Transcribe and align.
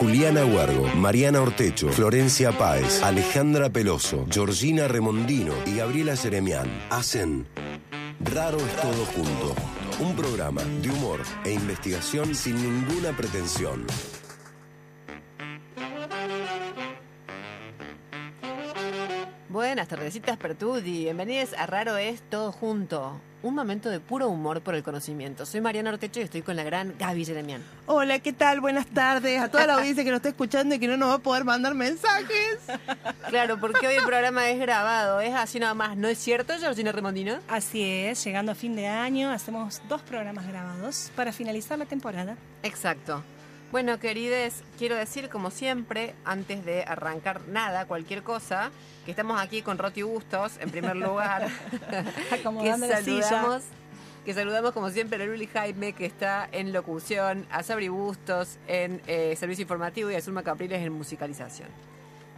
Juliana 0.00 0.46
Huergo, 0.46 0.86
Mariana 0.96 1.42
Ortecho, 1.42 1.90
Florencia 1.90 2.56
Páez, 2.56 3.02
Alejandra 3.02 3.68
Peloso, 3.68 4.24
Georgina 4.30 4.88
Remondino 4.88 5.52
y 5.66 5.76
Gabriela 5.76 6.16
Seremián 6.16 6.70
hacen 6.88 7.46
Raro 8.18 8.56
es 8.56 8.76
todo 8.76 9.04
junto. 9.14 9.54
Un 10.00 10.16
programa 10.16 10.62
de 10.80 10.90
humor 10.90 11.20
e 11.44 11.52
investigación 11.52 12.34
sin 12.34 12.56
ninguna 12.56 13.14
pretensión. 13.14 13.84
Buenas 19.70 19.86
tardecitas 19.86 20.36
Pertudi, 20.36 21.04
bienvenidos 21.04 21.52
a 21.56 21.64
Raro 21.64 21.96
es 21.96 22.20
todo 22.22 22.50
junto. 22.50 23.20
Un 23.44 23.54
momento 23.54 23.88
de 23.88 24.00
puro 24.00 24.28
humor 24.28 24.62
por 24.62 24.74
el 24.74 24.82
conocimiento. 24.82 25.46
Soy 25.46 25.60
Mariana 25.60 25.90
Ortecho 25.90 26.18
y 26.18 26.24
estoy 26.24 26.42
con 26.42 26.56
la 26.56 26.64
gran 26.64 26.96
Gaby 26.98 27.24
Jeremian. 27.24 27.62
Hola, 27.86 28.18
¿qué 28.18 28.32
tal? 28.32 28.60
Buenas 28.60 28.86
tardes 28.86 29.40
a 29.40 29.48
toda 29.48 29.68
la 29.68 29.74
audiencia 29.78 30.02
que 30.02 30.10
nos 30.10 30.16
está 30.16 30.30
escuchando 30.30 30.74
y 30.74 30.80
que 30.80 30.88
no 30.88 30.96
nos 30.96 31.10
va 31.10 31.14
a 31.14 31.18
poder 31.20 31.44
mandar 31.44 31.76
mensajes. 31.76 32.58
Claro, 33.28 33.60
porque 33.60 33.86
hoy 33.86 33.94
el 33.94 34.02
programa 34.02 34.50
es 34.50 34.58
grabado, 34.58 35.20
es 35.20 35.34
así 35.34 35.60
nada 35.60 35.74
más. 35.74 35.96
¿No 35.96 36.08
es 36.08 36.18
cierto, 36.18 36.52
Georgina 36.58 36.90
Remondino? 36.90 37.38
Así 37.46 37.84
es, 37.84 38.24
llegando 38.24 38.50
a 38.50 38.56
fin 38.56 38.74
de 38.74 38.88
año 38.88 39.30
hacemos 39.30 39.80
dos 39.88 40.02
programas 40.02 40.48
grabados 40.48 41.12
para 41.14 41.32
finalizar 41.32 41.78
la 41.78 41.86
temporada. 41.86 42.36
Exacto. 42.64 43.22
Bueno, 43.72 44.00
querides, 44.00 44.64
quiero 44.78 44.96
decir, 44.96 45.28
como 45.28 45.52
siempre, 45.52 46.16
antes 46.24 46.64
de 46.64 46.82
arrancar 46.82 47.46
nada, 47.46 47.86
cualquier 47.86 48.24
cosa, 48.24 48.72
que 49.04 49.12
estamos 49.12 49.40
aquí 49.40 49.62
con 49.62 49.78
Roti 49.78 50.02
Bustos, 50.02 50.58
en 50.58 50.70
primer 50.70 50.96
lugar. 50.96 51.46
que 52.28 52.34
Acomodando 52.34 52.86
silla. 52.86 53.22
saludamos, 53.22 53.62
que 54.24 54.34
saludamos 54.34 54.72
como 54.72 54.90
siempre 54.90 55.22
a 55.22 55.26
Luli 55.26 55.46
Jaime, 55.46 55.92
que 55.92 56.04
está 56.04 56.48
en 56.50 56.72
locución, 56.72 57.46
a 57.52 57.62
Sabri 57.62 57.86
Bustos 57.86 58.58
en 58.66 59.00
eh, 59.06 59.36
servicio 59.38 59.62
informativo 59.62 60.10
y 60.10 60.16
a 60.16 60.20
Zulma 60.20 60.42
Capriles 60.42 60.80
en 60.84 60.92
musicalización. 60.92 61.68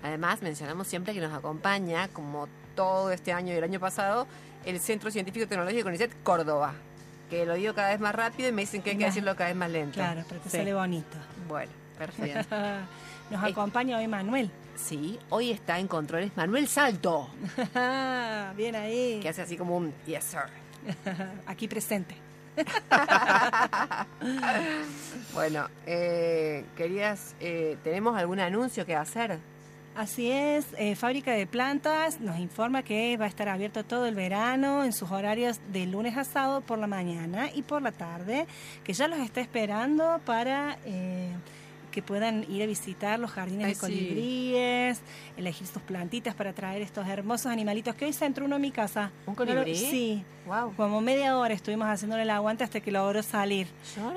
Además, 0.02 0.42
mencionamos 0.42 0.86
siempre 0.86 1.14
que 1.14 1.20
nos 1.20 1.32
acompaña, 1.32 2.08
como 2.08 2.46
todo 2.76 3.10
este 3.10 3.32
año 3.32 3.54
y 3.54 3.56
el 3.56 3.64
año 3.64 3.80
pasado, 3.80 4.26
el 4.66 4.80
Centro 4.80 5.10
Científico 5.10 5.44
y 5.44 5.48
Tecnológico 5.48 5.84
CONICET 5.84 6.12
Córdoba, 6.22 6.74
que 7.30 7.46
lo 7.46 7.54
digo 7.54 7.74
cada 7.74 7.90
vez 7.90 8.00
más 8.00 8.14
rápido 8.14 8.48
y 8.48 8.52
me 8.52 8.62
dicen 8.62 8.82
que 8.82 8.90
hay 8.90 8.98
que 8.98 9.04
decirlo 9.06 9.34
cada 9.36 9.48
vez 9.48 9.56
más 9.56 9.70
lento. 9.70 9.94
Claro, 9.94 10.22
para 10.28 10.40
que 10.40 10.50
Sí. 10.50 10.56
sale 10.58 10.74
bonito. 10.74 11.16
Bueno, 11.48 11.72
perfecto. 11.98 12.54
Nos 13.30 13.42
acompaña 13.44 13.98
hoy 13.98 14.08
Manuel. 14.08 14.50
Sí, 14.76 15.18
hoy 15.30 15.50
está 15.50 15.78
en 15.78 15.86
controles 15.86 16.32
Manuel 16.36 16.66
Salto, 16.66 17.28
Bien 18.56 18.74
ahí. 18.74 19.20
que 19.22 19.28
hace 19.28 19.42
así 19.42 19.56
como 19.56 19.76
un 19.76 19.92
yes 20.06 20.24
sir. 20.24 20.40
Aquí 21.46 21.68
presente. 21.68 22.16
Bueno, 25.34 25.68
eh, 25.86 26.64
querías, 26.76 27.34
eh, 27.40 27.76
¿tenemos 27.82 28.16
algún 28.16 28.40
anuncio 28.40 28.84
que 28.86 28.94
hacer? 28.94 29.38
Así 29.94 30.30
es, 30.30 30.64
eh, 30.78 30.96
Fábrica 30.96 31.32
de 31.32 31.46
Plantas 31.46 32.18
nos 32.18 32.38
informa 32.38 32.82
que 32.82 33.14
va 33.18 33.26
a 33.26 33.28
estar 33.28 33.48
abierto 33.50 33.84
todo 33.84 34.06
el 34.06 34.14
verano 34.14 34.84
en 34.84 34.92
sus 34.94 35.10
horarios 35.10 35.60
de 35.70 35.84
lunes 35.84 36.16
a 36.16 36.24
sábado 36.24 36.62
por 36.62 36.78
la 36.78 36.86
mañana 36.86 37.50
y 37.54 37.60
por 37.60 37.82
la 37.82 37.92
tarde, 37.92 38.46
que 38.84 38.94
ya 38.94 39.06
los 39.06 39.18
está 39.18 39.42
esperando 39.42 40.18
para 40.24 40.78
eh, 40.86 41.28
que 41.90 42.00
puedan 42.00 42.50
ir 42.50 42.62
a 42.62 42.66
visitar 42.66 43.18
los 43.20 43.30
jardines 43.32 43.66
Ay, 43.66 43.72
de 43.72 43.74
sí. 43.74 43.80
colibríes, 43.80 45.00
elegir 45.36 45.66
sus 45.66 45.82
plantitas 45.82 46.34
para 46.34 46.54
traer 46.54 46.80
estos 46.80 47.06
hermosos 47.06 47.52
animalitos 47.52 47.94
que 47.94 48.06
hoy 48.06 48.14
se 48.14 48.24
entró 48.24 48.46
uno 48.46 48.56
a 48.56 48.58
mi 48.58 48.70
casa. 48.70 49.10
¿Un 49.26 49.34
colibrí? 49.34 49.76
sí, 49.76 50.24
Wow. 50.46 50.72
como 50.74 51.02
media 51.02 51.36
hora 51.36 51.52
estuvimos 51.52 51.86
haciéndole 51.86 52.22
el 52.22 52.30
aguante 52.30 52.64
hasta 52.64 52.80
que 52.80 52.90
logró 52.90 53.22
salir. 53.22 53.66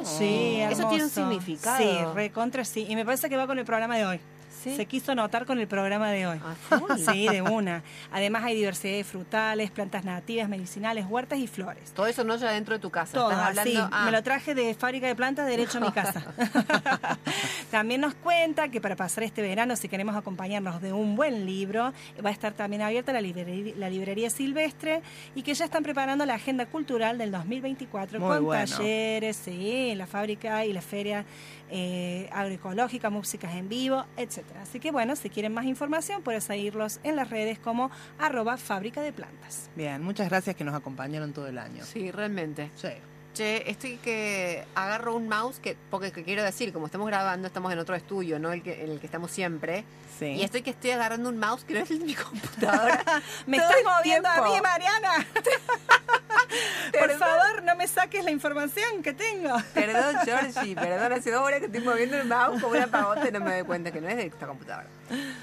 Sí, 0.03 0.57
Eso 0.61 0.87
tiene 0.87 1.03
un 1.03 1.09
significado. 1.09 1.77
Sí, 1.77 2.15
recontra 2.15 2.63
sí. 2.63 2.85
Y 2.87 2.95
me 2.95 3.03
parece 3.03 3.27
que 3.27 3.35
va 3.35 3.45
con 3.45 3.59
el 3.59 3.65
programa 3.65 3.97
de 3.97 4.05
hoy. 4.05 4.19
Sí. 4.65 4.75
Se 4.75 4.85
quiso 4.87 5.13
notar 5.15 5.45
con 5.45 5.59
el 5.59 5.67
programa 5.67 6.09
de 6.11 6.27
hoy. 6.27 6.39
A 6.43 6.55
full. 6.77 6.91
Sí, 6.97 7.27
de 7.27 7.41
una. 7.41 7.83
Además 8.11 8.43
hay 8.43 8.55
diversidad 8.55 8.95
de 8.97 9.03
frutales, 9.03 9.69
plantas 9.71 10.03
nativas, 10.03 10.49
medicinales, 10.49 11.05
huertas 11.07 11.39
y 11.39 11.47
flores. 11.47 11.91
Todo 11.93 12.07
eso 12.07 12.23
no 12.23 12.35
ya 12.35 12.49
dentro 12.51 12.73
de 12.73 12.79
tu 12.79 12.89
casa. 12.89 13.13
Todo 13.13 13.29
Estás 13.31 13.47
hablando. 13.47 13.89
ah, 13.91 14.05
Me 14.05 14.11
lo 14.11 14.23
traje 14.23 14.55
de 14.55 14.73
fábrica 14.73 15.05
de 15.07 15.15
plantas 15.15 15.45
derecho 15.47 15.77
a 15.77 15.81
mi 15.81 15.91
casa. 15.91 16.25
también 17.71 18.01
nos 18.01 18.15
cuenta 18.15 18.69
que 18.69 18.81
para 18.81 18.95
pasar 18.95 19.23
este 19.23 19.41
verano, 19.41 19.75
si 19.75 19.87
queremos 19.87 20.15
acompañarnos 20.15 20.81
de 20.81 20.93
un 20.93 21.15
buen 21.15 21.45
libro, 21.45 21.93
va 22.23 22.29
a 22.29 22.33
estar 22.33 22.53
también 22.53 22.81
abierta 22.81 23.13
la 23.13 23.21
librería, 23.21 23.73
la 23.77 23.89
librería 23.89 24.29
silvestre 24.29 25.01
y 25.35 25.43
que 25.43 25.53
ya 25.53 25.65
están 25.65 25.83
preparando 25.83 26.25
la 26.25 26.35
agenda 26.35 26.65
cultural 26.65 27.17
del 27.17 27.31
2024 27.31 28.19
Muy 28.19 28.29
con 28.37 28.45
bueno. 28.45 28.65
talleres, 28.77 29.35
sí, 29.37 29.93
la 29.95 30.07
fábrica 30.07 30.65
y 30.65 30.73
la 30.73 30.81
feria 30.81 31.25
eh, 31.69 32.29
agroecológica, 32.31 33.09
músicas 33.09 33.55
en 33.55 33.69
vivo, 33.69 34.05
etcétera. 34.17 34.61
Así 34.61 34.79
que 34.79 34.91
bueno, 34.91 35.15
si 35.15 35.29
quieren 35.29 35.53
más 35.53 35.65
información, 35.65 36.21
pueden 36.21 36.41
seguirlos 36.41 36.99
en 37.03 37.15
las 37.15 37.29
redes 37.29 37.59
como 37.59 37.91
arroba 38.19 38.57
fábrica 38.57 39.01
de 39.01 39.11
plantas. 39.11 39.69
Bien, 39.75 40.01
muchas 40.01 40.29
gracias 40.29 40.55
que 40.55 40.63
nos 40.63 40.75
acompañaron 40.75 41.33
todo 41.33 41.47
el 41.47 41.57
año. 41.57 41.83
Sí, 41.83 42.11
realmente. 42.11 42.71
Sí. 42.75 42.89
Che, 43.35 43.69
estoy 43.69 43.97
que 43.97 44.63
agarro 44.75 45.13
un 45.13 45.27
mouse 45.27 45.59
que, 45.59 45.75
porque 45.91 46.13
que 46.13 46.23
quiero 46.23 46.41
decir, 46.41 46.71
como 46.71 46.85
estamos 46.85 47.05
grabando, 47.05 47.47
estamos 47.47 47.73
en 47.73 47.79
otro 47.79 47.93
estudio, 47.93 48.39
¿no? 48.39 48.53
El 48.53 48.63
que, 48.63 48.81
en 48.81 48.91
el 48.91 48.99
que 49.01 49.07
estamos 49.07 49.29
siempre. 49.29 49.83
Sí. 50.17 50.27
Y 50.27 50.43
estoy 50.43 50.61
que 50.61 50.69
estoy 50.69 50.91
agarrando 50.91 51.27
un 51.27 51.37
mouse 51.37 51.65
que 51.65 51.73
no 51.73 51.81
es 51.81 51.89
de 51.89 51.99
mi 51.99 52.15
computadora. 52.15 53.03
Me 53.45 53.57
estás 53.57 53.75
moviendo 53.83 54.29
a 54.29 54.41
mí, 54.41 54.51
Mariana. 54.63 55.27
Por 56.97 57.11
favor, 57.17 57.63
no 57.63 57.75
me 57.75 57.87
saques 57.89 58.23
la 58.23 58.31
información 58.31 59.03
que 59.03 59.13
tengo. 59.13 59.53
Perdón, 59.73 60.15
Georgie, 60.23 60.73
perdón, 60.73 61.11
hace 61.11 61.31
dos 61.31 61.41
horas 61.41 61.59
que 61.59 61.65
estoy 61.65 61.81
moviendo 61.81 62.17
el 62.17 62.27
mouse 62.27 62.61
como 62.61 62.73
una 62.73 62.87
pavota 62.87 63.27
y 63.27 63.31
no 63.33 63.41
me 63.41 63.53
doy 63.53 63.63
cuenta 63.63 63.91
que 63.91 63.99
no 63.99 64.07
es 64.07 64.15
de 64.15 64.27
esta 64.27 64.47
computadora. 64.47 64.87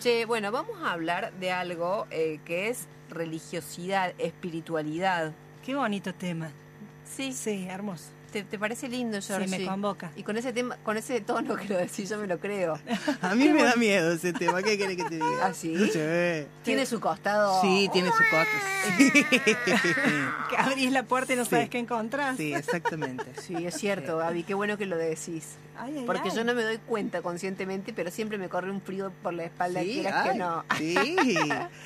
Che, 0.01 0.25
bueno, 0.25 0.51
vamos 0.51 0.81
a 0.83 0.93
hablar 0.93 1.33
de 1.35 1.53
algo 1.53 2.07
eh, 2.11 2.41
que 2.47 2.71
es 2.71 2.87
religiosidad, 3.11 4.15
espiritualidad. 4.17 5.33
Qué 5.63 5.75
bonito 5.75 6.15
tema. 6.15 6.51
Sí, 7.17 7.33
Sí, 7.33 7.67
hermoso. 7.69 8.05
¿te, 8.33 8.43
te 8.45 8.59
parece 8.59 8.89
lindo, 8.89 9.21
Georgie? 9.21 9.47
Sí, 9.47 9.59
me 9.59 9.67
convoca. 9.67 10.11
Y 10.17 10.23
con 10.23 10.39
ese 10.39 10.55
tema, 10.55 10.79
con 10.83 10.97
ese 10.97 11.21
tono 11.21 11.55
que 11.55 11.69
lo 11.69 11.77
decís, 11.77 12.09
yo 12.09 12.17
me 12.17 12.27
lo 12.27 12.39
creo. 12.41 12.79
A 13.21 13.35
mí 13.35 13.47
me 13.51 13.63
da 13.63 13.77
miedo 13.77 14.13
ese 14.13 14.33
tema. 14.33 14.63
¿Qué 14.63 14.79
querés 14.79 14.97
que 14.97 15.05
te 15.05 15.15
diga? 15.17 15.27
¿Ah, 15.49 15.53
sí? 15.53 15.77
Sí. 15.93 16.47
Tiene 16.65 16.87
su 16.87 16.99
costado. 16.99 17.61
Sí, 17.61 17.91
tiene 17.93 18.09
su 18.09 18.23
costo. 18.31 18.57
Que 20.49 20.57
abrís 20.57 20.91
la 20.93 21.03
puerta 21.03 21.33
y 21.35 21.37
no 21.37 21.45
sabes 21.45 21.65
Sí. 21.67 21.71
qué 21.71 21.79
encontrás. 21.79 22.37
Sí, 22.39 22.55
exactamente. 22.55 23.25
Sí, 23.43 23.67
es 23.67 23.75
cierto, 23.75 24.17
Gaby, 24.19 24.45
qué 24.45 24.55
bueno 24.55 24.79
que 24.79 24.87
lo 24.87 24.97
decís. 24.97 25.57
Ay, 25.77 25.95
ay, 25.99 26.05
Porque 26.07 26.31
ay. 26.31 26.37
yo 26.37 26.45
no 26.45 26.55
me 26.55 26.63
doy 26.63 26.79
cuenta 26.79 27.21
conscientemente, 27.23 27.93
pero 27.93 28.11
siempre 28.11 28.39
me 28.39 28.49
corre 28.49 28.71
un 28.71 28.81
frío 28.81 29.13
por 29.23 29.35
la 29.35 29.45
espalda, 29.45 29.81
Sí, 29.83 29.93
quieras 29.95 30.23
que 30.25 30.31
ay, 30.31 30.39
no. 30.39 30.65
sí. 30.79 30.95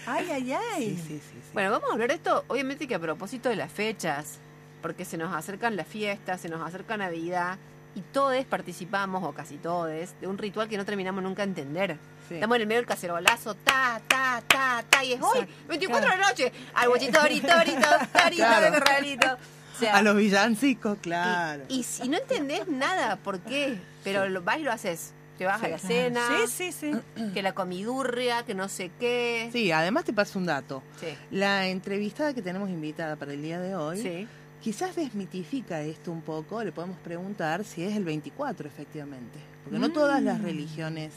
Ay, 0.07 0.29
ay, 0.31 0.53
ay. 0.53 0.85
Sí, 0.85 0.97
sí, 0.97 1.03
sí, 1.09 1.21
sí. 1.33 1.51
Bueno, 1.53 1.71
vamos 1.73 1.91
a 1.91 1.93
hablar 1.95 2.09
de 2.09 2.15
esto, 2.15 2.45
obviamente 2.49 2.87
que 2.87 2.95
a 2.95 2.99
propósito 3.01 3.49
de 3.49 3.57
las 3.57 3.71
fechas, 3.73 4.39
porque 4.83 5.05
se 5.05 5.17
nos 5.17 5.35
acercan 5.35 5.77
las 5.77 5.87
fiestas, 5.87 6.41
se 6.41 6.49
nos 6.49 6.67
acerca 6.67 6.97
Navidad, 6.97 7.59
y 7.95 8.03
todos 8.13 8.45
participamos, 8.45 9.25
o 9.25 9.33
casi 9.33 9.57
todos, 9.57 9.89
de 9.89 10.27
un 10.27 10.37
ritual 10.37 10.69
que 10.69 10.77
no 10.77 10.85
terminamos 10.85 11.23
nunca 11.23 11.43
de 11.43 11.49
entender. 11.49 11.97
Sí. 12.29 12.35
Estamos 12.35 12.57
en 12.57 12.63
el 12.63 12.67
medio 12.69 12.81
del 12.81 12.87
cacerolazo, 12.87 13.55
ta, 13.55 14.01
ta, 14.07 14.43
ta, 14.47 14.85
ta, 14.89 15.05
y 15.05 15.15
es 15.15 15.23
hoy, 15.23 15.39
Exacto, 15.39 15.55
24 15.69 16.11
de 16.11 16.17
la 16.17 16.29
noche, 16.29 16.53
al 16.75 16.89
bochito, 16.89 17.21
Claro. 18.35 18.65
de 18.65 18.79
corralito. 18.79 19.27
O 19.35 19.79
sea, 19.79 19.97
A 19.97 20.03
los 20.03 20.17
villancicos, 20.17 20.99
claro. 21.01 21.65
y, 21.69 21.83
si 21.85 22.09
no 22.09 22.19
entendés 22.19 22.69
nada, 22.69 23.17
¿por 23.17 23.41
qué? 23.41 23.79
Pero 24.05 24.29
lo, 24.29 24.43
vas 24.43 24.59
y 24.59 24.63
lo 24.63 24.73
haces. 24.73 25.13
Te 25.39 25.45
vas 25.45 25.63
a 25.63 25.69
la 25.69 25.79
cena, 25.79 26.23
Sí, 26.47 26.73
sí, 26.73 26.73
sí. 26.73 26.93
que 27.35 27.43
la 27.43 27.53
comidurria, 27.55 28.43
que 28.45 28.55
no 28.55 28.69
sé 28.69 28.91
qué. 28.99 29.51
Sí, 29.53 29.71
además 29.71 30.05
te 30.05 30.15
paso 30.15 30.39
un 30.39 30.47
dato. 30.47 30.83
Sí. 30.99 31.09
La 31.31 31.67
entrevistada 31.67 32.33
que 32.33 32.41
tenemos 32.41 32.71
invitada 32.71 33.17
para 33.17 33.33
el 33.35 33.43
día 33.43 33.61
de 33.61 33.75
hoy 33.77 34.01
Sí. 34.01 34.29
Quizás 34.67 34.97
desmitifica 34.97 35.81
esto 35.83 36.11
un 36.11 36.23
poco. 36.23 36.65
Le 36.65 36.73
podemos 36.73 36.99
preguntar 36.99 37.63
si 37.63 37.85
es 37.85 37.97
el 37.97 38.03
24 38.03 38.67
efectivamente. 38.67 39.39
Porque 39.63 39.79
no 39.79 39.93
todas 39.93 40.21
las 40.21 40.43
religiones 40.43 41.13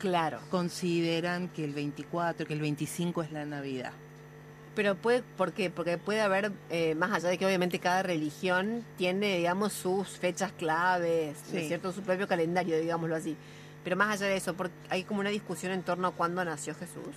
Claro. 0.00 0.40
consideran 0.50 1.46
que 1.46 1.62
el 1.62 1.74
24, 1.74 2.44
que 2.44 2.52
el 2.54 2.60
25 2.60 3.22
es 3.22 3.30
la 3.30 3.44
Navidad. 3.46 3.92
Pero 4.74 4.96
puede, 4.96 5.22
¿por 5.22 5.52
qué? 5.52 5.70
Porque 5.70 5.96
puede 5.96 6.22
haber, 6.22 6.50
eh, 6.70 6.96
más 6.96 7.12
allá 7.12 7.28
de 7.28 7.38
que 7.38 7.46
obviamente 7.46 7.78
cada 7.78 8.02
religión 8.02 8.82
tiene, 8.98 9.36
digamos, 9.36 9.72
sus 9.72 10.08
fechas 10.18 10.50
claves, 10.50 11.36
¿no 11.52 11.58
es 11.58 11.62
Sí. 11.62 11.68
cierto? 11.68 11.92
Su 11.92 12.02
propio 12.02 12.26
calendario, 12.26 12.80
digámoslo 12.80 13.14
así. 13.14 13.36
Pero 13.84 13.94
más 13.94 14.08
allá 14.10 14.26
de 14.26 14.36
eso, 14.38 14.54
porque 14.54 14.74
hay 14.88 15.04
como 15.04 15.20
una 15.20 15.30
discusión 15.30 15.70
en 15.70 15.82
torno 15.84 16.08
a 16.08 16.10
cuándo 16.10 16.44
nació 16.44 16.74
Jesús. 16.74 17.14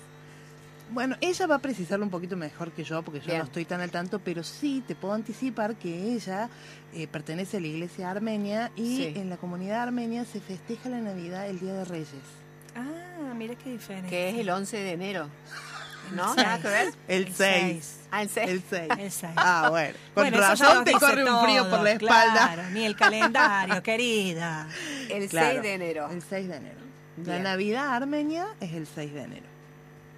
Bueno, 0.92 1.16
ella 1.20 1.48
va 1.48 1.56
a 1.56 1.60
precisarlo 1.60 2.06
un 2.06 2.12
poquito 2.12 2.38
mejor 2.38 2.72
que 2.72 2.84
yo, 2.84 3.02
porque 3.02 3.20
yo 3.20 3.26
Bien. 3.28 3.40
no 3.40 3.44
estoy 3.46 3.66
tan 3.66 3.82
al 3.82 3.90
tanto, 3.92 4.20
pero 4.20 4.44
sí 4.44 4.84
te 4.88 4.94
puedo 4.96 5.14
anticipar 5.14 5.76
que 5.76 6.14
ella 6.14 6.50
eh, 6.94 7.08
pertenece 7.08 7.58
a 7.58 7.60
la 7.60 7.68
iglesia 7.68 8.12
armenia 8.12 8.72
y 8.76 8.98
Sí. 8.98 9.14
en 9.16 9.30
la 9.30 9.38
comunidad 9.38 9.82
armenia 9.84 10.26
se 10.26 10.40
festeja 10.40 10.90
la 10.90 11.00
Navidad 11.00 11.50
el 11.50 11.60
Día 11.60 11.74
de 11.74 11.86
Reyes. 11.86 12.10
Ah, 12.76 13.34
mira 13.36 13.56
qué 13.56 13.72
diferente. 13.72 14.10
Que 14.10 14.30
es 14.30 14.36
el 14.38 14.50
11 14.50 14.78
de 14.78 14.92
enero. 14.92 15.28
¿No? 16.14 16.34
Seis. 16.36 16.46
¿Nada 16.46 16.62
que 16.62 16.68
ver? 16.68 16.94
El 17.08 17.24
El 17.24 17.34
6. 17.34 17.36
seis. 17.36 18.00
Ah, 18.12 18.22
el 18.22 18.30
6. 18.30 18.50
El 18.50 18.64
6. 18.70 18.90
El 19.00 19.12
seis. 19.12 19.34
Ah, 19.38 19.68
bueno. 19.72 19.94
Con 20.14 20.24
Bueno, 20.24 20.38
razón 20.38 20.84
te 20.86 20.92
corre 20.94 21.24
un 21.30 21.42
frío 21.44 21.64
todo, 21.64 21.72
por 21.72 21.84
la 21.84 21.92
espalda. 21.94 22.54
Claro, 22.54 22.70
ni 22.74 22.86
el 22.86 22.96
calendario, 22.96 23.82
querida. 23.82 24.68
El 25.10 25.28
Claro. 25.30 25.50
6 25.50 25.62
de 25.64 25.74
enero. 25.74 26.10
El 26.12 26.22
6 26.22 26.48
de 26.48 26.56
enero. 26.58 26.80
La 27.18 27.24
Bien. 27.34 27.44
Navidad 27.44 27.96
armenia 27.96 28.46
es 28.60 28.74
el 28.74 28.86
6 28.86 29.14
de 29.16 29.22
enero. 29.24 29.55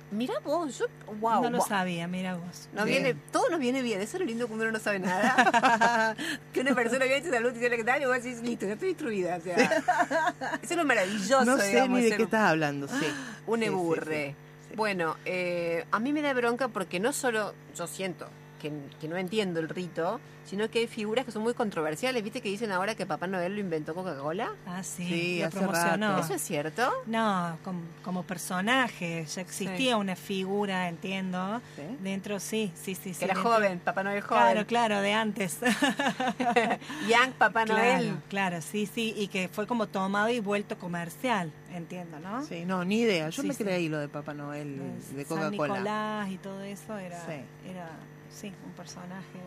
Mira 0.09 0.35
vos, 0.39 0.77
yo, 0.79 0.85
wow. 1.19 1.43
no 1.43 1.49
lo 1.49 1.57
wow. 1.57 1.67
sabía, 1.67 2.07
mira 2.07 2.35
vos. 2.35 2.69
Nos 2.73 2.85
Bien. 2.85 3.03
viene, 3.03 3.19
todo 3.31 3.49
nos 3.49 3.59
viene 3.59 3.81
bien, 3.81 3.99
eso 3.99 4.15
es 4.15 4.21
lo 4.21 4.25
lindo 4.25 4.47
cuando 4.47 4.63
uno 4.63 4.71
no 4.73 4.79
sabe 4.79 4.99
nada. 4.99 6.15
que 6.53 6.61
una 6.61 6.73
persona 6.73 7.05
viene 7.05 7.17
y 7.19 7.21
te 7.23 7.29
saluda 7.31 7.51
y 7.51 7.55
dice, 7.55 7.75
¿qué 7.75 7.83
tal? 7.83 8.01
Y 8.01 8.05
vos 8.05 8.23
decís, 8.23 8.41
listo, 8.41 8.65
ya 8.65 8.73
estoy 8.73 8.89
instruida. 8.89 9.35
O 9.37 9.41
sea, 9.41 9.55
eso 10.61 10.73
es 10.73 10.77
lo 10.77 10.85
maravilloso, 10.85 11.43
No 11.43 11.57
sé 11.57 11.67
digamos, 11.67 11.99
ni 11.99 12.05
de 12.09 12.15
qué 12.15 12.23
estás 12.23 12.49
hablando, 12.51 12.87
sí. 12.87 13.05
un 13.47 13.59
Sí, 13.59 13.65
sí, 13.65 13.67
eburre. 13.67 14.27
sí, 14.27 14.35
sí. 14.69 14.75
Bueno, 14.75 15.17
eh, 15.25 15.85
a 15.91 15.99
mí 15.99 16.13
me 16.13 16.21
da 16.21 16.33
bronca 16.33 16.69
porque 16.69 16.99
no 17.01 17.11
solo 17.11 17.53
yo 17.75 17.87
siento 17.87 18.27
que, 18.69 18.97
que 19.01 19.07
no 19.07 19.17
entiendo 19.17 19.59
el 19.59 19.69
rito, 19.69 20.19
sino 20.45 20.69
que 20.69 20.79
hay 20.79 20.87
figuras 20.87 21.25
que 21.25 21.31
son 21.31 21.43
muy 21.43 21.53
controversiales. 21.53 22.23
¿Viste 22.23 22.39
que 22.41 22.47
dicen 22.49 22.71
ahora 22.71 22.95
que 22.95 23.05
Papá 23.05 23.27
Noel 23.27 23.53
lo 23.55 23.59
inventó 23.59 23.93
Coca-Cola? 23.93 24.51
Ah, 24.65 24.81
sí, 24.81 25.05
Sí, 25.05 25.41
lo 25.43 25.49
promocionó. 25.49 26.09
rato. 26.11 26.23
¿Eso 26.23 26.33
es 26.35 26.41
cierto? 26.41 26.89
No, 27.05 27.57
com- 27.63 27.81
como, 28.03 28.23
personaje, 28.23 29.25
ya 29.25 29.41
existía 29.41 29.97
una 29.97 30.15
figura, 30.15 30.87
entiendo. 30.87 31.61
¿Sí? 31.75 31.81
Dentro, 32.01 32.39
sí, 32.39 32.71
sí, 32.75 32.95
sí. 32.95 33.13
sí 33.13 33.19
Que 33.19 33.25
era 33.25 33.33
dentro- 33.33 33.51
joven, 33.53 33.79
Papá 33.79 34.03
Noel 34.03 34.21
joven. 34.21 34.41
Claro, 34.43 34.65
claro, 34.67 35.01
de 35.01 35.13
antes. 35.13 35.57
Young 37.09 37.31
Papá 37.37 37.65
Noel. 37.65 38.05
Claro, 38.05 38.21
claro, 38.29 38.61
sí, 38.61 38.85
sí, 38.85 39.13
y 39.17 39.27
que 39.27 39.47
fue 39.49 39.67
como 39.67 39.87
tomado 39.87 40.29
y 40.29 40.39
vuelto 40.39 40.77
comercial, 40.77 41.51
entiendo, 41.73 42.19
¿no? 42.19 42.45
Sí, 42.45 42.63
no, 42.65 42.85
ni 42.85 43.01
idea. 43.01 43.29
Yo 43.29 43.43
me 43.43 43.55
creí 43.55 43.89
lo 43.89 43.97
de 43.99 44.07
Papá 44.07 44.33
Noel 44.33 44.79
de 45.13 45.25
San 45.25 45.37
Coca-Cola. 45.37 45.49
Nicolás 45.49 46.29
y 46.31 46.37
todo 46.37 46.61
eso 46.63 46.97
era, 46.97 47.19
Sí. 47.25 47.41
era 47.69 47.89
sí, 48.29 48.53
un 48.65 48.71
personaje. 48.73 49.39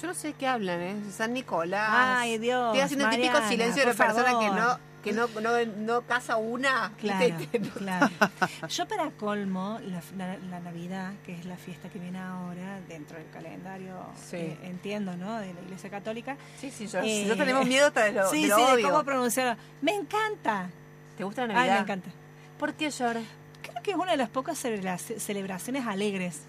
Yo 0.00 0.08
no 0.08 0.14
sé 0.14 0.34
qué 0.34 0.46
hablan, 0.46 0.80
¿eh? 0.80 0.96
San 1.10 1.32
Nicolás. 1.32 1.88
Ay, 1.90 2.38
Dios. 2.38 2.66
Estoy 2.66 2.80
haciendo 2.80 3.04
el 3.06 3.10
típico 3.12 3.32
Mariana, 3.32 3.48
silencio 3.48 3.82
de 3.86 3.94
por 3.94 3.96
persona 4.06 4.38
que 4.38 4.50
no, 4.50 4.78
que 5.02 5.12
no, 5.12 5.26
no, 5.40 5.64
no 5.78 6.02
casa 6.02 6.36
una. 6.36 6.92
Claro, 7.00 7.34
claro. 7.78 8.10
Yo 8.68 8.86
para 8.86 9.10
colmo, 9.12 9.78
la, 9.84 10.02
la- 10.18 10.36
la 10.50 10.60
Navidad, 10.60 11.12
que 11.24 11.32
es 11.34 11.46
la 11.46 11.56
fiesta 11.56 11.88
que 11.88 11.98
viene 11.98 12.18
ahora, 12.18 12.78
dentro 12.88 13.16
del 13.16 13.30
calendario, 13.30 13.94
Sí. 14.28 14.36
eh, 14.36 14.58
entiendo, 14.64 15.16
¿no? 15.16 15.38
De 15.38 15.54
la 15.54 15.60
Iglesia 15.62 15.88
Católica. 15.88 16.36
Sí, 16.60 16.70
sí, 16.70 16.86
yo, 16.88 16.98
Eh, 17.02 17.24
no 17.26 17.36
tenemos 17.36 17.64
miedo 17.64 17.86
hasta 17.86 18.04
de 18.04 18.12
lo, 18.12 18.28
sí, 18.28 18.42
de 18.42 18.48
lo 18.48 18.56
sí, 18.56 18.76
de 18.76 18.82
cómo 18.82 19.02
pronunciarlo. 19.02 19.58
Me 19.80 19.94
encanta. 19.94 20.68
¿Te 21.16 21.24
gusta 21.24 21.46
la 21.46 21.54
Ay, 21.54 21.56
Navidad? 21.60 21.74
me 21.76 21.80
encanta. 21.80 22.10
¿Por 22.58 22.74
qué 22.74 22.90
llora? 22.90 23.20
Creo 23.62 23.82
que 23.82 23.92
es 23.92 23.96
una 23.96 24.10
de 24.10 24.18
las 24.18 24.28
pocas 24.28 24.62
celebra- 24.62 24.98
celebraciones 24.98 25.86
alegres. 25.86 26.42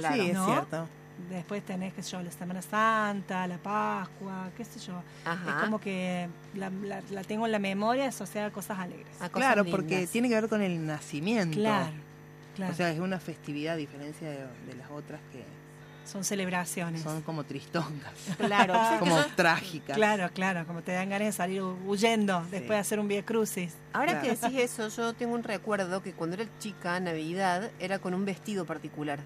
Claro. 0.00 0.14
Sí, 0.16 0.28
es 0.30 0.34
¿no? 0.34 0.46
cierto. 0.46 0.88
Después 1.30 1.62
tenés, 1.64 1.92
qué 1.94 2.02
sé 2.02 2.10
yo, 2.12 2.22
la 2.22 2.32
Semana 2.32 2.62
Santa, 2.62 3.46
la 3.46 3.58
Pascua, 3.58 4.50
qué 4.56 4.64
sé 4.64 4.80
yo. 4.80 4.94
Ajá. 5.24 5.50
Es 5.50 5.64
como 5.64 5.78
que 5.80 6.28
la, 6.54 6.70
la- 6.70 7.02
la 7.10 7.22
tengo 7.22 7.46
en 7.46 7.52
la 7.52 7.58
memoria 7.58 8.08
asociada 8.08 8.48
a 8.48 8.50
cosas 8.50 8.78
alegres. 8.78 9.14
A 9.20 9.28
cosas 9.28 9.52
Claro, 9.52 9.64
porque 9.66 10.06
tiene 10.06 10.28
que 10.28 10.34
ver 10.34 10.48
con 10.48 10.62
el 10.62 10.84
nacimiento. 10.84 11.58
Claro, 11.58 11.92
claro. 12.56 12.72
O 12.72 12.76
sea, 12.76 12.90
es 12.90 12.98
una 12.98 13.20
festividad 13.20 13.74
a 13.74 13.76
diferencia 13.76 14.28
de, 14.28 14.36
de 14.38 14.74
las 14.76 14.90
otras 14.90 15.20
que 15.30 15.44
Son 16.10 16.24
celebraciones. 16.24 17.02
son 17.02 17.20
como 17.22 17.44
tristongas, 17.44 18.12
Claro. 18.38 18.74
¿sabes 18.74 18.92
que 19.02 19.08
como 19.08 19.22
trágicas. 19.36 19.96
Claro, 19.96 20.28
claro, 20.34 20.66
como 20.66 20.82
te 20.82 20.92
dan 20.92 21.10
ganas 21.10 21.26
de 21.28 21.32
salir 21.32 21.62
huyendo 21.62 22.40
después 22.50 22.70
de 22.70 22.78
hacer 22.78 22.98
un 22.98 23.06
vía 23.06 23.22
crucis. 23.24 23.74
Ahora 23.92 24.18
Claro. 24.20 24.22
que 24.26 24.36
decís 24.48 24.58
eso, 24.58 24.88
yo 24.88 25.12
tengo 25.14 25.34
un 25.34 25.44
recuerdo 25.44 26.02
que 26.02 26.12
cuando 26.14 26.34
era 26.36 26.46
chica, 26.58 26.98
Navidad, 26.98 27.70
era 27.78 27.98
con 28.00 28.12
un 28.14 28.24
vestido 28.24 28.64
particular. 28.64 29.20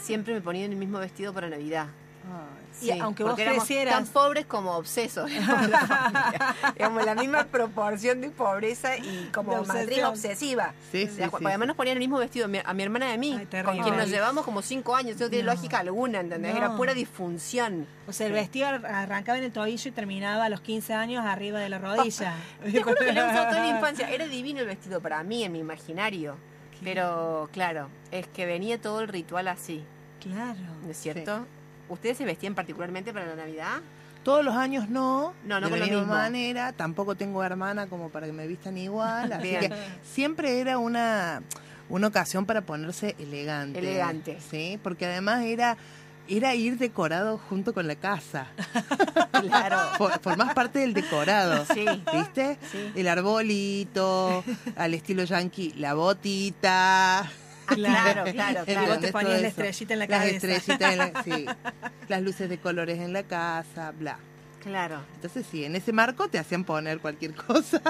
Siempre 0.00 0.34
me 0.34 0.40
ponían 0.40 0.70
el 0.72 0.76
mismo 0.78 0.98
vestido 0.98 1.32
para 1.32 1.48
Navidad. 1.48 1.86
Ay, 2.28 2.88
Y 2.88 2.98
aunque 2.98 3.22
vos 3.22 3.30
porque 3.32 3.44
crecieras- 3.46 3.94
tan 3.94 4.06
pobres 4.08 4.46
como 4.46 4.72
obsesos. 4.72 5.30
éramos 5.30 5.68
la. 5.70 6.54
Digamos, 6.74 7.04
la 7.06 7.14
misma 7.14 7.44
proporción 7.44 8.20
de 8.20 8.30
pobreza 8.30 8.96
y 8.98 9.30
como 9.32 9.64
matriz 9.64 10.02
obsesiva. 10.02 10.74
Sí, 10.90 11.06
sí, 11.06 11.22
sí, 11.22 11.22
porque 11.30 11.46
además 11.46 11.66
sí. 11.66 11.68
nos 11.68 11.76
ponían 11.76 11.96
el 11.96 12.00
mismo 12.00 12.18
vestido 12.18 12.46
a 12.46 12.48
mi, 12.48 12.58
a 12.64 12.74
mi 12.74 12.82
hermana 12.82 13.10
y 13.10 13.14
a 13.14 13.16
mí, 13.16 13.38
Ay, 13.52 13.62
con 13.62 13.78
quien 13.80 13.96
nos 13.96 14.08
llevamos 14.10 14.44
como 14.44 14.60
cinco 14.60 14.96
años. 14.96 15.14
Eso 15.14 15.24
no 15.24 15.30
tiene 15.30 15.44
No. 15.46 15.54
lógica 15.54 15.78
alguna, 15.78 16.18
¿entendés? 16.20 16.56
Era 16.56 16.68
No. 16.70 16.76
pura 16.76 16.92
disfunción. 16.94 17.86
O 18.08 18.12
sea, 18.12 18.26
el 18.26 18.32
vestido 18.32 18.66
ar- 18.68 18.84
arrancaba 18.84 19.38
en 19.38 19.44
el 19.44 19.52
tobillo 19.52 19.88
y 19.88 19.92
terminaba 19.92 20.44
a 20.46 20.48
los 20.48 20.60
15 20.60 20.94
años 20.94 21.24
arriba 21.24 21.60
de 21.60 21.68
la 21.68 21.78
rodilla. 21.78 22.34
Te 22.62 22.82
juro 22.82 22.96
que 22.96 23.12
lo 23.12 23.20
he 23.20 23.24
usado 23.24 23.48
toda 23.50 23.60
la 23.60 23.68
infancia. 23.68 24.10
Era 24.12 24.26
divino 24.26 24.60
el 24.60 24.66
vestido 24.66 25.00
para 25.00 25.22
mí, 25.22 25.44
en 25.44 25.52
mi 25.52 25.60
imaginario. 25.60 26.36
Pero 26.84 27.48
claro, 27.52 27.88
es 28.10 28.26
que 28.28 28.46
venía 28.46 28.80
todo 28.80 29.00
el 29.00 29.08
ritual 29.08 29.48
así, 29.48 29.82
Claro. 30.20 30.58
¿no 30.84 30.90
es 30.90 30.96
cierto? 30.96 31.46
¿Ustedes 31.88 32.16
se 32.18 32.24
vestían 32.24 32.54
particularmente 32.54 33.12
para 33.12 33.26
la 33.26 33.36
Navidad? 33.36 33.80
Todos 34.24 34.44
los 34.44 34.56
años 34.56 34.88
no, 34.88 35.34
No, 35.44 35.60
no 35.60 35.66
de 35.66 35.70
con 35.70 35.78
la 35.78 35.86
misma 35.86 36.00
mismo. 36.00 36.14
manera, 36.14 36.72
tampoco 36.72 37.14
tengo 37.14 37.44
hermana 37.44 37.86
como 37.86 38.08
para 38.10 38.26
que 38.26 38.32
me 38.32 38.46
vistan 38.48 38.76
igual, 38.76 39.32
así 39.32 39.50
que 39.50 39.70
siempre 40.02 40.60
era 40.60 40.78
una, 40.78 41.42
una 41.88 42.08
ocasión 42.08 42.44
para 42.44 42.62
ponerse 42.62 43.14
elegante. 43.20 43.78
Elegante. 43.78 44.38
Sí, 44.50 44.80
porque 44.82 45.06
además 45.06 45.44
era 45.44 45.76
era 46.28 46.54
ir 46.54 46.78
decorado 46.78 47.38
junto 47.38 47.72
con 47.74 47.86
la 47.86 47.96
casa. 47.96 48.46
Claro. 49.36 49.76
For- 49.98 50.18
formás 50.22 50.54
parte 50.54 50.78
del 50.78 50.94
decorado. 50.94 51.66
Sí. 51.72 51.84
¿Viste? 52.12 52.58
Sí. 52.72 52.90
El 52.96 53.06
arbolito, 53.06 54.42
al 54.76 54.94
estilo 54.94 55.24
yankee, 55.24 55.74
la 55.76 55.92
botita. 55.94 57.30
Claro, 57.66 58.24
claro, 58.32 58.56
vos 58.60 58.64
claro. 58.66 58.98
te 58.98 59.12
ponías 59.12 59.42
la 59.42 59.48
estrellita 59.48 59.92
en 59.92 59.98
la 60.00 60.06
Las 60.06 60.18
cabeza. 60.20 60.36
estrellitas 60.52 60.92
en 60.92 60.98
la- 60.98 61.22
sí. 61.24 61.46
Las 62.08 62.22
luces 62.22 62.48
de 62.48 62.58
colores 62.58 62.98
en 62.98 63.12
la 63.12 63.22
casa, 63.24 63.92
bla. 63.92 64.18
Claro. 64.62 65.00
Entonces 65.16 65.46
sí, 65.50 65.64
en 65.64 65.76
ese 65.76 65.92
marco 65.92 66.28
te 66.28 66.38
hacían 66.38 66.64
poner 66.64 66.98
cualquier 66.98 67.34
cosa 67.34 67.80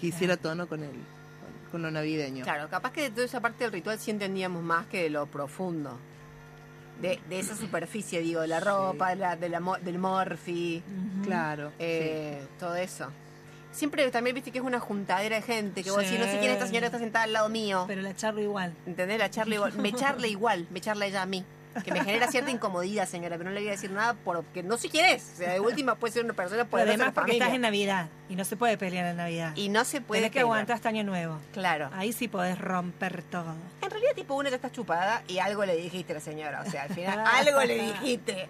que 0.00 0.06
hiciera 0.08 0.36
tono 0.36 0.66
con 0.68 0.82
el 0.82 0.90
con, 0.90 1.70
con 1.72 1.82
lo 1.82 1.90
navideño. 1.90 2.44
Claro, 2.44 2.68
capaz 2.68 2.92
que 2.92 3.02
de 3.02 3.10
toda 3.10 3.24
esa 3.24 3.40
parte 3.40 3.64
del 3.64 3.72
ritual 3.72 3.98
sí 3.98 4.10
entendíamos 4.10 4.62
más 4.62 4.86
que 4.86 5.04
de 5.04 5.10
lo 5.10 5.26
profundo. 5.26 5.98
De, 7.00 7.20
de 7.28 7.38
esa 7.40 7.56
superficie, 7.56 8.20
digo, 8.20 8.40
de 8.40 8.48
la 8.48 8.60
ropa, 8.60 9.10
de 9.10 9.16
la, 9.16 9.36
de 9.36 9.48
la 9.48 9.60
mo- 9.60 9.76
del 9.78 9.98
morfi. 9.98 10.82
Claro. 11.24 11.72
eh, 11.78 12.42
todo 12.58 12.76
eso. 12.76 13.08
Siempre 13.72 14.08
también 14.12 14.34
viste 14.34 14.52
que 14.52 14.58
es 14.58 14.64
una 14.64 14.78
juntadera 14.78 15.34
de 15.36 15.42
gente, 15.42 15.82
que 15.82 15.90
vos 15.90 16.00
Sí. 16.04 16.10
decís, 16.12 16.20
no 16.20 16.26
sé 16.26 16.38
quién 16.38 16.50
es 16.50 16.52
esta 16.52 16.66
señora 16.66 16.82
que 16.82 16.86
está 16.86 16.98
sentada 16.98 17.24
al 17.24 17.32
lado 17.32 17.48
mío. 17.48 17.84
Pero 17.88 18.02
la 18.02 18.14
charlo 18.14 18.40
igual. 18.40 18.72
¿Entendés? 18.86 19.18
La 19.18 19.30
charla 19.30 19.54
igual. 19.56 19.72
Me 19.74 19.92
charla 19.92 20.26
igual, 20.28 20.66
me 20.70 20.80
charla 20.80 21.06
ella 21.06 21.22
a 21.22 21.26
mí. 21.26 21.44
Que 21.82 21.92
me 21.92 22.04
genera 22.04 22.28
cierta 22.28 22.50
incomodidad, 22.50 23.08
señora, 23.08 23.36
pero 23.36 23.50
no 23.50 23.54
le 23.54 23.60
voy 23.60 23.68
a 23.68 23.72
decir 23.72 23.90
nada 23.90 24.14
porque 24.24 24.62
no 24.62 24.76
sé 24.76 24.88
quién 24.88 25.06
es. 25.06 25.32
O 25.34 25.36
sea, 25.38 25.52
de 25.52 25.60
última 25.60 25.94
puede 25.96 26.12
ser 26.12 26.24
una 26.24 26.34
persona 26.34 26.64
de 26.64 26.82
además 26.82 27.06
porque 27.08 27.20
familia. 27.20 27.42
estás 27.42 27.54
en 27.54 27.60
Navidad 27.62 28.08
y 28.28 28.36
no 28.36 28.44
se 28.44 28.56
puede 28.56 28.78
pelear 28.78 29.06
en 29.06 29.16
Navidad. 29.16 29.52
Y 29.56 29.68
no 29.68 29.84
se 29.84 30.00
puede 30.00 30.22
Tenés 30.22 30.32
que 30.32 30.40
aguantar 30.40 30.76
hasta 30.76 30.88
Año 30.88 31.04
Nuevo. 31.04 31.38
Claro. 31.52 31.90
Ahí 31.94 32.12
sí 32.12 32.28
podés 32.28 32.58
romper 32.58 33.22
todo. 33.24 33.54
En 33.82 33.90
realidad, 33.90 34.12
tipo, 34.14 34.34
una 34.34 34.50
ya 34.50 34.56
está 34.56 34.70
chupada 34.70 35.22
y 35.26 35.38
algo 35.38 35.64
le 35.64 35.76
dijiste 35.76 36.12
a 36.12 36.16
la 36.16 36.20
señora. 36.20 36.62
O 36.66 36.70
sea, 36.70 36.82
al 36.84 36.94
final, 36.94 37.20
algo 37.26 37.60
le 37.62 37.82
dijiste. 37.82 38.48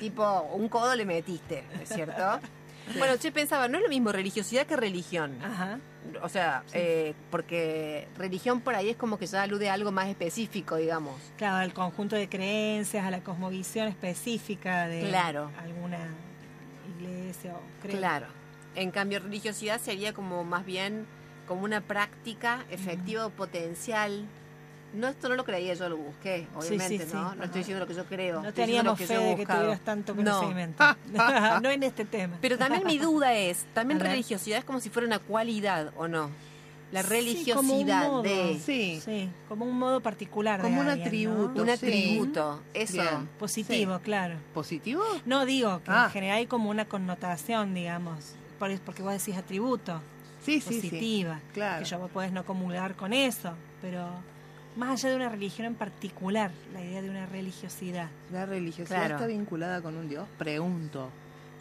Tipo, 0.00 0.42
un 0.52 0.68
codo 0.68 0.94
le 0.94 1.04
metiste, 1.04 1.64
¿no 1.74 1.82
es 1.82 1.88
cierto? 1.88 2.40
Bueno, 2.98 3.16
che, 3.16 3.30
pensaba, 3.30 3.68
no 3.68 3.78
es 3.78 3.84
lo 3.84 3.88
mismo 3.88 4.10
religiosidad 4.10 4.66
que 4.66 4.76
religión. 4.76 5.38
Ajá. 5.42 5.78
O 6.22 6.28
sea, 6.28 6.62
Sí. 6.66 6.78
eh, 6.78 7.14
porque 7.30 8.08
religión 8.16 8.60
por 8.60 8.74
ahí 8.74 8.90
es 8.90 8.96
como 8.96 9.18
que 9.18 9.26
ya 9.26 9.42
alude 9.42 9.70
a 9.70 9.74
algo 9.74 9.92
más 9.92 10.08
específico, 10.08 10.76
digamos. 10.76 11.14
Claro, 11.38 11.56
al 11.56 11.72
conjunto 11.72 12.16
de 12.16 12.28
creencias, 12.28 13.04
a 13.04 13.10
la 13.10 13.20
cosmovisión 13.22 13.88
específica 13.88 14.88
de 14.88 15.08
Claro. 15.08 15.50
alguna 15.58 15.98
iglesia 16.98 17.52
o 17.54 17.60
creencia. 17.80 17.98
Claro. 17.98 18.26
En 18.74 18.90
cambio, 18.90 19.20
religiosidad 19.20 19.80
sería 19.80 20.12
como 20.12 20.44
más 20.44 20.64
bien 20.64 21.06
como 21.46 21.62
una 21.64 21.80
práctica 21.80 22.64
efectiva 22.70 23.26
o 23.26 23.30
potencial. 23.30 24.24
No, 24.94 25.08
esto 25.08 25.28
no 25.28 25.36
lo 25.36 25.44
creía, 25.44 25.72
yo 25.74 25.88
lo 25.88 25.96
busqué, 25.96 26.46
obviamente, 26.54 27.06
sí, 27.06 27.12
¿no? 27.14 27.30
sí. 27.32 27.36
No 27.38 27.44
estoy 27.44 27.58
diciendo 27.60 27.80
lo 27.80 27.86
que 27.88 27.94
yo 27.94 28.04
creo. 28.04 28.40
No 28.40 28.46
lo 28.48 28.52
teníamos 28.52 28.98
que 28.98 29.06
fe 29.06 29.16
de 29.18 29.36
que 29.36 29.46
tuvieras 29.46 29.80
tanto 29.80 30.14
No. 30.14 30.38
conocimiento. 30.38 30.84
No, 31.62 31.70
en 31.70 31.82
este 31.82 32.04
tema. 32.04 32.36
Pero 32.40 32.58
también 32.58 32.84
mi 32.84 32.98
duda 32.98 33.34
es, 33.34 33.64
también 33.72 34.00
religiosidad 34.00 34.58
es 34.58 34.64
como 34.64 34.80
si 34.80 34.90
fuera 34.90 35.06
una 35.06 35.18
cualidad 35.18 35.92
o 35.96 36.08
no. 36.08 36.30
La 36.92 37.02
Sí, 37.02 37.08
religiosidad 37.08 37.56
como 37.56 37.78
un 37.78 37.86
modo. 37.86 38.22
de 38.22 38.60
Sí, 38.62 39.00
Sí, 39.02 39.30
como 39.48 39.64
un 39.64 39.78
modo 39.78 40.00
particular 40.00 40.60
de 40.60 40.64
Como 40.68 40.82
un 40.82 40.88
alguien, 40.88 41.04
¿no? 41.04 41.06
atributo. 41.44 41.62
un 41.62 41.66
Sí. 41.68 41.72
atributo, 41.72 42.60
eso. 42.74 42.92
Bien. 43.00 43.28
Positivo, 43.38 43.98
claro. 44.04 44.34
¿Positivo? 44.52 45.02
No 45.24 45.46
digo 45.46 45.80
que 45.82 45.90
Ah. 45.90 46.04
en 46.04 46.10
general 46.10 46.36
hay 46.36 46.46
como 46.46 46.68
una 46.68 46.84
connotación, 46.84 47.72
digamos, 47.72 48.34
por 48.58 48.70
es- 48.70 48.80
porque 48.80 49.00
vos 49.02 49.12
decís 49.14 49.38
atributo, 49.38 50.02
Sí, 50.44 50.60
sí, 50.60 50.80
sí. 50.80 50.88
positiva, 50.90 51.40
Claro. 51.54 51.82
que 51.82 51.88
yo 51.88 51.98
vos 51.98 52.10
podés 52.10 52.30
no 52.30 52.44
comulgar 52.44 52.94
con 52.94 53.14
eso, 53.14 53.52
pero 53.80 54.06
más 54.76 54.90
allá 54.90 55.10
de 55.10 55.16
una 55.16 55.28
religión 55.28 55.66
en 55.66 55.74
particular, 55.74 56.50
la 56.72 56.80
idea 56.82 57.02
de 57.02 57.10
una 57.10 57.26
religiosidad. 57.26 58.08
¿La 58.32 58.46
religiosidad 58.46 58.98
Claro. 59.00 59.14
está 59.16 59.26
vinculada 59.26 59.80
con 59.82 59.96
un 59.96 60.08
Dios? 60.08 60.26
Pregunto. 60.38 61.10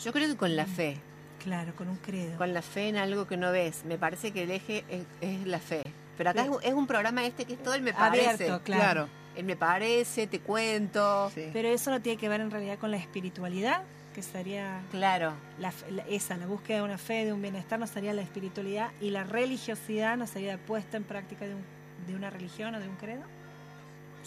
Yo 0.03 0.11
creo 0.13 0.27
que 0.27 0.35
con 0.37 0.55
la 0.55 0.65
fe, 0.65 0.97
Claro, 1.43 1.73
con 1.75 1.87
un 1.89 1.97
credo. 1.97 2.37
con 2.37 2.53
la 2.53 2.61
fe 2.61 2.87
en 2.89 2.97
algo 2.97 3.27
que 3.27 3.37
no 3.37 3.51
ves, 3.51 3.83
me 3.85 3.97
parece 3.97 4.31
que 4.31 4.43
el 4.43 4.51
eje 4.51 4.83
es, 4.89 5.03
es 5.21 5.45
la 5.47 5.59
fe. 5.59 5.81
Pero 6.17 6.29
acá 6.31 6.43
Sí. 6.43 6.49
es, 6.49 6.55
un- 6.55 6.63
es 6.63 6.73
un 6.73 6.87
programa 6.87 7.25
este 7.25 7.45
que 7.45 7.53
es 7.53 7.63
todo 7.63 7.73
el 7.73 7.81
me 7.81 7.93
parece. 7.93 8.29
Abierto, 8.45 8.61
claro. 8.63 9.07
El 9.35 9.45
me 9.45 9.55
parece, 9.55 10.27
te 10.27 10.39
cuento. 10.39 11.31
Sí. 11.33 11.49
Pero 11.53 11.69
eso 11.69 11.89
no 11.89 12.01
tiene 12.01 12.19
que 12.19 12.27
ver 12.29 12.41
en 12.41 12.51
realidad 12.51 12.77
con 12.79 12.91
la 12.91 12.97
espiritualidad. 12.97 13.81
que 14.13 14.21
sería 14.21 14.81
Claro. 14.91 15.31
la, 15.57 15.71
fe- 15.71 15.89
la- 15.89 16.05
esa, 16.09 16.35
la 16.35 16.45
búsqueda 16.45 16.79
de 16.79 16.83
una 16.83 16.97
fe, 16.97 17.23
de 17.23 17.31
un 17.31 17.41
bienestar, 17.41 17.79
no 17.79 17.87
sería 17.87 18.11
la 18.13 18.21
espiritualidad, 18.21 18.89
y 18.99 19.09
la 19.11 19.23
religiosidad 19.23 20.17
no 20.17 20.27
sería 20.27 20.51
la 20.51 20.57
puesta 20.61 20.97
en 20.97 21.05
práctica 21.05 21.45
de, 21.45 21.55
un- 21.55 21.63
de 22.07 22.15
una 22.15 22.29
religión 22.29 22.73
o 22.75 22.79
de 22.79 22.87
un 22.89 22.95
credo. 22.95 23.23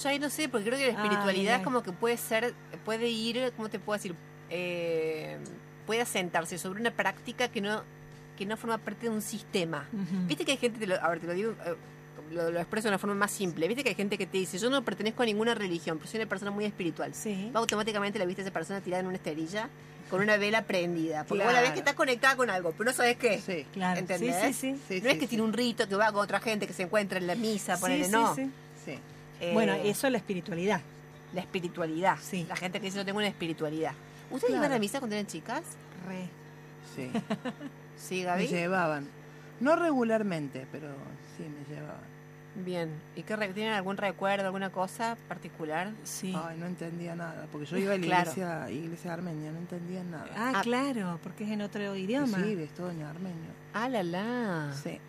Yo 0.03 0.09
ahí 0.09 0.19
no 0.19 0.29
sé, 0.31 0.49
porque 0.49 0.67
creo 0.67 0.79
que 0.79 0.93
la 0.93 0.99
Ah, 0.99 1.05
espiritualidad 1.05 1.55
ay, 1.55 1.59
es 1.61 1.65
como 1.65 1.83
que 1.83 1.93
puede 1.93 2.17
ser, 2.17 2.53
puede 2.85 3.09
ir, 3.09 3.53
¿cómo 3.57 3.69
te 3.69 3.79
puedo 3.79 3.97
decir? 3.97 4.15
Eh, 4.51 5.39
puede 5.87 6.01
asentarse 6.01 6.59
sobre 6.59 6.81
una 6.81 6.91
práctica 6.91 7.49
que 7.49 7.61
no 7.61 7.83
que 8.37 8.45
no 8.47 8.57
forma 8.57 8.79
parte 8.79 9.03
de 9.07 9.11
un 9.11 9.23
sistema. 9.23 9.87
Ujú. 9.93 10.27
Viste 10.27 10.45
que 10.45 10.51
hay 10.53 10.59
gente, 10.59 10.81
te 10.81 10.89
lo, 10.89 10.97
a 11.01 11.09
ver, 11.09 11.21
te 11.21 11.27
lo 11.29 11.35
digo, 11.35 11.53
eh, 11.65 11.77
lo, 12.33 12.51
lo 12.51 12.59
expreso 12.59 12.89
de 12.89 12.91
una 12.91 12.99
forma 12.99 13.15
más 13.15 13.31
simple. 13.31 13.69
Viste 13.69 13.85
que 13.85 13.91
hay 13.91 13.95
gente 13.95 14.19
que 14.19 14.27
te 14.27 14.39
dice, 14.39 14.59
yo 14.59 14.69
no 14.71 14.83
pertenezco 14.85 15.23
a 15.23 15.27
ninguna 15.27 15.55
religión, 15.55 15.99
pero 15.99 16.11
soy 16.11 16.19
una 16.19 16.29
persona 16.29 16.51
muy 16.51 16.65
espiritual. 16.65 17.15
Sí. 17.15 17.53
Va 17.55 17.61
automáticamente 17.61 18.19
la 18.19 18.25
viste 18.25 18.43
a 18.43 18.45
esa 18.47 18.53
persona 18.53 18.81
tirada 18.81 19.03
en 19.03 19.07
una 19.07 19.15
esterilla 19.17 19.69
con 20.11 20.21
una 20.21 20.37
vela 20.37 20.63
prendida. 20.63 21.25
Porque 21.25 21.45
vos 21.45 21.53
la 21.53 21.61
ves 21.61 21.69
Claro. 21.71 21.75
que 21.75 21.81
está 21.81 21.95
conectada 21.97 22.37
con 22.37 22.51
algo, 22.51 22.73
pero 22.73 22.91
no 22.91 22.97
sabes 22.97 23.17
qué. 23.17 23.41
Sí. 23.41 23.67
Claro. 23.73 23.99
¿Entendés? 24.01 24.37
Sí, 24.47 24.53
sí, 24.53 24.75
sí. 24.89 24.95
Sí, 24.97 25.01
no 25.03 25.09
es 25.11 25.15
que 25.17 25.21
sí. 25.23 25.27
tiene 25.29 25.43
un 25.45 25.53
rito 25.53 25.89
que 25.89 25.95
va 25.97 26.13
con 26.13 26.23
otra 26.23 26.41
gente 26.41 26.67
que 26.67 26.73
se 26.73 26.83
encuentra 26.85 27.19
en 27.19 27.27
la 27.27 27.35
misa, 27.35 27.77
Sí, 27.77 27.81
ponele, 27.81 28.05
sí, 28.05 28.11
no. 28.13 28.35
sí. 28.35 28.51
Sí. 28.85 28.99
Eh, 29.41 29.51
Bueno, 29.53 29.73
eso 29.75 30.07
es 30.07 30.13
la 30.13 30.19
espiritualidad. 30.19 30.81
La 31.33 31.41
espiritualidad. 31.41 32.17
Sí. 32.23 32.47
La 32.49 32.57
gente 32.57 32.79
que 32.81 32.87
dice 32.87 32.99
yo 32.99 33.05
tengo 33.05 33.19
una 33.19 33.29
espiritualidad. 33.29 33.93
¿Ustedes 34.31 34.51
Claro. 34.53 34.65
iban 34.67 34.73
a 34.77 34.79
misa 34.79 34.99
cuando 35.01 35.17
eran 35.17 35.27
chicas? 35.27 35.63
Re. 36.07 36.29
Sí. 36.95 37.11
Sí, 37.97 38.19
Me 38.19 38.25
Gaby. 38.25 38.47
llevaban. 38.49 39.09
No 39.61 39.77
regularmente, 39.77 40.67
pero 40.71 40.89
sí 41.37 41.45
me 41.45 41.75
llevaban. 41.75 42.03
Bien. 42.57 42.91
¿Y 43.17 43.23
qué 43.25 43.35
re- 43.35 43.53
tienen 43.53 43.73
algún 43.73 43.97
recuerdo, 43.97 44.47
alguna 44.47 44.71
cosa 44.71 45.17
particular? 45.29 45.91
Sí. 46.05 46.33
Ay, 46.37 46.57
no 46.59 46.67
entendía 46.67 47.17
nada, 47.17 47.47
porque 47.51 47.67
yo 47.67 47.77
iba 47.79 47.95
a 47.95 47.99
la 47.99 48.03
Claro. 48.05 48.31
iglesia, 48.31 48.71
iglesia 48.71 49.13
armenia, 49.13 49.51
no 49.51 49.59
entendía 49.59 50.05
nada. 50.05 50.27
Ah, 50.37 50.53
Ah. 50.57 50.61
claro, 50.63 51.19
porque 51.23 51.45
es 51.45 51.51
en 51.51 51.63
otro 51.63 51.97
idioma. 51.97 52.39
Sí, 52.43 52.55
de 52.55 52.67
todo 52.69 52.91
en 52.91 53.03
armenio. 53.03 53.51
Ah, 53.73 53.89
la 53.89 54.03
la. 54.05 54.73
Sí. 54.83 55.01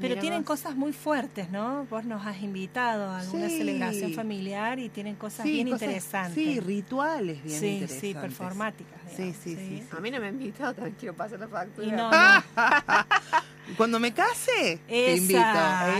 Pero 0.00 0.10
Mira 0.10 0.20
tienen 0.20 0.40
vos. 0.42 0.46
cosas 0.60 0.76
muy 0.76 0.92
fuertes, 0.92 1.50
¿no? 1.50 1.84
Vos 1.90 2.04
nos 2.04 2.24
has 2.24 2.40
invitado 2.40 3.10
a 3.10 3.18
alguna 3.18 3.48
Sí. 3.48 3.58
celebración 3.58 4.12
familiar 4.14 4.78
y 4.78 4.90
tienen 4.90 5.16
cosas 5.16 5.44
Sí, 5.44 5.50
bien 5.54 5.70
cosas- 5.70 5.82
interesantes. 5.82 6.34
Sí, 6.34 6.60
rituales 6.60 7.42
bien 7.42 7.58
sí, 7.58 7.66
interesantes. 7.66 8.00
sí, 8.00 8.14
performáticas. 8.14 9.00
Sí, 9.16 9.32
sí, 9.42 9.56
sí. 9.56 9.82
A 9.90 9.98
mí 9.98 10.10
no 10.12 10.20
me 10.20 10.28
han 10.28 10.34
invitado, 10.40 10.72
también 10.74 10.94
quiero 11.00 11.16
pasar 11.16 11.40
la 11.40 11.48
factura. 11.48 11.86
Y 11.88 11.90
no, 11.90 12.10
no. 12.12 12.16
Cuando 13.78 13.98
me 14.00 14.12
case, 14.12 14.78
te 14.86 15.12
Esa, 15.14 15.16
invito. 15.22 15.40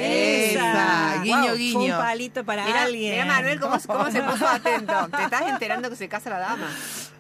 esa. 0.01 1.23
Guiño, 1.23 1.37
Wow, 1.39 1.49
Fue 1.49 1.57
guiño. 1.59 1.95
un 1.97 2.03
palito 2.03 2.45
para 2.45 2.65
Mira, 2.67 2.83
alguien. 2.83 3.13
mira, 3.13 3.25
Manuel, 3.25 3.61
cómo, 3.61 3.77
cómo 3.87 4.11
se 4.11 4.21
puso 4.23 4.47
atento. 4.47 5.09
Te 5.17 5.23
estás 5.23 5.43
enterando 5.49 5.89
que 5.89 5.97
se 5.97 6.09
casa 6.09 6.29
la 6.29 6.39
dama. 6.41 6.69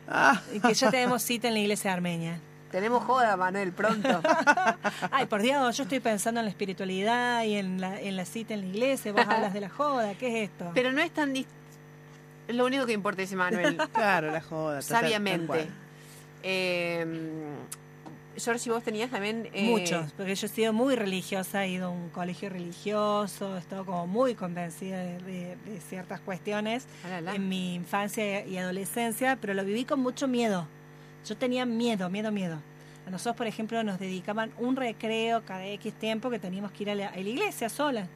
Ah, 0.08 0.42
Y 0.52 0.60
Que 0.60 0.74
ya 0.74 0.90
tenemos 0.90 1.22
cita 1.22 1.48
en 1.48 1.54
la 1.54 1.60
iglesia 1.60 1.92
armenia. 1.92 2.40
Tenemos 2.70 3.02
joda, 3.04 3.34
Manuel, 3.38 3.72
pronto. 3.72 4.20
Ay, 5.10 5.24
por 5.26 5.40
Dios, 5.40 5.74
yo 5.76 5.84
estoy 5.84 6.00
pensando 6.00 6.40
en 6.40 6.44
la 6.46 6.50
espiritualidad 6.50 7.42
y 7.44 7.54
en 7.56 7.80
la, 7.80 7.98
en 7.98 8.14
la 8.16 8.26
cita 8.26 8.52
en 8.52 8.60
la 8.60 8.66
iglesia. 8.66 9.12
Vos 9.12 9.24
hablas 9.26 9.54
de 9.54 9.60
la 9.62 9.70
joda. 9.70 10.12
¿Qué 10.14 10.42
es 10.42 10.50
esto? 10.50 10.70
Pero 10.74 10.92
no 10.92 11.00
es 11.00 11.10
tan... 11.12 11.34
Es 11.36 11.46
lo 12.48 12.66
único 12.66 12.84
que 12.84 12.92
importa, 12.92 13.22
dice 13.22 13.36
Manuel. 13.36 13.76
claro, 13.92 14.30
la 14.32 14.40
joda. 14.42 14.80
tal- 14.80 14.88
tal 14.88 15.00
sabiamente. 15.02 15.68
Eh, 16.42 17.06
George, 18.40 18.70
vos 18.70 18.82
tenías 18.82 19.10
también... 19.10 19.48
eh, 19.52 19.64
Muchos, 19.68 20.12
porque 20.12 20.34
yo 20.34 20.46
he 20.46 20.48
sido 20.48 20.72
muy 20.72 20.94
religiosa, 20.96 21.64
he 21.64 21.70
ido 21.70 21.88
a 21.88 21.90
un 21.90 22.08
colegio 22.10 22.48
religioso, 22.48 23.56
he 23.56 23.60
estado 23.60 23.84
como 23.84 24.06
muy 24.06 24.34
convencida 24.34 24.98
de, 24.98 25.18
de- 25.22 25.56
de 25.56 25.80
ciertas 25.80 26.20
cuestiones 26.20 26.86
ah, 27.04 27.34
en 27.34 27.48
mi 27.48 27.74
infancia 27.74 28.44
y 28.46 28.56
adolescencia, 28.58 29.36
pero 29.40 29.54
lo 29.54 29.64
viví 29.64 29.84
con 29.84 30.00
mucho 30.00 30.28
miedo. 30.28 30.66
Yo 31.26 31.36
tenía 31.36 31.64
miedo, 31.66 32.08
miedo, 32.10 32.30
miedo. 32.32 32.58
A 33.06 33.10
nosotros, 33.10 33.36
por 33.36 33.46
ejemplo, 33.46 33.82
nos 33.82 33.98
dedicaban 33.98 34.52
un 34.58 34.76
recreo 34.76 35.42
cada 35.44 35.66
X 35.66 35.92
tiempo 35.94 36.28
que 36.30 36.38
teníamos 36.38 36.72
que 36.72 36.82
ir 36.84 36.90
a 36.90 36.94
la, 36.94 37.08
a 37.08 37.14
la 37.16 37.20
iglesia 37.20 37.68
sola. 37.68 38.06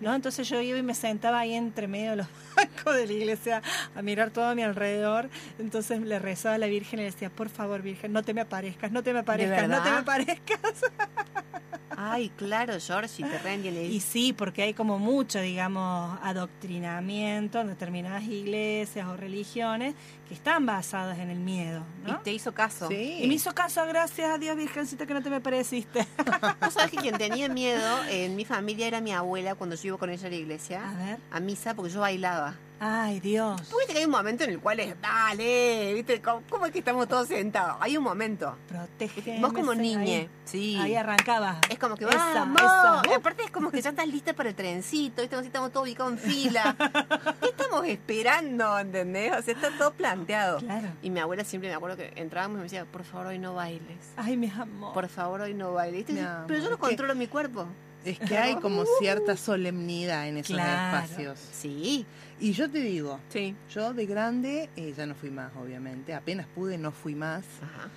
¿No? 0.00 0.14
Entonces 0.14 0.48
yo 0.48 0.60
iba 0.60 0.78
y 0.78 0.82
me 0.82 0.94
sentaba 0.94 1.40
ahí 1.40 1.54
entre 1.54 1.88
medio 1.88 2.10
de 2.10 2.16
los 2.16 2.26
bancos 2.56 2.94
de 2.94 3.06
la 3.06 3.12
iglesia 3.12 3.62
a 3.94 4.02
mirar 4.02 4.30
todo 4.30 4.46
a 4.46 4.54
mi 4.54 4.62
alrededor. 4.62 5.28
Entonces 5.58 6.00
le 6.00 6.18
rezaba 6.18 6.56
a 6.56 6.58
la 6.58 6.66
Virgen 6.66 7.00
y 7.00 7.02
le 7.02 7.10
decía, 7.10 7.30
por 7.30 7.48
favor, 7.48 7.82
Virgen, 7.82 8.12
no 8.12 8.22
te 8.22 8.34
me 8.34 8.40
aparezcas, 8.40 8.90
no 8.90 9.02
te 9.02 9.12
me 9.12 9.20
aparezcas, 9.20 9.68
no 9.68 9.82
te 9.82 9.90
me 9.90 9.96
aparezcas. 9.96 10.60
Ay, 12.02 12.30
claro, 12.30 12.74
George, 12.80 13.14
y 13.18 13.24
te 13.24 13.38
rendien 13.40 13.76
Y 13.76 14.00
sí, 14.00 14.32
porque 14.32 14.62
hay 14.62 14.72
como 14.72 14.98
mucho, 14.98 15.38
digamos, 15.40 16.18
adoctrinamiento 16.22 17.60
en 17.60 17.66
determinadas 17.66 18.22
iglesias 18.24 19.06
o 19.06 19.18
religiones 19.18 19.94
que 20.30 20.34
están 20.34 20.64
basadas 20.64 21.18
en 21.18 21.28
el 21.28 21.40
miedo, 21.40 21.82
y 22.06 22.12
te 22.22 22.32
hizo 22.32 22.54
caso. 22.54 22.86
Sí. 22.86 23.18
Y 23.20 23.26
me 23.26 23.34
hizo 23.34 23.52
caso, 23.52 23.84
gracias 23.86 24.30
a 24.30 24.38
Dios, 24.38 24.56
Virgencita, 24.56 25.04
que 25.04 25.12
no 25.12 25.20
te 25.24 25.28
me 25.28 25.40
pareciste. 25.40 26.06
Vos 26.60 26.72
sabés 26.72 26.92
que 26.92 26.98
quien 26.98 27.18
tenía 27.18 27.48
miedo 27.48 28.04
en 28.08 28.36
mi 28.36 28.44
familia 28.44 28.86
era 28.86 29.00
mi 29.00 29.10
abuela 29.10 29.56
cuando 29.56 29.74
yo 29.74 29.88
iba 29.88 29.98
con 29.98 30.08
ella 30.08 30.28
a 30.28 30.30
la 30.30 30.36
iglesia, 30.36 30.88
A 30.88 30.94
ver. 30.94 31.18
a 31.32 31.40
misa, 31.40 31.74
porque 31.74 31.90
yo 31.90 31.98
bailaba. 32.02 32.54
Ay, 32.82 33.20
Dios. 33.20 33.60
Tú 33.68 33.76
viste 33.76 33.92
que 33.92 33.98
hay 33.98 34.04
un 34.06 34.10
momento 34.10 34.44
en 34.44 34.50
el 34.50 34.58
cual 34.58 34.80
es, 34.80 34.94
dale, 35.02 35.92
¿viste? 35.92 36.22
¿Cómo, 36.22 36.42
cómo 36.48 36.64
es 36.64 36.72
que 36.72 36.78
estamos 36.78 37.06
todos 37.08 37.28
sentados? 37.28 37.76
Hay 37.78 37.96
un 37.98 38.02
momento. 38.02 38.56
Protege. 38.68 39.38
Vos 39.38 39.52
como 39.52 39.74
niñe, 39.74 40.30
sí. 40.46 40.78
Ahí, 40.80 40.94
arrancabas. 40.94 41.58
Es 41.68 41.78
como 41.78 41.94
que 41.96 42.06
Esa, 42.06 42.16
vamos. 42.34 42.56
esa. 42.62 43.02
Y 43.10 43.12
aparte 43.12 43.42
es 43.44 43.50
como 43.50 43.70
que 43.70 43.82
ya 43.82 43.90
estás 43.90 44.08
lista 44.08 44.32
para 44.32 44.48
el 44.48 44.54
trencito, 44.54 45.20
¿viste? 45.20 45.38
Estamos 45.38 45.70
todos 45.72 45.86
ubicados 45.86 46.12
en 46.14 46.18
fila. 46.20 46.74
¿Qué 47.42 47.48
estamos 47.48 47.84
esperando? 47.86 48.78
¿Entendés? 48.78 49.32
O 49.38 49.42
sea, 49.42 49.52
está 49.52 49.68
todo 49.76 49.92
planteado. 49.92 50.58
Claro. 50.60 50.88
Y 51.02 51.10
mi 51.10 51.20
abuela 51.20 51.44
siempre 51.44 51.68
me 51.68 51.74
acuerdo 51.76 51.98
que 51.98 52.12
entrábamos 52.16 52.54
y 52.54 52.58
me 52.58 52.62
decía, 52.64 52.86
por 52.86 53.04
favor, 53.04 53.26
hoy 53.26 53.38
no 53.38 53.54
bailes. 53.54 53.98
Ay, 54.16 54.38
mi 54.38 54.48
amor. 54.50 54.94
Por 54.94 55.06
favor, 55.08 55.42
hoy 55.42 55.52
no 55.52 55.74
bailes. 55.74 56.04
Pero 56.06 56.26
amor, 56.26 56.50
yo 56.56 56.70
no 56.70 56.76
que- 56.76 56.80
controlo 56.80 57.14
mi 57.14 57.26
cuerpo. 57.26 57.66
Es 58.04 58.18
que 58.18 58.38
hay 58.38 58.54
como 58.56 58.84
cierta 58.98 59.36
solemnidad 59.36 60.26
en 60.28 60.38
esos 60.38 60.54
Claro. 60.56 60.98
espacios. 61.04 61.38
Sí. 61.52 62.06
Y 62.40 62.52
yo 62.52 62.70
te 62.70 62.78
digo, 62.80 63.20
Sí. 63.28 63.54
yo 63.74 63.92
de 63.92 64.06
grande 64.06 64.70
eh, 64.76 64.94
ya 64.96 65.04
no 65.06 65.14
fui 65.14 65.30
más, 65.30 65.52
obviamente. 65.62 66.14
Apenas 66.14 66.46
pude, 66.54 66.78
no 66.78 66.92
fui 66.92 67.14
más. 67.14 67.44
Ajá. 67.62 67.88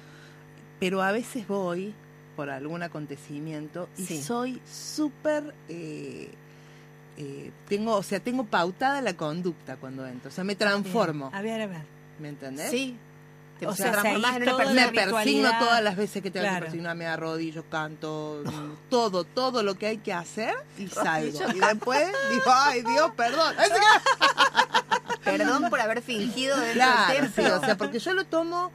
Pero 0.80 1.02
a 1.02 1.12
veces 1.14 1.48
voy 1.48 1.94
por 2.36 2.50
algún 2.50 2.84
acontecimiento 2.84 3.88
y 3.98 4.06
Sí. 4.06 4.22
soy 4.22 4.62
súper... 4.70 5.54
eh, 5.70 6.30
eh, 7.16 7.52
tengo, 7.70 7.96
o 7.96 8.02
sea, 8.04 8.20
tengo 8.20 8.44
pautada 8.44 9.00
la 9.02 9.14
conducta 9.16 9.76
cuando 9.78 10.06
entro. 10.08 10.30
O 10.30 10.34
sea, 10.34 10.44
me 10.44 10.56
transformo. 10.56 11.30
A 11.32 11.42
ver, 11.44 11.62
a 11.62 11.68
ver. 11.68 11.82
¿Me 12.20 12.30
entendés? 12.30 12.72
Sí. 12.72 12.98
Te, 13.60 13.68
O 13.68 13.76
sea, 13.76 13.92
transformás 13.92 14.36
en 14.38 14.42
una 14.44 14.58
persona. 14.58 14.86
Me 14.92 14.92
persigno 14.92 15.50
todas 15.60 15.84
las 15.84 15.96
veces 15.96 16.22
que 16.24 16.32
tengo 16.32 16.44
Claro. 16.46 16.58
que 16.58 16.66
persignar, 16.72 16.96
me 16.96 17.06
arrodillo, 17.06 17.64
canto, 17.70 18.44
todo, 18.90 19.24
todo 19.24 19.64
lo 19.64 19.76
que 19.76 19.88
hay 19.88 19.98
que 20.00 20.12
hacer 20.14 20.54
y 20.78 20.88
salgo. 20.88 21.40
Y 21.56 21.60
después 21.60 22.08
digo, 22.32 22.44
ay 22.48 22.82
Dios, 22.82 23.12
perdón. 23.16 23.56
Perdón 25.24 25.70
por 25.70 25.80
haber 25.80 26.02
fingido 26.02 26.56
dentro 26.58 26.74
Claro, 26.74 27.28
sí, 27.34 27.42
o 27.46 27.60
sea, 27.62 27.78
porque 27.78 28.00
yo 28.00 28.14
lo 28.14 28.26
tomo 28.26 28.72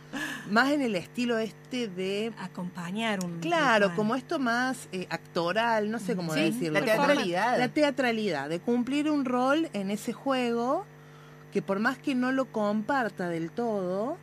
más 0.51 0.71
en 0.71 0.81
el 0.81 0.95
estilo 0.95 1.37
este 1.39 1.89
de, 1.89 2.33
Acompañar 2.39 3.23
un. 3.23 3.41
claro, 3.41 3.89
ritual. 3.89 3.97
como 3.97 4.15
esto 4.15 4.39
más 4.39 4.89
eh, 4.93 5.07
actoral, 5.11 5.91
no 5.91 5.99
sé 5.99 6.17
cómo 6.17 6.33
Sí, 6.33 6.41
decirlo. 6.41 6.81
la 6.81 6.87
teatralidad. 6.87 7.59
La 7.59 7.69
teatralidad, 7.69 8.49
de 8.49 8.61
cumplir 8.61 9.11
un 9.11 9.27
rol 9.27 9.69
en 9.75 9.91
ese 9.91 10.15
juego 10.15 10.87
que 11.53 11.61
por 11.61 11.81
más 11.81 11.99
que 11.99 12.15
no 12.15 12.33
lo 12.33 12.47
comparta 12.47 13.29
del 13.29 13.51
todo, 13.51 14.17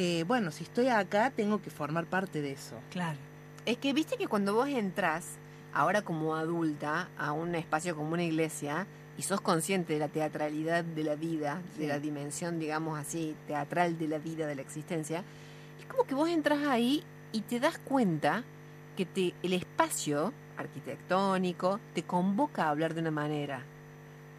eh, 0.00 0.22
bueno, 0.28 0.52
si 0.52 0.62
estoy 0.62 0.86
acá 0.86 1.32
tengo 1.34 1.60
que 1.60 1.70
formar 1.70 2.06
parte 2.06 2.40
de 2.40 2.52
eso. 2.52 2.76
Claro. 2.92 3.18
Es 3.66 3.78
que 3.78 3.92
viste 3.92 4.16
que 4.16 4.28
cuando 4.28 4.54
vos 4.54 4.68
entras, 4.68 5.26
ahora 5.74 6.02
como 6.02 6.36
adulta, 6.36 7.08
a 7.18 7.32
un 7.32 7.56
espacio 7.56 7.96
como 7.96 8.12
una 8.12 8.22
iglesia, 8.22 8.86
y 9.16 9.22
sos 9.22 9.40
consciente 9.40 9.94
de 9.94 9.98
la 9.98 10.06
teatralidad 10.06 10.84
de 10.84 11.02
la 11.02 11.16
vida, 11.16 11.60
de 11.76 11.88
la 11.88 11.98
dimensión, 11.98 12.60
digamos 12.60 12.96
así, 12.96 13.34
teatral 13.48 13.98
de 13.98 14.06
la 14.06 14.18
vida, 14.18 14.46
de 14.46 14.54
la 14.54 14.62
existencia, 14.62 15.24
es 15.80 15.86
como 15.86 16.04
que 16.04 16.14
vos 16.14 16.28
entras 16.28 16.60
ahí 16.68 17.02
y 17.32 17.40
te 17.40 17.58
das 17.58 17.78
cuenta 17.78 18.44
que 18.96 19.04
te, 19.04 19.34
el 19.42 19.52
espacio 19.52 20.32
arquitectónico 20.56 21.80
te 21.92 22.04
convoca 22.04 22.66
a 22.66 22.70
hablar 22.70 22.94
de 22.94 23.00
una 23.00 23.10
manera, 23.10 23.64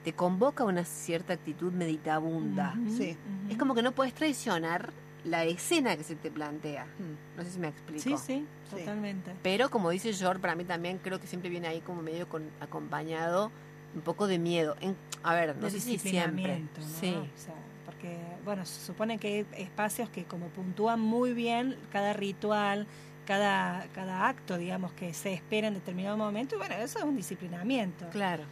te 0.06 0.14
convoca 0.14 0.64
a 0.64 0.68
una 0.68 0.86
cierta 0.86 1.34
actitud 1.34 1.74
meditabunda. 1.74 2.76
Sí. 2.96 3.18
Es 3.50 3.58
como 3.58 3.76
que 3.76 3.82
no 3.82 3.92
puedes 3.92 4.14
traicionar 4.14 4.94
la 5.26 5.44
escena 5.44 5.96
que 5.98 6.04
se 6.04 6.16
te 6.16 6.32
plantea. 6.32 6.86
Mm. 6.86 7.38
No 7.38 7.44
sé 7.44 7.52
si 7.52 7.60
me 7.60 7.68
explico. 7.68 8.02
Sí, 8.02 8.16
sí, 8.18 8.46
Sí. 8.70 8.76
totalmente. 8.78 9.34
Pero 9.44 9.70
como 9.70 9.90
dice 9.90 10.14
George, 10.14 10.40
para 10.42 10.56
mí 10.56 10.64
también 10.64 10.98
creo 11.00 11.20
que 11.20 11.28
siempre 11.28 11.50
viene 11.50 11.68
ahí 11.68 11.82
como 11.82 12.02
medio 12.02 12.28
con, 12.30 12.50
acompañado 12.62 13.52
un 13.96 14.02
poco 14.02 14.28
de 14.28 14.40
miedo. 14.40 14.76
En- 14.82 14.96
a 15.24 15.34
ver, 15.36 15.56
no 15.58 15.70
sé 15.70 15.80
si 15.80 15.98
siempre. 15.98 16.64
Sí. 17.00 17.14
O 17.16 17.38
sea, 17.38 17.56
porque, 17.86 18.18
bueno, 18.46 18.66
se 18.66 18.86
supone 18.86 19.18
que 19.18 19.28
hay 19.28 19.64
espacios 19.64 20.10
que 20.10 20.24
como 20.26 20.48
puntúan 20.50 21.00
muy 21.02 21.34
bien 21.34 21.76
cada 21.92 22.14
ritual, 22.14 22.88
cada, 23.26 23.88
cada 23.94 24.28
acto, 24.30 24.58
digamos, 24.58 24.92
que 24.94 25.14
se 25.14 25.34
espera 25.34 25.68
en 25.68 25.74
determinado 25.74 26.16
momento, 26.18 26.56
y 26.56 26.58
bueno, 26.60 26.76
eso 26.76 27.00
es 27.00 27.04
un 27.06 27.16
disciplinamiento. 27.18 28.08
Claro. 28.10 28.44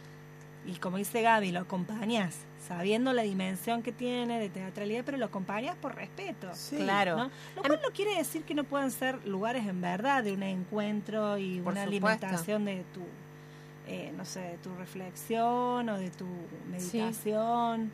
y 0.66 0.74
como 0.76 0.98
dice 0.98 1.22
Gaby, 1.22 1.50
lo 1.52 1.60
acompañas 1.60 2.36
sabiendo 2.66 3.12
la 3.12 3.22
dimensión 3.22 3.82
que 3.82 3.92
tiene 3.92 4.38
de 4.38 4.48
teatralidad, 4.50 5.02
pero 5.04 5.16
lo 5.16 5.26
acompañas 5.26 5.76
por 5.76 5.94
respeto. 5.94 6.48
Sí. 6.54 6.76
Claro. 6.76 7.16
¿no? 7.16 7.30
Lo 7.56 7.62
cual 7.62 7.80
no 7.82 7.90
quiere 7.92 8.16
decir 8.16 8.42
que 8.44 8.54
no 8.54 8.64
puedan 8.64 8.90
ser 8.90 9.26
lugares 9.26 9.66
en 9.66 9.80
verdad 9.80 10.24
de 10.24 10.32
un 10.32 10.42
encuentro 10.42 11.38
y 11.38 11.60
Por 11.60 11.72
una 11.72 11.84
supuesto. 11.84 12.06
alimentación 12.08 12.64
de 12.64 12.84
tu, 12.92 13.00
eh, 13.86 14.12
no 14.16 14.24
sé, 14.24 14.40
de 14.40 14.58
tu 14.58 14.74
reflexión 14.76 15.88
o 15.88 15.98
de 15.98 16.10
tu 16.10 16.26
meditación. 16.70 17.90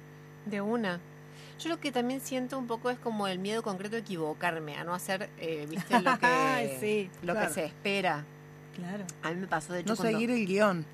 De 0.46 0.60
una. 0.60 1.00
Yo 1.58 1.68
lo 1.70 1.78
que 1.78 1.92
también 1.92 2.20
siento 2.20 2.58
un 2.58 2.66
poco 2.66 2.90
es 2.90 2.98
como 2.98 3.28
el 3.28 3.38
miedo 3.38 3.62
concreto 3.62 3.94
de 3.94 4.00
equivocarme, 4.02 4.76
a 4.76 4.84
no 4.84 4.92
hacer, 4.92 5.30
eh, 5.38 5.66
viste, 5.70 6.00
lo 6.00 6.18
que, 6.18 6.76
sí, 6.80 7.10
lo 7.22 7.32
claro. 7.32 7.48
que 7.48 7.54
se 7.54 7.64
espera. 7.64 8.24
Claro. 8.74 9.04
A 9.22 9.30
mí 9.30 9.40
me 9.40 9.46
pasó, 9.46 9.72
de 9.72 9.80
hecho, 9.80 9.90
No 9.90 9.96
cuando- 9.96 10.18
seguir 10.18 10.30
el 10.32 10.46
guion. 10.46 10.84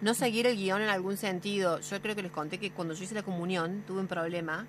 No 0.00 0.14
seguir 0.14 0.46
el 0.46 0.56
guion 0.56 0.82
en 0.82 0.88
algún 0.88 1.16
sentido. 1.16 1.80
Yo 1.80 2.00
creo 2.00 2.14
que 2.14 2.22
les 2.22 2.32
conté 2.32 2.58
que 2.58 2.70
cuando 2.70 2.94
yo 2.94 3.04
hice 3.04 3.14
la 3.14 3.22
comunión 3.22 3.82
tuve 3.86 4.00
un 4.00 4.06
problema, 4.06 4.66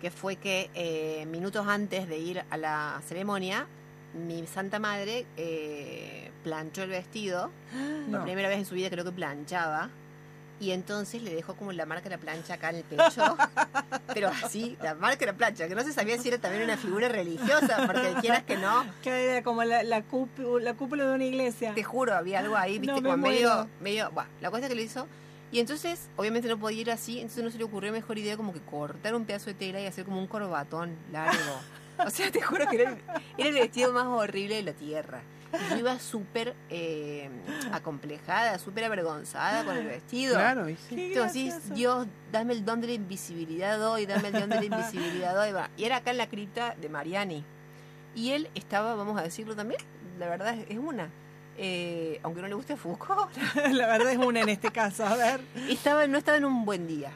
que 0.00 0.10
fue 0.10 0.36
que 0.36 0.70
eh, 0.74 1.26
minutos 1.26 1.66
antes 1.66 2.08
de 2.08 2.18
ir 2.18 2.44
a 2.50 2.56
la 2.56 3.00
ceremonia, 3.06 3.66
mi 4.14 4.46
santa 4.46 4.78
madre 4.78 5.26
eh, 5.36 6.30
planchó 6.44 6.82
el 6.82 6.90
vestido. 6.90 7.50
Por 8.10 8.22
primera 8.22 8.48
vez 8.48 8.58
en 8.58 8.64
su 8.64 8.74
vida 8.74 8.90
creo 8.90 9.04
que 9.04 9.12
planchaba. 9.12 9.90
Y 10.60 10.72
entonces 10.72 11.22
le 11.22 11.34
dejó 11.34 11.54
como 11.54 11.72
la 11.72 11.86
marca 11.86 12.04
de 12.04 12.16
la 12.16 12.18
plancha 12.18 12.54
acá 12.54 12.70
en 12.70 12.76
el 12.76 12.84
pecho. 12.84 13.36
pero 14.14 14.28
así, 14.28 14.76
la 14.82 14.94
marca 14.94 15.20
de 15.20 15.26
la 15.26 15.34
plancha, 15.34 15.68
que 15.68 15.74
no 15.74 15.82
se 15.82 15.92
sabía 15.92 16.18
si 16.18 16.28
era 16.28 16.38
también 16.38 16.64
una 16.64 16.76
figura 16.76 17.08
religiosa, 17.08 17.86
porque 17.86 18.14
quieras 18.20 18.42
que 18.42 18.56
no, 18.56 18.84
Que 19.02 19.30
era 19.30 19.42
como 19.42 19.62
la, 19.62 19.82
la, 19.84 20.02
cúpula, 20.02 20.64
la 20.64 20.74
cúpula 20.74 21.04
de 21.04 21.14
una 21.14 21.24
iglesia. 21.24 21.74
te 21.74 21.84
juro, 21.84 22.14
había 22.14 22.40
algo 22.40 22.56
ahí, 22.56 22.78
viste, 22.78 22.96
No, 22.96 23.00
me 23.00 23.10
como 23.10 23.22
medio, 23.28 23.68
medio, 23.80 24.10
bueno, 24.10 24.28
la 24.40 24.50
cosa 24.50 24.68
que 24.68 24.74
lo 24.74 24.80
hizo. 24.80 25.06
Y 25.50 25.60
entonces, 25.60 26.08
obviamente 26.16 26.48
no 26.48 26.58
podía 26.58 26.80
ir 26.82 26.90
así, 26.90 27.20
entonces 27.20 27.42
no 27.42 27.50
se 27.50 27.58
le 27.58 27.64
ocurrió 27.64 27.90
mejor 27.92 28.18
idea 28.18 28.36
como 28.36 28.52
que 28.52 28.60
cortar 28.60 29.14
un 29.14 29.24
pedazo 29.24 29.46
de 29.46 29.54
tela 29.54 29.80
y 29.80 29.86
hacer 29.86 30.04
como 30.04 30.18
un 30.18 30.26
corbatón 30.26 30.96
largo. 31.10 31.60
o 32.06 32.10
sea, 32.10 32.30
te 32.30 32.42
juro 32.42 32.66
que 32.68 32.82
era 32.82 32.90
el, 32.90 32.98
era 33.38 33.48
el 33.48 33.54
vestido 33.54 33.92
más 33.92 34.06
horrible 34.06 34.56
de 34.56 34.62
la 34.62 34.72
tierra. 34.72 35.22
Y 35.52 35.70
yo 35.70 35.78
iba 35.78 35.98
súper 35.98 36.54
eh, 36.70 37.30
acomplejada, 37.72 38.58
súper 38.58 38.84
avergonzada 38.84 39.64
con 39.64 39.76
el 39.76 39.86
vestido. 39.86 40.34
Claro, 40.34 40.68
y 40.68 40.76
sí. 40.76 40.94
Qué 40.96 41.06
Entonces. 41.08 41.74
Dios, 41.74 42.06
dame 42.32 42.52
el 42.52 42.64
don 42.64 42.80
de 42.80 42.88
la 42.88 42.92
invisibilidad 42.94 43.80
hoy, 43.90 44.06
dame 44.06 44.28
el 44.28 44.34
don 44.34 44.48
de 44.50 44.56
la 44.56 44.64
invisibilidad 44.76 45.38
hoy. 45.40 45.52
va. 45.52 45.70
Y 45.76 45.84
era 45.84 45.96
acá 45.96 46.10
en 46.10 46.18
la 46.18 46.28
cripta 46.28 46.74
de 46.80 46.88
Mariani. 46.88 47.44
Y 48.14 48.30
él 48.32 48.48
estaba, 48.54 48.94
vamos 48.94 49.18
a 49.18 49.22
decirlo 49.22 49.54
también, 49.56 49.80
la 50.18 50.28
verdad 50.28 50.54
es- 50.54 50.66
es 50.70 50.78
una. 50.78 51.08
eh, 51.60 52.20
aunque 52.22 52.40
no 52.40 52.48
le 52.48 52.54
guste 52.54 52.76
Foucault, 52.76 53.30
la 53.72 53.86
verdad 53.88 54.10
es 54.12 54.18
una 54.18 54.40
en 54.40 54.48
este 54.48 54.70
caso. 54.70 55.04
A 55.06 55.16
ver. 55.16 55.40
estaba, 55.68 56.06
no 56.06 56.18
estaba 56.18 56.36
en 56.38 56.44
un 56.44 56.64
buen 56.64 56.86
día. 56.86 57.10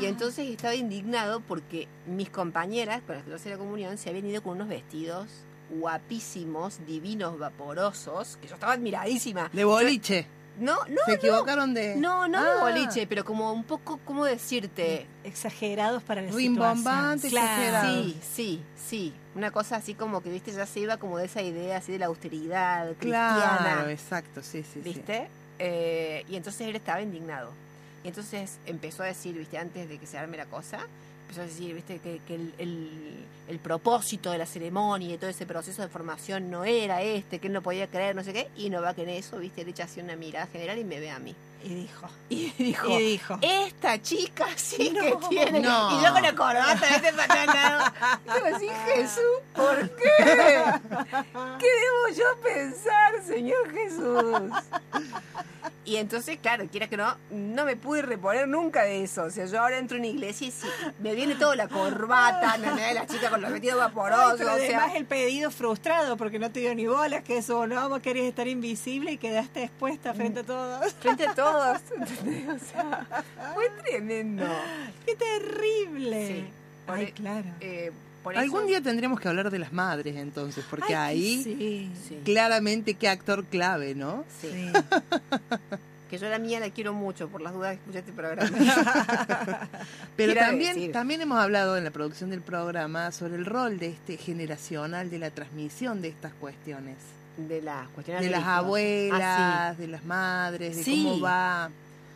Y 0.00 0.06
Ah. 0.06 0.08
entonces 0.08 0.48
estaba 0.48 0.74
indignado 0.74 1.38
porque 1.40 1.86
mis 2.06 2.28
compañeras 2.28 3.02
con 3.06 3.14
las 3.14 3.24
que 3.24 3.30
yo 3.30 3.36
hacía 3.36 3.52
la 3.52 3.58
comunión 3.58 3.96
se 3.98 4.10
habían 4.10 4.26
ido 4.26 4.42
con 4.42 4.54
unos 4.54 4.66
vestidos 4.68 5.28
guapísimos, 5.70 6.78
divinos, 6.86 7.38
vaporosos, 7.38 8.38
que 8.40 8.48
yo 8.48 8.54
estaba 8.54 8.72
admiradísima. 8.74 9.50
De 9.52 9.64
boliche. 9.64 10.26
No, 10.58 10.76
no, 10.88 11.02
Se 11.04 11.14
equivocaron 11.14 11.74
de. 11.74 11.96
no, 11.96 12.28
no 12.28 12.42
de 12.42 12.48
Ah. 12.50 12.62
boliche, 12.62 13.06
pero 13.06 13.24
como 13.26 13.52
un 13.52 13.64
poco, 13.64 14.00
¿cómo 14.06 14.24
decirte? 14.24 15.06
Exagerados 15.22 16.02
para 16.02 16.22
la 16.22 16.30
Rimbombante, 16.32 17.28
situación. 17.28 17.52
exagerado. 17.52 18.02
Sí, 18.04 18.18
sí, 18.34 18.62
sí. 18.88 19.12
Una 19.34 19.50
cosa 19.50 19.76
así 19.76 19.92
como 19.94 20.22
que, 20.22 20.30
viste, 20.30 20.52
ya 20.52 20.64
se 20.64 20.80
iba 20.80 20.96
como 20.96 21.18
de 21.18 21.26
esa 21.26 21.42
idea 21.42 21.76
así 21.76 21.92
de 21.92 21.98
la 21.98 22.06
austeridad 22.06 22.94
Claro, 22.98 22.98
cristiana, 22.98 23.92
exacto, 23.92 24.42
sí, 24.42 24.62
sí. 24.62 24.68
sí. 24.74 24.80
¿viste? 24.80 25.28
Eh, 25.58 26.24
y 26.28 26.36
entonces 26.36 26.66
él 26.68 26.74
estaba 26.76 27.02
indignado. 27.02 27.50
Y 28.02 28.08
entonces 28.08 28.56
empezó 28.64 29.02
a 29.02 29.06
decir, 29.06 29.36
viste, 29.36 29.58
antes 29.58 29.88
de 29.90 29.98
que 29.98 30.06
se 30.06 30.16
arme 30.16 30.38
la 30.38 30.46
cosa, 30.46 30.78
empezó 31.26 31.40
a 31.42 31.44
decir, 31.44 31.74
viste, 31.74 31.98
que, 31.98 32.20
que 32.26 32.34
el, 32.36 32.52
el- 32.58 33.58
propósito 33.58 34.30
de 34.30 34.38
la 34.38 34.46
ceremonia 34.46 35.14
y 35.14 35.18
todo 35.18 35.30
ese 35.30 35.46
proceso 35.46 35.82
de 35.82 35.88
formación 35.88 36.50
no 36.50 36.64
era 36.64 37.02
este, 37.02 37.38
que 37.38 37.46
él 37.48 37.52
no 37.52 37.62
podía 37.62 37.86
creer, 37.86 38.14
no 38.16 38.22
sé 38.24 38.32
qué, 38.32 38.48
y 38.56 38.70
no 38.70 38.80
va 38.82 38.94
que 38.94 39.02
en 39.02 39.08
eso, 39.10 39.38
viste, 39.38 39.64
le 39.64 39.70
echa 39.70 39.84
así 39.84 40.00
una 40.00 40.16
mirada 40.16 40.46
general 40.46 40.78
y 40.78 40.84
me 40.84 40.98
ve 41.00 41.10
a 41.10 41.18
mí. 41.18 41.34
Y 41.64 41.74
dijo. 41.74 42.08
Y 42.28 42.50
dijo, 42.58 42.88
Y 42.90 42.98
dijo. 43.12 43.38
esta 43.40 44.02
chica 44.02 44.46
sí 44.56 44.90
No. 44.90 45.20
que 45.20 45.28
tiene. 45.28 45.60
No. 45.60 45.98
Y 46.00 46.04
yo 46.04 46.12
con 46.12 46.22
la 46.22 46.34
corbata, 46.34 46.96
este 46.96 47.12
banana. 47.12 47.92
Digo 48.34 48.56
así, 48.56 48.68
Jesús, 48.86 49.22
¿por 49.54 49.90
qué? 49.96 50.10
¿Qué 51.60 51.66
debo 51.66 52.16
yo 52.16 52.24
pensar, 52.42 53.22
Señor 53.24 53.70
Jesús? 53.72 54.52
Y 55.84 55.96
entonces, 55.98 56.36
claro, 56.42 56.66
quiera 56.68 56.88
que 56.88 56.96
no, 56.96 57.16
no 57.30 57.64
me 57.64 57.76
pude 57.76 58.02
reponer 58.02 58.48
nunca 58.48 58.82
de 58.82 59.04
eso. 59.04 59.22
O 59.22 59.30
sea, 59.30 59.46
yo 59.46 59.60
ahora 59.60 59.78
entro 59.78 59.96
en 59.96 60.02
una 60.02 60.08
iglesia 60.10 60.48
y 60.48 60.50
sí, 60.50 60.66
me 60.98 61.14
viene 61.14 61.36
toda 61.36 61.54
la 61.54 61.68
corbata, 61.68 62.58
me 62.58 62.72
ve 62.72 62.92
la 62.92 63.06
chica 63.06 63.30
con 63.30 63.40
los 63.40 63.52
vestidos 63.52 63.74
Ay, 63.80 63.88
vaporosos. 63.88 64.34
pero 64.36 64.54
o 64.54 64.56
sea, 64.56 64.66
además 64.66 64.96
el 64.96 65.06
pedido 65.06 65.52
frustrado 65.52 66.16
porque 66.16 66.40
no 66.40 66.50
te 66.50 66.58
dio 66.58 66.74
ni 66.74 66.86
bolas 66.88 67.22
que 67.22 67.38
eso, 67.38 67.68
no, 67.68 67.88
vos 67.88 68.00
querías 68.00 68.26
estar 68.26 68.48
invisible 68.48 69.12
y 69.12 69.18
quedaste 69.18 69.62
expuesta 69.62 70.12
frente 70.12 70.40
a 70.40 70.42
todos. 70.42 70.92
frente 70.94 71.24
a 71.28 71.34
todos. 71.36 71.45
¿Entendés? 71.96 72.48
O 72.48 72.58
sea, 72.58 73.06
fue 73.54 73.70
tremendo. 73.84 74.44
¡Qué 75.04 75.14
terrible! 75.16 76.26
Sí. 76.28 76.44
Por 76.86 76.96
Ay, 76.98 77.04
e- 77.04 77.12
claro. 77.12 77.46
Eh, 77.60 77.92
por 78.22 78.32
eso- 78.34 78.42
Algún 78.42 78.66
día 78.66 78.80
tendremos 78.80 79.20
que 79.20 79.28
hablar 79.28 79.50
de 79.50 79.58
las 79.58 79.72
madres 79.72 80.16
entonces, 80.16 80.64
porque 80.68 80.94
Ay, 80.94 81.18
ahí 81.18 81.42
Sí. 81.44 81.90
Sí. 82.08 82.20
claramente 82.24 82.94
qué 82.94 83.08
actor 83.08 83.44
clave, 83.44 83.94
¿no? 83.94 84.24
Sí. 84.40 84.48
sí. 84.52 84.72
Que 86.10 86.18
yo 86.18 86.28
la 86.28 86.38
mía 86.38 86.60
la 86.60 86.70
quiero 86.70 86.94
mucho, 86.94 87.26
por 87.28 87.40
las 87.40 87.52
dudas 87.52 87.72
que 87.72 87.80
escuché 87.80 87.98
este 87.98 88.12
programa. 88.12 88.48
Pero 90.16 90.32
Quiero 90.32 90.46
también, 90.46 90.74
decir. 90.76 90.92
también 90.92 91.20
hemos 91.20 91.36
hablado 91.40 91.76
en 91.76 91.82
la 91.82 91.90
producción 91.90 92.30
del 92.30 92.42
programa 92.42 93.10
sobre 93.10 93.34
el 93.34 93.44
rol 93.44 93.80
de 93.80 93.88
este 93.88 94.16
generacional 94.16 95.10
de 95.10 95.18
la 95.18 95.30
transmisión 95.32 96.02
de 96.02 96.08
estas 96.08 96.32
cuestiones. 96.34 96.94
De 97.36 97.62
las 97.62 97.88
cuestiones 97.90 98.22
De 98.22 98.30
las 98.30 98.40
religiosas. 98.40 98.64
abuelas, 98.64 99.20
Ah, 99.22 99.74
de 99.76 99.86
las 99.88 100.04
madres, 100.04 100.76
de 100.76 100.84
Sí. 100.84 101.04
cómo 101.04 101.20
va. 101.20 101.70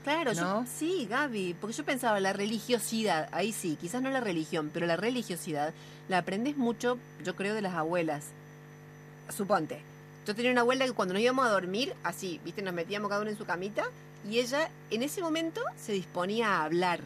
Claro, 0.05 0.33
yo- 0.33 0.41
¿no? 0.43 0.67
sí, 0.67 1.07
Gaby, 1.11 1.55
porque 1.61 1.77
yo 1.77 1.85
pensaba 1.85 2.19
la 2.21 2.33
religiosidad, 2.33 3.29
ahí 3.33 3.53
sí, 3.53 3.77
quizás 3.81 4.01
no 4.01 4.09
la 4.11 4.21
religión, 4.21 4.71
pero 4.73 4.87
la 4.87 4.97
religiosidad 4.97 5.75
la 6.09 6.19
aprendes 6.19 6.57
mucho, 6.57 6.97
yo 7.23 7.37
creo, 7.37 7.55
de 7.55 7.61
las 7.61 7.75
abuelas. 7.75 8.25
Suponte, 9.29 9.81
yo 10.27 10.35
tenía 10.35 10.51
una 10.53 10.63
abuela 10.63 10.87
que 10.87 10.93
cuando 10.93 11.15
nos 11.15 11.23
íbamos 11.23 11.47
a 11.47 11.51
dormir, 11.51 11.95
así, 12.03 12.41
viste, 12.45 12.63
nos 12.63 12.75
metíamos 12.75 13.09
cada 13.11 13.21
uno 13.21 13.31
en 13.31 13.37
su 13.39 13.45
camita, 13.45 13.85
y 14.29 14.39
ella 14.39 14.71
en 14.91 15.03
ese 15.03 15.21
momento 15.21 15.61
se 15.77 15.93
disponía 15.93 16.57
a 16.57 16.65
hablar 16.65 17.01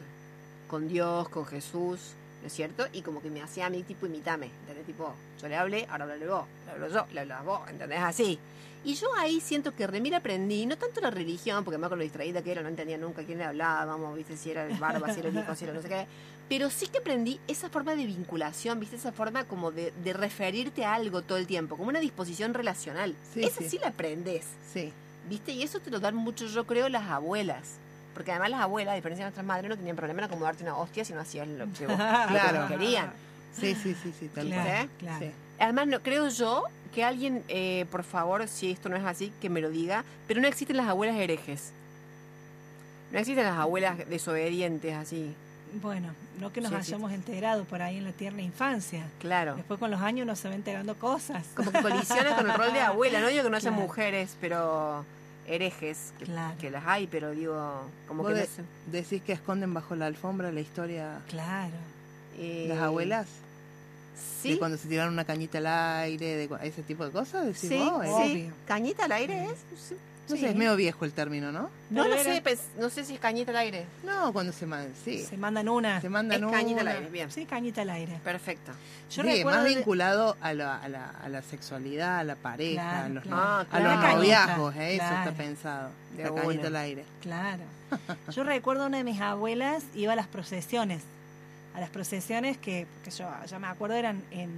con 0.68 0.88
Dios, 0.88 1.28
con 1.28 1.46
Jesús, 1.46 2.00
¿no 2.44 2.48
es 2.48 2.52
cierto? 2.52 2.86
Y 2.92 3.00
como 3.00 3.22
que 3.22 3.30
me 3.30 3.40
hacía 3.40 3.64
a 3.64 3.70
mí, 3.70 3.82
tipo, 3.84 4.04
imitame, 4.04 4.50
¿entendés? 4.60 4.84
Tipo, 4.84 5.14
yo 5.40 5.48
le 5.48 5.56
hablé, 5.56 5.86
ahora 5.88 6.04
hablale 6.04 6.28
vos, 6.28 6.44
le 6.66 6.72
hablo 6.72 6.88
yo, 6.88 7.06
le 7.10 7.20
hablas 7.20 7.42
vos, 7.42 7.70
¿entendés? 7.70 8.00
Así. 8.00 8.38
Y 8.84 8.96
yo 8.96 9.08
ahí 9.16 9.40
siento 9.40 9.74
que 9.74 9.86
remil 9.86 10.12
aprendí, 10.12 10.66
no 10.66 10.76
tanto 10.76 11.00
la 11.00 11.10
religión, 11.10 11.64
porque 11.64 11.78
me 11.78 11.86
acuerdo 11.86 12.00
lo 12.00 12.02
distraída 12.02 12.42
que 12.42 12.52
era, 12.52 12.60
no 12.60 12.68
entendía 12.68 12.98
nunca 12.98 13.24
quién 13.24 13.38
le 13.38 13.44
hablábamos, 13.44 14.14
viste, 14.14 14.36
si 14.36 14.50
era 14.50 14.66
el 14.66 14.76
barba, 14.76 15.14
si 15.14 15.20
era 15.20 15.30
el 15.30 15.38
hijo, 15.38 15.54
si 15.54 15.64
era 15.64 15.72
no 15.72 15.80
sé 15.80 15.88
qué. 15.88 16.06
Pero 16.50 16.68
sí 16.68 16.88
que 16.88 16.98
aprendí 16.98 17.40
esa 17.48 17.70
forma 17.70 17.96
de 17.96 18.04
vinculación, 18.04 18.78
viste, 18.78 18.96
esa 18.96 19.12
forma 19.12 19.44
como 19.44 19.72
de, 19.72 19.94
de 20.04 20.12
referirte 20.12 20.84
a 20.84 20.92
algo 20.92 21.22
todo 21.22 21.38
el 21.38 21.46
tiempo, 21.46 21.78
como 21.78 21.88
una 21.88 22.00
disposición 22.00 22.52
relacional. 22.52 23.14
Sí, 23.32 23.42
esa 23.42 23.62
sí. 23.62 23.70
sí 23.70 23.78
la 23.78 23.88
aprendes. 23.88 24.44
Sí. 24.70 24.92
¿Viste? 25.30 25.52
Y 25.52 25.62
eso 25.62 25.80
te 25.80 25.90
lo 25.90 25.98
dan 25.98 26.14
mucho, 26.14 26.44
yo 26.44 26.66
creo, 26.66 26.90
las 26.90 27.08
abuelas. 27.08 27.78
Porque 28.14 28.30
además 28.30 28.50
las 28.50 28.60
abuelas, 28.60 28.92
a 28.92 28.96
diferencia 28.96 29.24
de 29.24 29.30
nuestras 29.30 29.44
madres, 29.46 29.68
no 29.68 29.76
tenían 29.76 29.96
problema 29.96 30.20
en 30.20 30.24
acomodarte 30.26 30.62
una 30.62 30.76
hostia 30.76 31.04
si 31.04 31.12
no 31.12 31.20
hacías 31.20 31.46
lo 31.48 31.66
que, 31.72 31.86
vos- 31.86 31.96
Claro. 32.28 32.68
querían. 32.68 33.12
Sí, 33.58 33.74
sí, 33.74 33.94
sí, 34.00 34.12
sí, 34.18 34.28
tal 34.34 34.46
Claro, 34.46 34.64
cual. 34.70 34.88
claro. 34.98 35.18
Sí. 35.26 35.30
Además, 35.58 35.86
no, 35.88 36.00
creo 36.00 36.28
yo 36.28 36.64
que 36.94 37.04
alguien, 37.04 37.42
eh, 37.48 37.86
por 37.90 38.02
favor, 38.04 38.46
si 38.48 38.70
esto 38.70 38.88
no 38.88 38.96
es 38.96 39.04
así, 39.04 39.32
que 39.40 39.48
me 39.50 39.60
lo 39.60 39.70
diga, 39.70 40.04
pero 40.28 40.40
no 40.40 40.48
existen 40.48 40.76
las 40.76 40.88
abuelas 40.88 41.16
herejes. 41.16 41.72
No 43.12 43.18
existen 43.18 43.44
las 43.44 43.58
abuelas 43.58 44.08
desobedientes 44.08 44.94
así. 44.94 45.34
Bueno, 45.82 46.08
no 46.40 46.52
que 46.52 46.60
nos 46.60 46.70
Sí, 46.70 46.76
sí. 46.82 46.92
hayamos 46.94 47.12
enterado 47.12 47.64
por 47.64 47.82
ahí 47.82 47.98
en 47.98 48.04
la 48.04 48.12
tierna 48.12 48.42
infancia. 48.42 49.04
Claro. 49.20 49.56
Después 49.56 49.78
con 49.80 49.90
los 49.90 50.00
años 50.00 50.24
uno 50.24 50.36
se 50.36 50.48
va 50.48 50.54
enterando 50.54 50.94
cosas. 50.96 51.44
Como 51.54 51.70
que 51.72 51.82
colisiona 51.82 52.36
con 52.36 52.48
el 52.50 52.56
rol 52.56 52.72
de 52.72 52.80
abuela. 52.80 53.20
No 53.20 53.28
digo 53.28 53.42
que 53.44 53.50
no 53.50 53.56
haya 53.56 53.70
Claro. 53.70 53.82
mujeres, 53.82 54.36
pero 54.40 55.04
herejes, 55.46 56.12
que, 56.18 56.24
Claro. 56.26 56.56
que 56.58 56.70
las 56.70 56.84
hay, 56.86 57.06
pero 57.06 57.30
digo, 57.32 57.82
como 58.08 58.22
¿Vos 58.22 58.32
que 58.32 58.38
de- 58.40 59.00
decís 59.00 59.22
que 59.22 59.32
esconden 59.32 59.72
bajo 59.74 59.94
la 59.96 60.06
alfombra 60.06 60.50
la 60.52 60.60
historia 60.60 61.20
Claro. 61.28 61.74
Eh, 62.38 62.66
las 62.68 62.78
abuelas? 62.78 63.26
Sí, 64.42 64.52
De 64.52 64.58
cuando 64.58 64.76
se 64.76 64.88
tiraron 64.88 65.12
una 65.12 65.24
cañita 65.24 65.58
al 65.58 65.66
aire, 65.66 66.36
de 66.36 66.48
ese 66.62 66.82
tipo 66.82 67.04
de 67.04 67.10
cosas, 67.10 67.46
decís 67.46 67.60
sí, 67.68 67.78
vos, 67.78 68.04
¿eh? 68.04 68.08
sí. 68.08 68.32
Obvio. 68.32 68.52
¿Cañita 68.66 69.04
al 69.06 69.12
aire 69.12 69.44
es? 69.46 69.58
Sí. 69.88 69.96
No 70.28 70.36
Sí. 70.36 70.40
sé, 70.40 70.48
es 70.50 70.56
medio 70.56 70.74
viejo 70.74 71.04
el 71.04 71.12
término, 71.12 71.52
¿no? 71.52 71.68
No, 71.90 72.08
no 72.08 72.16
sé, 72.16 72.42
pens- 72.42 72.60
no 72.78 72.88
sé 72.88 73.04
si 73.04 73.14
es 73.14 73.20
cañita 73.20 73.50
al 73.50 73.58
aire. 73.58 73.84
No, 74.04 74.32
cuando 74.32 74.52
se 74.54 74.64
manda, 74.64 74.88
sí. 75.04 75.18
Se 75.22 75.36
mandan 75.36 75.68
una. 75.68 76.00
Se 76.00 76.08
mandan 76.08 76.42
es 76.44 76.50
cañita 76.50 76.80
al 76.80 76.86
una. 76.86 76.96
aire, 76.96 77.10
bien. 77.10 77.30
Sí, 77.30 77.44
cañita 77.44 77.82
al 77.82 77.90
aire. 77.90 78.18
Perfecto. 78.24 78.72
Yo 79.10 79.22
Sí, 79.22 79.28
recuerdo 79.28 79.58
más 79.60 79.68
de- 79.68 79.74
vinculado 79.74 80.36
a 80.40 80.54
la, 80.54 80.78
a, 80.78 80.88
la, 80.88 81.10
a 81.10 81.28
la 81.28 81.42
sexualidad, 81.42 82.20
a 82.20 82.24
la 82.24 82.36
pareja, 82.36 82.82
Claro, 82.82 83.04
a 83.04 83.08
los, 83.10 83.22
claro. 83.24 83.66
A 83.70 83.80
los 83.80 84.14
noviazgos, 84.16 84.76
¿eh? 84.76 84.94
eso 84.96 85.04
está 85.04 85.32
pensado. 85.36 85.90
De 86.16 86.22
La 86.24 86.32
una. 86.32 86.42
cañita 86.42 86.66
al 86.68 86.76
aire. 86.76 87.04
Claro. 87.20 87.62
Yo 88.34 88.44
recuerdo 88.44 88.86
una 88.86 88.96
de 88.96 89.04
mis 89.04 89.20
abuelas 89.20 89.84
iba 89.94 90.14
a 90.14 90.16
las 90.16 90.26
procesiones. 90.26 91.02
A 91.74 91.80
las 91.80 91.90
procesiones 91.90 92.56
que, 92.56 92.86
que 93.04 93.10
yo 93.10 93.28
ya 93.46 93.58
me 93.58 93.66
acuerdo 93.66 93.94
eran 93.96 94.22
en, 94.30 94.50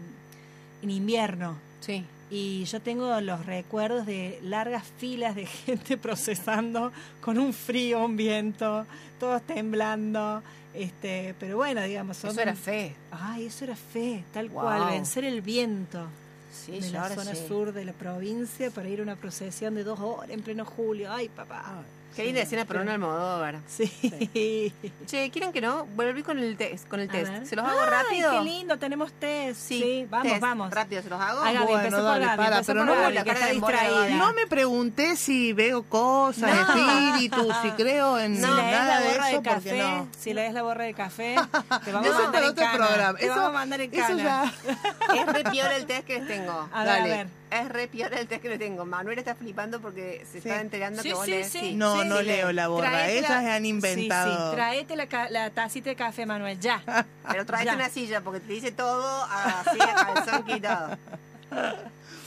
en 0.83 0.91
invierno. 0.91 1.57
Sí. 1.81 2.05
Y 2.31 2.65
yo 2.65 2.81
tengo 2.81 3.21
los 3.21 3.47
recuerdos 3.47 4.05
de 4.05 4.41
largas 4.43 4.83
filas 4.99 5.35
de 5.37 5.47
gente 5.67 5.97
procesando 5.97 6.93
con 7.21 7.39
un 7.39 7.53
frío, 7.53 8.05
un 8.05 8.17
viento, 8.17 8.85
todos 9.21 9.43
temblando. 9.43 10.43
Este, 10.75 11.35
pero 11.41 11.57
bueno, 11.57 11.83
digamos, 11.83 12.23
Eso 12.23 12.39
era 12.41 12.55
fe. 12.55 12.95
Ay, 13.11 13.47
eso 13.47 13.65
era 13.65 13.77
fe, 13.77 14.25
tal 14.35 14.51
Wow. 14.51 14.63
cual, 14.63 14.91
vencer 14.91 15.25
el 15.25 15.41
viento 15.41 16.07
Sí, 16.53 16.73
de 16.81 16.91
la 16.91 17.09
zona 17.15 17.35
sí. 17.35 17.45
sur 17.47 17.73
de 17.73 17.85
la 17.85 17.93
provincia 17.93 18.71
para 18.71 18.89
ir 18.89 19.01
a 19.01 19.03
una 19.03 19.17
procesión 19.17 19.75
de 19.75 19.85
dos 19.85 20.01
horas 20.01 20.31
en 20.31 20.43
pleno 20.43 20.65
julio. 20.65 21.13
Ay, 21.13 21.29
papá. 21.29 21.83
Qué 22.17 22.25
linda 22.25 22.41
escena 22.41 22.65
para 22.65 22.81
un 22.81 22.89
Almodóvar. 22.89 23.59
Sí. 23.69 24.73
Che, 25.07 25.31
¿quieren 25.31 25.53
que 25.53 25.61
no? 25.61 25.85
Volví 25.95 26.23
con 26.23 26.39
el 26.39 26.57
test. 26.57 26.89
Con 26.89 26.99
el 27.01 27.11
test. 27.11 27.45
¿Se 27.45 27.55
los 27.55 27.65
hago 27.67 27.79
Ay, 27.81 27.91
rápido? 27.91 28.31
qué 28.33 28.41
lindo, 28.45 28.79
tenemos 28.79 29.13
test. 29.13 29.61
Sí, 29.61 30.07
vamos, 30.09 30.29
test. 30.29 30.41
vamos. 30.41 30.71
Rápido, 30.71 31.03
¿se 31.03 31.11
los 31.11 31.21
hago? 31.21 31.41
Ay, 31.43 31.55
Gaby, 31.55 31.67
Bueno, 31.67 32.03
dale, 32.03 32.25
Gaby, 32.25 32.37
para, 32.39 32.63
pero 32.63 32.85
no- 32.87 32.95
Gaby, 32.95 33.15
la 33.15 33.25
cara 33.25 33.47
distraída. 33.49 34.09
No 34.17 34.33
me 34.33 34.47
pregunté 34.47 35.17
si 35.17 35.53
veo 35.53 35.83
cosas, 35.83 36.51
No. 36.69 36.75
espíritus, 37.13 37.55
si 37.63 37.71
creo 37.77 38.19
en 38.19 38.37
Si 38.37 38.41
No, 38.43 38.57
nada 38.57 38.87
la 38.87 39.01
de 39.01 39.09
borra 39.09 39.29
eso, 39.31 39.43
de 39.43 39.49
porque 39.51 39.69
café, 39.71 39.83
no. 39.83 40.09
si 40.19 40.33
lees 40.33 40.55
la 40.55 40.63
borra 40.63 40.85
de 40.85 40.95
café, 40.95 41.35
te 41.85 41.93
vamos 41.93 42.09
Eso 42.09 42.17
a 42.19 42.23
mandar 42.23 42.33
para 42.33 42.45
en 42.47 42.51
otro 42.51 42.65
cana. 42.65 42.77
programa. 42.87 43.19
Te 43.19 43.25
Eso- 43.27 43.35
vamos 43.35 43.49
a 43.49 43.53
mandar 43.53 43.81
en 43.83 43.93
Eso 43.95 44.03
cana. 44.07 44.23
ya. 44.25 45.15
Es 45.21 45.27
re 45.27 45.45
piola 45.51 45.77
el 45.77 45.85
test 45.87 46.07
que 46.07 46.19
les 46.19 46.27
tengo. 46.29 46.69
A 46.73 46.79
ver, 46.85 46.87
Dale. 46.87 47.13
a 47.13 47.17
ver. 47.19 47.27
Es 47.61 47.69
re 47.69 47.89
piola 47.89 48.19
el 48.21 48.27
test 48.29 48.43
que 48.43 48.49
les 48.49 48.59
tengo. 48.59 48.85
Manuel 48.85 49.19
está 49.19 49.35
flipando 49.35 49.81
porque 49.81 50.25
se 50.31 50.41
Sí. 50.41 50.49
está 50.49 50.61
enterando 50.61 51.03
Sí, 51.03 51.09
que 51.09 51.15
vos 51.15 51.25
sí, 51.25 51.31
lees. 51.31 51.49
sí. 51.51 51.75
No, 51.75 52.05
no 52.05 52.19
sí. 52.19 52.25
leo 52.25 52.53
la 52.53 52.69
borra. 52.69 53.09
Esas 53.09 53.31
la- 53.31 53.41
se 53.43 53.51
han 53.53 53.67
inventado. 53.67 54.37
Sí, 54.45 54.51
sí. 54.51 54.55
Traete 54.57 54.97
la, 54.97 55.07
ca- 55.07 55.31
la 55.31 55.51
tacita 55.51 55.91
de 55.91 55.97
café, 55.97 56.27
Manuel, 56.27 56.59
ya. 56.61 56.83
Pero 57.31 57.45
traete 57.47 57.67
Ya. 57.67 57.75
una 57.75 57.89
silla 57.89 58.21
porque 58.21 58.41
te 58.41 58.53
dice 58.53 58.73
todo 58.73 59.25
así 59.25 59.79
al 59.81 60.25
son 60.25 60.45
quitado. 60.45 60.97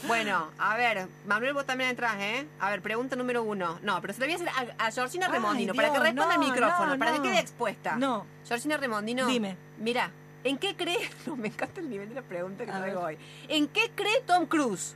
Bueno, 0.08 0.48
a 0.58 0.78
ver, 0.78 1.08
Manuel, 1.28 1.54
vos 1.54 1.65
también 1.65 1.89
entras, 1.89 2.15
¿eh? 2.20 2.48
A 2.62 2.70
ver, 2.70 2.82
pregunta 2.82 3.18
número 3.18 3.44
uno. 3.44 3.80
No, 3.84 4.00
pero 4.00 4.13
se 4.13 4.20
la 4.22 4.28
voy 4.28 4.34
a 4.34 4.36
hacer 4.38 4.50
a, 4.80 4.86
a 4.88 4.92
Georgina 4.92 5.26
Ay, 5.26 5.34
Remondino 5.34 5.74
para 5.74 5.92
que 5.92 6.00
responda 6.00 6.34
al 6.36 6.39
no, 6.39 6.48
micrófono, 6.48 6.94
no, 6.94 7.00
para 7.00 7.12
no. 7.12 7.22
que 7.22 7.30
quede 7.30 7.39
expuesta. 7.39 7.96
No. 7.98 8.26
Georgina 8.48 8.78
Remondino. 8.78 9.28
Dime. 9.28 9.58
Mira, 9.78 10.10
¿en 10.46 10.58
qué 10.58 10.74
cree? 10.76 10.98
No, 11.28 11.36
me 11.36 11.50
encanta 11.50 11.82
el 11.82 11.89
nivel 11.89 12.08
de 12.10 12.15
la 12.15 12.22
pregunta 12.22 12.63
que 12.63 12.72
A 12.72 12.78
traigo 12.80 13.04
ver. 13.06 13.18
hoy. 13.18 13.26
¿En 13.50 13.68
qué 13.68 13.92
cree 13.94 14.22
Tom 14.26 14.46
Cruise? 14.46 14.96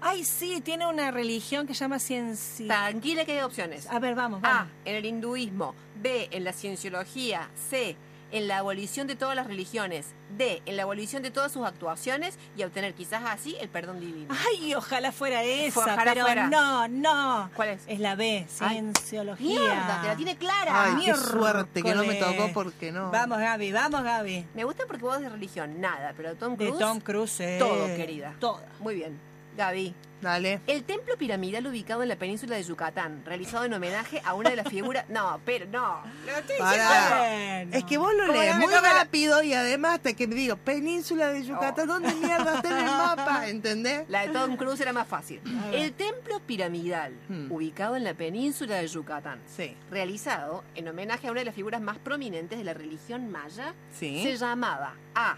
Ay, 0.00 0.24
sí, 0.24 0.60
tiene 0.60 0.86
una 0.86 1.10
religión 1.10 1.66
que 1.66 1.74
se 1.74 1.80
llama 1.80 1.98
ciencia. 1.98 2.66
Tranquila 2.66 3.24
que 3.24 3.32
hay 3.32 3.40
opciones. 3.44 3.86
A 3.90 3.98
ver, 3.98 4.14
vamos, 4.14 4.40
A. 4.44 4.48
vamos. 4.48 4.72
En 4.84 4.94
el 4.96 5.04
hinduismo. 5.06 5.74
B. 6.00 6.28
En 6.30 6.44
la 6.44 6.52
cienciología. 6.52 7.48
C. 7.70 7.96
En 8.30 8.46
la 8.46 8.58
abolición 8.58 9.06
de 9.06 9.16
todas 9.16 9.34
las 9.34 9.46
religiones. 9.46 10.08
D. 10.36 10.62
En 10.66 10.76
la 10.76 10.82
abolición 10.82 11.22
de 11.22 11.30
todas 11.30 11.50
sus 11.50 11.66
actuaciones 11.66 12.38
y 12.58 12.62
obtener 12.62 12.92
quizás 12.94 13.22
así 13.26 13.56
el 13.58 13.70
perdón 13.70 14.00
divino. 14.00 14.32
Ay, 14.46 14.74
ojalá 14.74 15.10
fuera 15.12 15.42
esa, 15.42 15.80
Ojalá 15.80 16.04
pero 16.12 16.26
fuera. 16.26 16.46
no, 16.48 16.86
no. 16.88 17.50
¿Cuál 17.56 17.70
es? 17.70 17.80
Es 17.86 17.98
la 18.00 18.14
B, 18.16 18.46
Ay, 18.60 18.76
cienciología. 18.76 19.58
Mierda, 19.60 20.00
te 20.02 20.08
la 20.08 20.16
tiene 20.16 20.36
clara. 20.36 20.84
Ay, 20.94 21.06
qué 21.06 21.14
suerte 21.14 21.82
que 21.82 21.94
no 21.94 22.04
me 22.04 22.14
tocó 22.16 22.50
porque 22.52 22.92
no. 22.92 23.10
Vamos, 23.10 23.38
Gaby, 23.38 23.72
vamos, 23.72 24.02
Gaby. 24.02 24.46
Me 24.54 24.64
gusta 24.64 24.84
porque 24.86 25.04
vos 25.04 25.18
de 25.20 25.28
religión, 25.30 25.80
nada, 25.80 26.12
pero 26.14 26.34
Tom 26.36 26.54
De 26.56 26.66
Cruise. 26.66 26.78
Tom 26.78 27.00
Cruise. 27.00 27.40
eh. 27.40 27.56
todo, 27.58 27.86
querida. 27.96 28.34
Toda. 28.38 28.66
Muy 28.80 28.94
bien. 28.94 29.18
Gaby. 29.58 29.92
Dale. 30.20 30.60
El 30.66 30.82
templo 30.82 31.16
piramidal 31.16 31.64
ubicado 31.68 32.02
en 32.02 32.08
la 32.08 32.16
península 32.16 32.56
de 32.56 32.62
Yucatán, 32.64 33.22
realizado 33.24 33.64
en 33.66 33.72
homenaje 33.74 34.20
a 34.24 34.34
una 34.34 34.50
de 34.50 34.56
las 34.56 34.68
figuras. 34.68 35.04
No, 35.08 35.40
pero 35.44 35.66
no. 35.66 36.02
Lo 36.26 36.32
estoy 36.36 36.56
diciendo. 36.56 37.76
Es 37.76 37.84
que 37.84 37.98
vos 37.98 38.12
lo 38.14 38.26
lees 38.32 38.56
muy 38.56 38.72
la- 38.72 38.80
rápido 38.80 39.42
y 39.44 39.52
además 39.54 40.00
te 40.00 40.14
que 40.16 40.26
me 40.26 40.34
digo, 40.34 40.56
Península 40.56 41.28
de 41.28 41.44
Yucatán, 41.44 41.88
Oh. 41.88 41.92
¿dónde 41.94 42.12
mierda 42.14 42.56
está 42.56 42.68
en 42.68 42.76
el 42.78 42.84
mapa? 42.90 43.48
¿Entendés? 43.48 44.08
La 44.08 44.22
de 44.26 44.32
Tom 44.32 44.56
Cruise 44.56 44.80
era 44.80 44.92
más 44.92 45.06
fácil. 45.06 45.40
El 45.72 45.92
templo 45.92 46.40
piramidal, 46.40 47.12
Hmm. 47.28 47.52
ubicado 47.52 47.94
en 47.94 48.02
la 48.02 48.14
península 48.14 48.76
de 48.76 48.88
Yucatán, 48.88 49.40
Sí. 49.56 49.76
realizado 49.90 50.64
en 50.74 50.88
homenaje 50.88 51.28
a 51.28 51.30
una 51.30 51.40
de 51.40 51.46
las 51.46 51.54
figuras 51.54 51.80
más 51.80 51.98
prominentes 51.98 52.58
de 52.58 52.64
la 52.64 52.74
religión 52.74 53.30
maya, 53.30 53.72
Sí. 53.92 54.20
se 54.24 54.36
llamaba 54.36 54.94
A. 55.14 55.36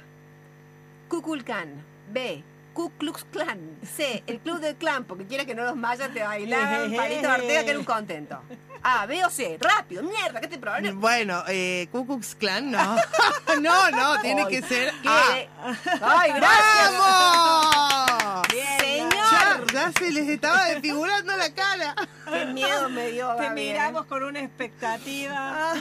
Kukulkan, 1.09 1.85
B. 2.13 2.43
Ku 2.73 2.91
Klux 2.99 3.25
Klan, 3.31 3.79
C. 3.83 4.23
El 4.27 4.39
Club 4.41 4.61
del 4.61 4.77
Clan, 4.77 5.05
porque 5.05 5.27
quiere 5.27 5.47
que 5.47 5.55
no 5.55 5.65
los 5.65 5.77
mayas 5.77 6.13
te 6.13 6.23
bailaran, 6.23 6.93
Palito 6.97 7.31
Ortega, 7.31 7.65
que 7.65 7.71
era 7.71 7.79
un 7.79 7.85
contento. 7.85 8.41
A, 8.83 9.05
B 9.07 9.25
o 9.25 9.31
C, 9.31 9.59
rápido, 9.61 10.03
mierda, 10.03 10.41
¿qué 10.41 10.49
te 10.49 10.59
problema? 10.59 10.99
Bueno, 10.99 11.43
eh, 11.49 11.89
Ku 11.93 12.07
Klux 12.07 12.35
Klan 12.35 12.71
no. 12.71 12.97
no, 13.61 13.91
no, 13.91 14.21
tiene 14.21 14.47
que 14.49 14.63
ser. 14.63 14.93
A. 15.07 15.35
¡Ay, 16.01 16.33
gracias! 16.33 16.93
¡Vamos! 16.99 18.49
Bien, 18.49 19.11
Señor. 19.11 19.39
Ya, 19.73 19.93
se 19.93 20.11
les 20.11 20.29
estaba 20.29 20.67
desfigurando 20.67 21.37
la 21.37 21.53
cara. 21.55 21.95
¡Qué 22.31 22.47
miedo 22.47 22.89
me 22.91 23.11
dio, 23.11 23.35
Te 23.37 23.51
miramos 23.51 24.07
con 24.07 24.23
una 24.25 24.41
expectativa. 24.41 25.75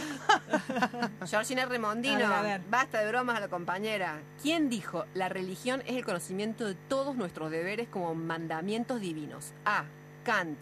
Georgina 1.26 1.66
Remondino, 1.66 2.26
A 2.26 2.28
ver, 2.28 2.34
a 2.34 2.42
ver. 2.42 2.62
basta 2.70 3.00
de 3.00 3.08
bromas 3.08 3.38
a 3.38 3.40
la 3.42 3.48
compañera. 3.48 4.20
¿Quién 4.42 4.70
dijo 4.70 5.06
la 5.14 5.30
religión 5.30 5.82
es 5.88 5.96
el 5.96 6.06
conocimiento 6.06 6.66
de 6.66 6.76
todos 6.76 7.16
nuestros 7.16 7.52
deberes 7.52 7.88
como 7.90 8.14
mandamientos 8.16 9.02
divinos? 9.02 9.54
A. 9.66 9.84
Kant. 10.24 10.60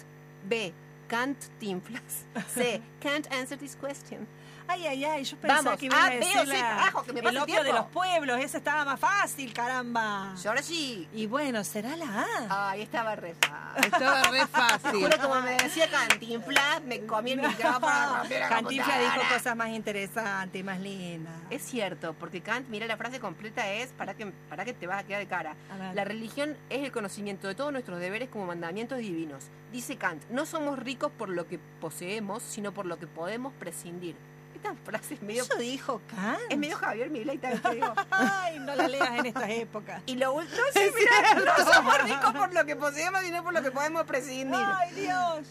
B. 0.48 0.74
Kant 1.08 1.38
Tinflas. 1.60 2.26
C. 2.54 2.82
Can't 3.02 3.32
answer 3.32 3.58
this 3.58 3.76
question. 3.76 4.28
Ay, 4.70 4.86
ay, 4.86 5.06
ay, 5.06 5.24
yo 5.24 5.38
pensaba 5.38 5.62
Vamos, 5.62 5.80
que 5.80 5.86
iba 5.86 5.96
a 5.98 6.08
A, 6.08 6.10
decir 6.10 6.46
la- 6.46 6.60
carajo, 6.60 7.04
que 7.04 7.14
me 7.14 7.22
el 7.22 7.38
opio 7.38 7.64
de 7.64 7.72
los 7.72 7.86
pueblos, 7.86 8.38
ese 8.42 8.58
estaba 8.58 8.84
más 8.84 9.00
fácil, 9.00 9.54
caramba. 9.54 10.34
Georgie. 10.42 11.08
Y 11.14 11.26
bueno, 11.26 11.64
será 11.64 11.96
la 11.96 12.26
A. 12.50 12.72
Ay, 12.72 12.82
estaba 12.82 13.16
re 13.16 13.34
fácil. 13.36 13.86
Estaba 13.94 14.24
re 14.24 14.46
fácil. 14.46 15.02
Juro, 15.04 15.18
como 15.22 15.40
me 15.42 15.52
decía 15.52 15.90
Cantinflas, 15.90 16.82
me 16.84 17.06
comí 17.06 17.32
el 17.32 17.44
micrófono. 17.48 18.24
Cantinflas 18.50 19.00
dijo 19.00 19.22
cosas 19.34 19.56
más 19.56 19.70
interesantes, 19.70 20.66
más 20.66 20.82
lindas. 20.82 21.34
Es 21.50 21.62
cierto, 21.64 22.14
porque 22.20 22.42
Kant, 22.42 22.68
mira, 22.68 22.88
la 22.88 22.98
frase 22.98 23.22
completa 23.22 23.72
es, 23.72 23.92
para 23.94 24.16
que, 24.16 24.26
para 24.50 24.66
que 24.66 24.74
te 24.74 24.86
vas 24.86 25.02
a 25.02 25.08
quedar 25.08 25.22
de 25.22 25.28
cara. 25.28 25.56
La 25.94 26.04
religión 26.04 26.58
es 26.70 26.84
el 26.84 26.92
conocimiento 26.92 27.48
de 27.48 27.56
todos 27.56 27.72
nuestros 27.72 28.02
deberes 28.02 28.28
como 28.28 28.46
mandamientos 28.48 28.98
divinos. 28.98 29.46
Dice 29.72 29.96
Kant, 29.98 30.24
no 30.30 30.46
somos 30.46 30.78
ricos 30.80 30.97
por 31.18 31.30
lo 31.30 31.48
que 31.48 31.60
poseemos, 31.80 32.44
sino 32.44 32.74
por 32.74 32.86
lo 32.86 32.98
que 33.00 33.08
podemos 33.08 33.54
prescindir. 33.54 34.16
Esta 34.56 34.74
frase 34.86 35.14
es 35.14 35.22
medio, 35.22 35.44
Eso 35.44 35.56
dijo 35.58 36.02
Kant. 36.10 36.40
es 36.50 36.58
medio 36.58 36.78
Javier 36.78 37.12
Milei, 37.12 37.38
tal 37.38 37.54
vez 37.54 37.62
te 37.62 37.76
digo. 37.76 37.94
Ay, 38.10 38.58
no 38.60 38.74
la 38.76 38.88
leas 38.88 39.20
en 39.20 39.28
estas 39.28 39.50
épocas. 39.52 40.02
Y 40.08 40.16
lo 40.16 40.34
último, 40.34 40.58
sí, 40.74 40.80
mira, 40.98 41.36
no 41.56 41.74
somos 41.74 42.04
ricos 42.04 42.34
por 42.34 42.52
lo 42.56 42.66
que 42.66 42.76
poseemos, 42.76 43.22
sino 43.22 43.44
por 43.44 43.54
lo 43.54 43.62
que 43.62 43.70
podemos 43.70 44.04
prescindir. 44.06 44.56
Ay, 44.60 44.94
Dios. 44.96 45.48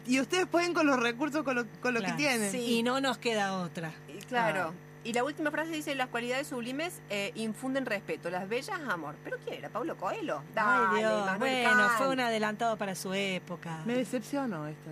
Y 0.06 0.20
ustedes 0.20 0.46
pueden 0.46 0.74
con 0.74 0.86
los 0.86 1.00
recursos, 1.00 1.42
con 1.42 1.56
lo, 1.56 1.64
con 1.80 1.92
lo 1.94 2.00
Claro. 2.00 2.16
que 2.16 2.22
tienen. 2.22 2.52
Sí. 2.52 2.58
Y 2.78 2.82
no 2.84 3.00
nos 3.00 3.18
queda 3.18 3.58
otra. 3.58 3.92
Y 4.06 4.18
claro. 4.26 4.72
Y 5.06 5.12
la 5.12 5.22
última 5.22 5.52
frase 5.52 5.70
dice, 5.70 5.94
las 5.94 6.08
cualidades 6.08 6.48
sublimes 6.48 7.00
eh, 7.10 7.30
infunden 7.36 7.86
respeto, 7.86 8.28
las 8.28 8.48
bellas 8.48 8.80
amor. 8.88 9.14
¿Pero 9.22 9.36
quién 9.44 9.58
era? 9.58 9.68
¿Paulo 9.68 9.96
Coelho? 9.96 10.42
Ay, 10.56 10.98
Dios. 10.98 11.26
Manuel 11.26 11.38
Bueno, 11.38 11.70
Kant. 11.86 11.92
fue 11.98 12.08
un 12.08 12.18
adelantado 12.20 12.76
para 12.76 12.96
su 12.96 13.14
época. 13.14 13.82
Me 13.86 13.94
decepcionó 13.94 14.66
esta. 14.66 14.90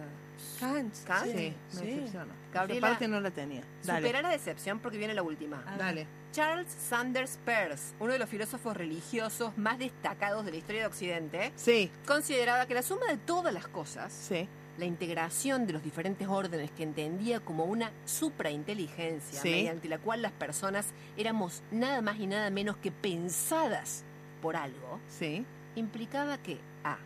Kant. 0.61 0.95
Kant. 1.05 1.25
Sí, 1.27 1.53
me 1.73 1.81
sí. 1.81 1.87
decepcionó. 1.87 2.33
Gabriela, 2.53 2.89
parte 2.91 3.09
no 3.09 3.21
la 3.21 3.33
tenía. 3.33 3.63
Dale. 3.83 4.03
Supera 4.07 4.23
la 4.23 4.29
decepción 4.29 4.79
porque 4.79 4.99
viene 4.99 5.15
la 5.15 5.23
última. 5.25 5.65
Dale. 5.77 6.07
Charles 6.31 6.69
Sanders 6.73 7.37
Peirce, 7.45 7.95
uno 7.99 8.13
de 8.13 8.19
los 8.21 8.29
filósofos 8.29 8.77
religiosos 8.77 9.57
más 9.59 9.81
destacados 9.81 10.45
de 10.45 10.53
la 10.53 10.57
historia 10.59 10.83
de 10.83 10.87
Occidente, 10.87 11.53
Sí, 11.57 11.91
consideraba 12.07 12.67
que 12.67 12.75
la 12.75 12.83
suma 12.83 13.07
de 13.07 13.17
todas 13.17 13.53
las 13.53 13.67
cosas, 13.67 14.13
sí. 14.13 14.49
La 14.79 14.85
integración 14.87 15.67
de 15.67 15.73
los 15.73 15.83
diferentes 15.83 16.27
órdenes 16.29 16.71
que 16.73 16.83
entendía 16.83 17.41
como 17.41 17.65
una 17.65 17.93
suprainteligencia, 18.05 19.41
Sí. 19.41 19.51
mediante 19.51 19.89
la 19.89 19.99
cual 19.99 20.23
las 20.23 20.33
personas 20.33 20.89
éramos 21.17 21.63
nada 21.71 22.03
más 22.03 22.19
y 22.19 22.27
nada 22.27 22.51
menos 22.51 22.77
que 22.79 22.91
pensadas 22.91 24.05
por 24.43 24.57
algo, 24.57 24.99
Sí. 25.09 25.45
implicaba 25.77 26.39
que 26.39 26.59
A. 26.85 26.99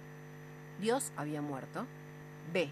Dios 0.81 1.13
había 1.17 1.43
muerto. 1.43 1.87
B. 2.53 2.69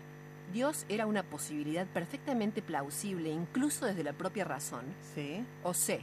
Dios 0.53 0.87
era 0.89 1.07
una 1.07 1.23
posibilidad 1.25 1.87
perfectamente 1.87 2.63
plausible, 2.63 3.29
incluso 3.31 3.85
desde 3.85 4.05
la 4.05 4.13
propia 4.13 4.45
razón. 4.45 4.85
Sí. 5.15 5.45
O 5.63 5.75
C. 5.75 6.01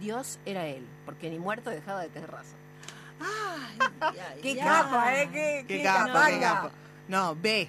Dios 0.00 0.38
era 0.44 0.66
él, 0.66 0.84
porque 1.06 1.30
ni 1.30 1.38
muerto 1.38 1.70
dejaba 1.70 2.02
de 2.02 2.08
tener 2.08 2.30
razón. 2.30 2.58
Ay, 3.20 3.78
ay, 4.00 4.40
¡Qué 4.42 4.48
ay. 4.50 4.56
capa, 4.58 5.16
eh! 5.22 5.28
¡Qué, 5.32 5.64
Qué 5.68 5.76
qué 5.78 5.82
capo, 5.84 6.18
qué 6.28 6.40
capo. 6.40 6.70
No, 7.08 7.34
B. 7.36 7.68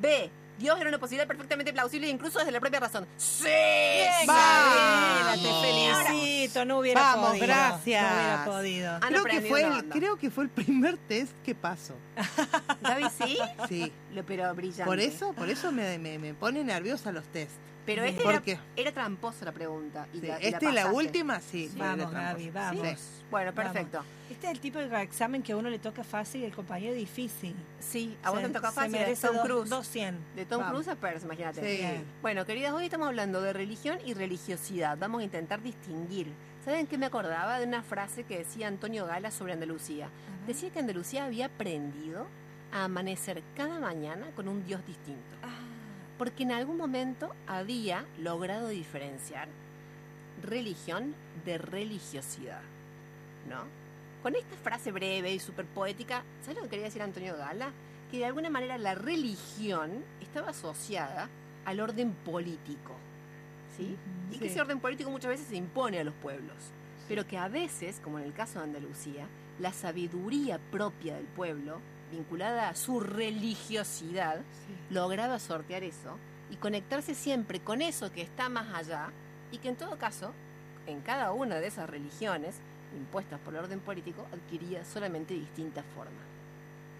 B. 0.00 0.30
Dios 0.58 0.80
era 0.80 0.88
una 0.88 0.98
posibilidad 0.98 1.26
perfectamente 1.28 1.70
plausible 1.70 2.08
incluso 2.08 2.38
desde 2.38 2.50
la 2.50 2.60
propia 2.60 2.80
razón. 2.80 3.06
¡Sí! 3.18 3.44
Te 3.44 4.26
Vamos. 4.26 5.62
felicito, 5.62 6.64
no 6.64 6.78
hubiera 6.78 7.00
Vamos, 7.00 7.28
podido. 7.30 7.46
gracias. 7.46 8.02
No 8.02 8.16
hubiera 8.16 8.44
podido. 8.46 8.94
Han 8.94 9.00
Creo 9.00 9.10
que, 9.12 9.18
aprendido 9.36 9.48
fue 9.50 9.62
el, 9.62 9.84
creo 9.90 10.16
que 10.16 10.30
fue 10.30 10.44
el 10.44 10.50
primer 10.50 10.96
test 10.96 11.32
que 11.44 11.54
pasó. 11.54 11.94
Gaby, 12.80 13.04
sí, 13.18 13.38
Sí. 13.68 13.92
Lo- 14.14 14.24
pero 14.24 14.54
brillante. 14.54 14.84
Por 14.84 14.98
eso, 14.98 15.32
por 15.34 15.50
eso 15.50 15.70
me, 15.72 15.98
me, 15.98 16.18
me 16.18 16.32
pone 16.32 16.64
nerviosa 16.64 17.12
los 17.12 17.24
test. 17.26 17.52
Pero 17.86 18.02
este 18.02 18.22
¿Por 18.22 18.32
era, 18.34 18.42
qué? 18.42 18.58
era 18.76 18.92
tramposa 18.92 19.44
la 19.44 19.52
pregunta. 19.52 20.06
Y 20.12 20.18
Sí, 20.20 20.26
la, 20.26 20.40
y 20.42 20.72
la 20.72 20.92
última, 20.92 21.40
sí. 21.40 21.68
Sí. 21.72 21.78
Vamos. 21.78 22.10
Gaby, 22.10 22.50
vamos. 22.50 22.86
Sí. 22.98 23.06
Bueno, 23.30 23.52
Vamos. 23.54 23.72
perfecto. 23.72 24.02
Este 24.30 24.46
es 24.48 24.52
el 24.52 24.60
tipo 24.60 24.78
de 24.80 25.02
examen 25.02 25.42
que 25.42 25.52
a 25.52 25.56
uno 25.56 25.70
le 25.70 25.78
toca 25.78 26.02
fácil 26.04 26.42
y 26.42 26.44
el 26.44 26.52
compañero 26.54 26.94
difícil. 26.94 27.54
Sí, 27.78 28.16
a 28.24 28.30
vos 28.30 28.40
Se- 28.40 28.48
te 28.48 28.52
toca 28.54 28.68
se 28.70 28.74
fácil. 28.74 28.92
de 28.92 29.16
Tom 29.16 29.34
dos- 29.36 29.44
Cruise. 29.44 29.70
200. 29.70 30.34
De 30.36 30.44
Tom. 30.46 30.62
Cruise 30.68 30.88
a 30.88 30.96
Pers, 30.96 31.22
imagínate. 31.24 32.04
Bueno, 32.22 32.44
queridas, 32.44 32.72
hoy 32.72 32.84
estamos 32.86 33.06
hablando 33.06 33.40
de 33.40 33.52
religión 33.52 33.98
y 34.04 34.14
religiosidad. 34.14 34.98
Vamos 34.98 35.20
a 35.20 35.24
intentar 35.24 35.62
distinguir. 35.62 36.32
¿Saben 36.64 36.88
qué 36.88 36.98
me 36.98 37.06
acordaba 37.06 37.60
de 37.60 37.66
una 37.66 37.82
frase 37.84 38.24
que 38.24 38.38
decía 38.38 38.66
Antonio 38.66 39.06
Gala 39.06 39.30
sobre 39.30 39.52
Andalucía? 39.52 40.08
Decía 40.48 40.70
que 40.70 40.80
Andalucía 40.80 41.24
había 41.24 41.46
aprendido 41.46 42.26
a 42.72 42.84
amanecer 42.84 43.42
cada 43.56 43.78
mañana 43.78 44.26
con 44.34 44.48
un 44.48 44.64
Dios 44.66 44.84
distinto. 44.86 45.20
Ah, 45.44 45.48
Porque 46.18 46.44
en 46.44 46.52
algún 46.52 46.76
momento 46.76 47.34
había 47.46 48.04
logrado 48.18 48.68
diferenciar 48.68 49.48
religión 50.42 51.14
de 51.44 51.58
religiosidad. 51.58 52.62
¿No? 53.48 53.64
Con 54.22 54.34
esta 54.34 54.56
frase 54.56 54.90
breve 54.90 55.32
y 55.32 55.38
súper 55.38 55.66
poética, 55.66 56.24
¿sabes 56.42 56.56
lo 56.56 56.62
que 56.64 56.70
quería 56.70 56.86
decir 56.86 57.02
Antonio 57.02 57.36
Gala? 57.36 57.70
Que 58.10 58.18
de 58.18 58.24
alguna 58.24 58.50
manera 58.50 58.78
la 58.78 58.94
religión 58.94 60.04
estaba 60.20 60.50
asociada 60.50 61.28
al 61.64 61.80
orden 61.80 62.12
político. 62.24 62.94
¿Sí? 63.76 63.96
Y 64.32 64.38
que 64.38 64.46
ese 64.46 64.60
orden 64.60 64.80
político 64.80 65.10
muchas 65.10 65.30
veces 65.30 65.46
se 65.46 65.56
impone 65.56 66.00
a 66.00 66.04
los 66.04 66.14
pueblos. 66.14 66.56
Pero 67.08 67.26
que 67.26 67.38
a 67.38 67.48
veces, 67.48 68.00
como 68.02 68.18
en 68.18 68.24
el 68.24 68.32
caso 68.32 68.58
de 68.58 68.64
Andalucía, 68.64 69.28
la 69.60 69.72
sabiduría 69.72 70.58
propia 70.70 71.14
del 71.14 71.26
pueblo, 71.26 71.80
vinculada 72.10 72.68
a 72.68 72.74
su 72.74 73.00
religiosidad, 73.00 74.40
lograba 74.90 75.38
sortear 75.38 75.82
eso 75.82 76.16
y 76.50 76.56
conectarse 76.56 77.14
siempre 77.14 77.60
con 77.60 77.82
eso 77.82 78.12
que 78.12 78.22
está 78.22 78.48
más 78.48 78.72
allá 78.74 79.10
y 79.52 79.58
que 79.58 79.68
en 79.68 79.76
todo 79.76 79.98
caso, 79.98 80.32
en 80.86 81.00
cada 81.00 81.32
una 81.32 81.56
de 81.56 81.66
esas 81.66 81.88
religiones 81.88 82.56
impuestas 82.96 83.40
por 83.40 83.54
el 83.54 83.60
orden 83.60 83.80
político, 83.80 84.26
adquiría 84.32 84.84
solamente 84.84 85.34
distintas 85.34 85.84
formas. 85.94 86.14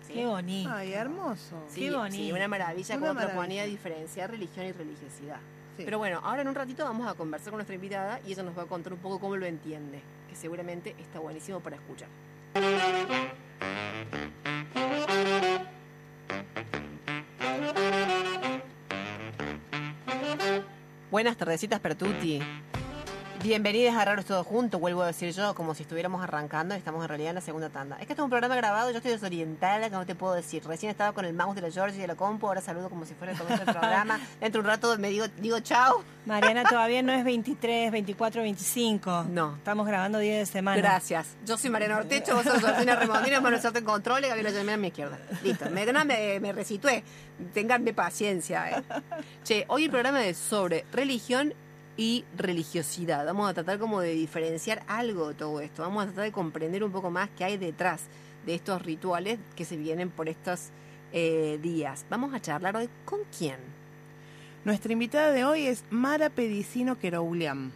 ¿Sí? 0.07 0.15
Qué 0.15 0.27
bonito. 0.27 0.71
Ay, 0.73 0.93
hermoso. 0.93 1.65
Sí, 1.69 1.81
Qué 1.81 1.89
sí, 1.89 1.95
bonito. 1.95 2.35
una 2.37 2.49
maravilla 2.49 2.97
Una 2.97 3.09
como 3.09 3.21
proponía 3.21 3.65
diferenciar 3.65 4.31
religión 4.31 4.67
y 4.67 4.73
religiosidad. 4.73 5.39
Sí. 5.77 5.83
Pero 5.85 5.99
bueno, 5.99 6.21
ahora 6.23 6.43
en 6.43 6.49
un 6.49 6.55
ratito 6.55 6.85
vamos 6.85 7.07
a 7.09 7.15
conversar 7.15 7.51
con 7.51 7.59
nuestra 7.59 7.75
invitada 7.75 8.21
y 8.27 8.33
ella 8.33 8.43
nos 8.43 8.57
va 8.57 8.63
a 8.63 8.67
contar 8.67 8.93
un 8.93 8.99
poco 9.01 9.19
cómo 9.19 9.37
lo 9.37 9.47
entiende, 9.47 10.01
que 10.29 10.37
seguramente 10.37 10.95
está 10.99 11.19
buenísimo 11.19 11.61
para 11.61 11.77
escuchar. 11.77 12.09
Buenas 21.17 21.39
tardecitas, 21.39 21.81
Pertuti. 21.81 22.43
Bienvenidas 23.47 23.95
a 23.95 24.05
Raros 24.05 24.25
Todos 24.25 24.45
Juntos, 24.45 24.81
vuelvo 24.81 25.03
a 25.03 25.07
decir 25.07 25.33
yo, 25.33 25.55
como 25.55 25.73
si 25.73 25.85
estuviéramos 25.85 26.21
arrancando, 26.21 26.75
estamos 26.75 27.01
en 27.03 27.09
realidad 27.09 27.29
en 27.29 27.37
la 27.37 27.41
segunda 27.41 27.69
tanda. 27.69 27.95
Es 27.95 28.09
que 28.09 28.15
este 28.15 28.21
es 28.21 28.25
un 28.25 28.29
programa 28.31 28.57
grabado, 28.57 28.91
yo 28.91 28.97
estoy 28.97 29.13
desorientada, 29.13 29.89
que 29.89 29.95
no 29.95 30.05
te 30.05 30.17
puedo 30.17 30.35
decir. 30.35 30.65
Recién 30.67 30.91
estaba 30.91 31.13
con 31.13 31.25
el 31.25 31.33
mouse 31.33 31.55
de 31.55 31.63
la 31.63 31.71
Georgie 31.71 31.99
y 31.99 32.01
de 32.01 32.09
la 32.09 32.17
compu, 32.17 32.49
ahora 32.49 32.61
saludo 32.61 32.91
como 32.91 33.05
si 33.05 33.15
fuera 33.15 33.35
el 33.35 33.39
comienzo 33.39 33.65
del 33.65 33.73
programa. 33.73 34.19
Dentro 34.41 34.63
de 34.63 34.67
un 34.67 34.75
rato 34.75 34.99
me 34.99 35.11
digo, 35.11 35.27
digo 35.39 35.61
chao. 35.61 36.03
Mariana 36.25 36.65
todavía 36.69 37.03
no 37.03 37.13
es 37.13 37.23
23, 37.23 37.93
24, 37.93 38.43
25. 38.43 39.27
No. 39.31 39.55
Estamos 39.55 39.87
grabando 39.87 40.19
día 40.19 40.39
de 40.39 40.47
semana. 40.47 40.79
Gracias. 40.79 41.37
Yo 41.47 41.57
soy 41.57 41.71
Mariana 41.71 41.99
Ortecho, 41.99 42.35
vos 42.35 42.43
sos 42.43 42.59
Georgina 42.59 42.97
Remondino, 42.97 43.41
Manuel 43.41 43.63
Sarto 43.63 43.79
en 43.79 43.85
control 43.85 44.25
y 44.25 44.27
Gabriela 44.27 44.51
Germán 44.51 44.75
a 44.75 44.79
mi 44.79 44.89
izquierda. 44.89 45.21
Listo. 45.45 45.71
Me, 45.71 45.87
me, 45.87 46.41
me 46.41 46.53
resitué. 46.53 47.05
Ténganme 47.55 47.93
paciencia. 47.93 48.71
eh. 48.71 48.83
Che, 49.45 49.67
hoy 49.69 49.85
el 49.85 49.91
programa 49.91 50.25
es 50.27 50.37
sobre 50.37 50.85
religión 50.91 51.55
y 51.97 52.25
religiosidad. 52.37 53.25
Vamos 53.25 53.49
a 53.49 53.55
tratar 53.55 53.79
como 53.79 54.01
de 54.01 54.15
diferenciar 54.15 54.83
algo 54.87 55.29
de 55.29 55.35
todo 55.35 55.61
esto. 55.61 55.83
Vamos 55.83 56.03
a 56.03 56.07
tratar 56.07 56.25
de 56.25 56.33
comprender 56.33 56.85
un 56.85 56.93
poco 56.93 57.11
más 57.11 57.31
qué 57.37 57.45
hay 57.45 57.57
detrás 57.57 58.03
de 58.45 58.55
estos 58.55 58.83
rituales 58.83 59.39
que 59.57 59.65
se 59.65 59.77
vienen 59.77 60.11
por 60.11 60.29
estos 60.29 60.69
eh, 61.13 61.59
días. 61.63 62.05
Vamos 62.11 62.35
a 62.35 62.41
charlar 62.41 62.77
hoy 62.77 62.89
con 63.05 63.21
quién. 63.37 63.57
Nuestra 64.65 64.93
invitada 64.93 65.33
de 65.33 65.45
hoy 65.45 65.67
es 65.67 65.85
Mara 65.91 66.29
Pedicino 66.29 66.99
Querouliam. 66.99 67.71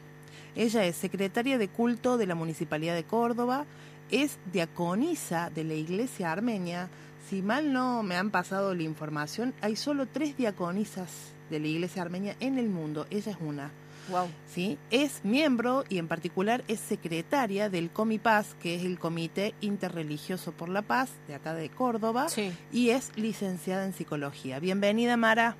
Ella 0.56 0.84
es 0.84 0.96
secretaria 0.96 1.56
de 1.58 1.68
culto 1.68 2.18
de 2.18 2.26
la 2.26 2.34
Municipalidad 2.34 2.96
de 2.96 3.04
Córdoba, 3.04 3.64
es 4.10 4.38
diaconisa 4.52 5.50
de 5.50 5.62
la 5.62 5.74
Iglesia 5.74 6.32
Armenia. 6.32 6.88
Si 7.28 7.42
mal 7.42 7.72
no 7.72 8.02
me 8.02 8.16
han 8.16 8.30
pasado 8.30 8.74
la 8.74 8.82
información, 8.82 9.54
hay 9.60 9.76
solo 9.76 10.06
tres 10.06 10.36
diaconisas 10.36 11.10
de 11.48 11.60
la 11.60 11.68
Iglesia 11.68 12.02
Armenia 12.02 12.34
en 12.40 12.58
el 12.58 12.68
mundo. 12.68 13.06
Ella 13.10 13.30
es 13.30 13.38
una. 13.40 13.70
Wow. 14.10 14.28
¿sí? 14.52 14.76
Es 14.90 15.24
miembro 15.24 15.84
y 15.88 15.98
en 15.98 16.08
particular 16.08 16.64
es 16.68 16.80
secretaria 16.80 17.68
del 17.70 17.90
Comipaz, 17.90 18.54
que 18.60 18.74
es 18.74 18.84
el 18.84 18.98
Comité 18.98 19.54
Interreligioso 19.60 20.52
por 20.52 20.68
la 20.68 20.82
Paz 20.82 21.10
de 21.28 21.34
acá 21.36 21.54
de 21.54 21.68
Córdoba, 21.70 22.28
Sí. 22.28 22.52
y 22.72 22.90
es 22.90 23.16
licenciada 23.16 23.84
en 23.84 23.92
psicología. 23.92 24.58
Bienvenida, 24.58 25.16
Mara. 25.16 25.56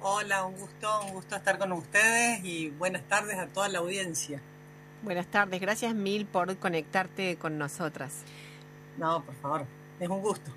Hola, 0.00 0.44
un 0.44 0.54
gusto, 0.56 1.00
un 1.06 1.12
gusto 1.12 1.34
estar 1.36 1.58
con 1.58 1.72
ustedes 1.72 2.44
y 2.44 2.70
buenas 2.70 3.02
tardes 3.08 3.36
a 3.36 3.46
toda 3.48 3.68
la 3.68 3.80
audiencia. 3.80 4.40
Buenas 5.02 5.26
tardes. 5.26 5.60
Gracias 5.60 5.94
mil 5.94 6.24
por 6.26 6.56
conectarte 6.58 7.36
con 7.36 7.58
nosotras. 7.58 8.22
No, 8.96 9.24
por 9.24 9.34
favor, 9.36 9.66
es 9.98 10.08
un 10.08 10.20
gusto. 10.20 10.50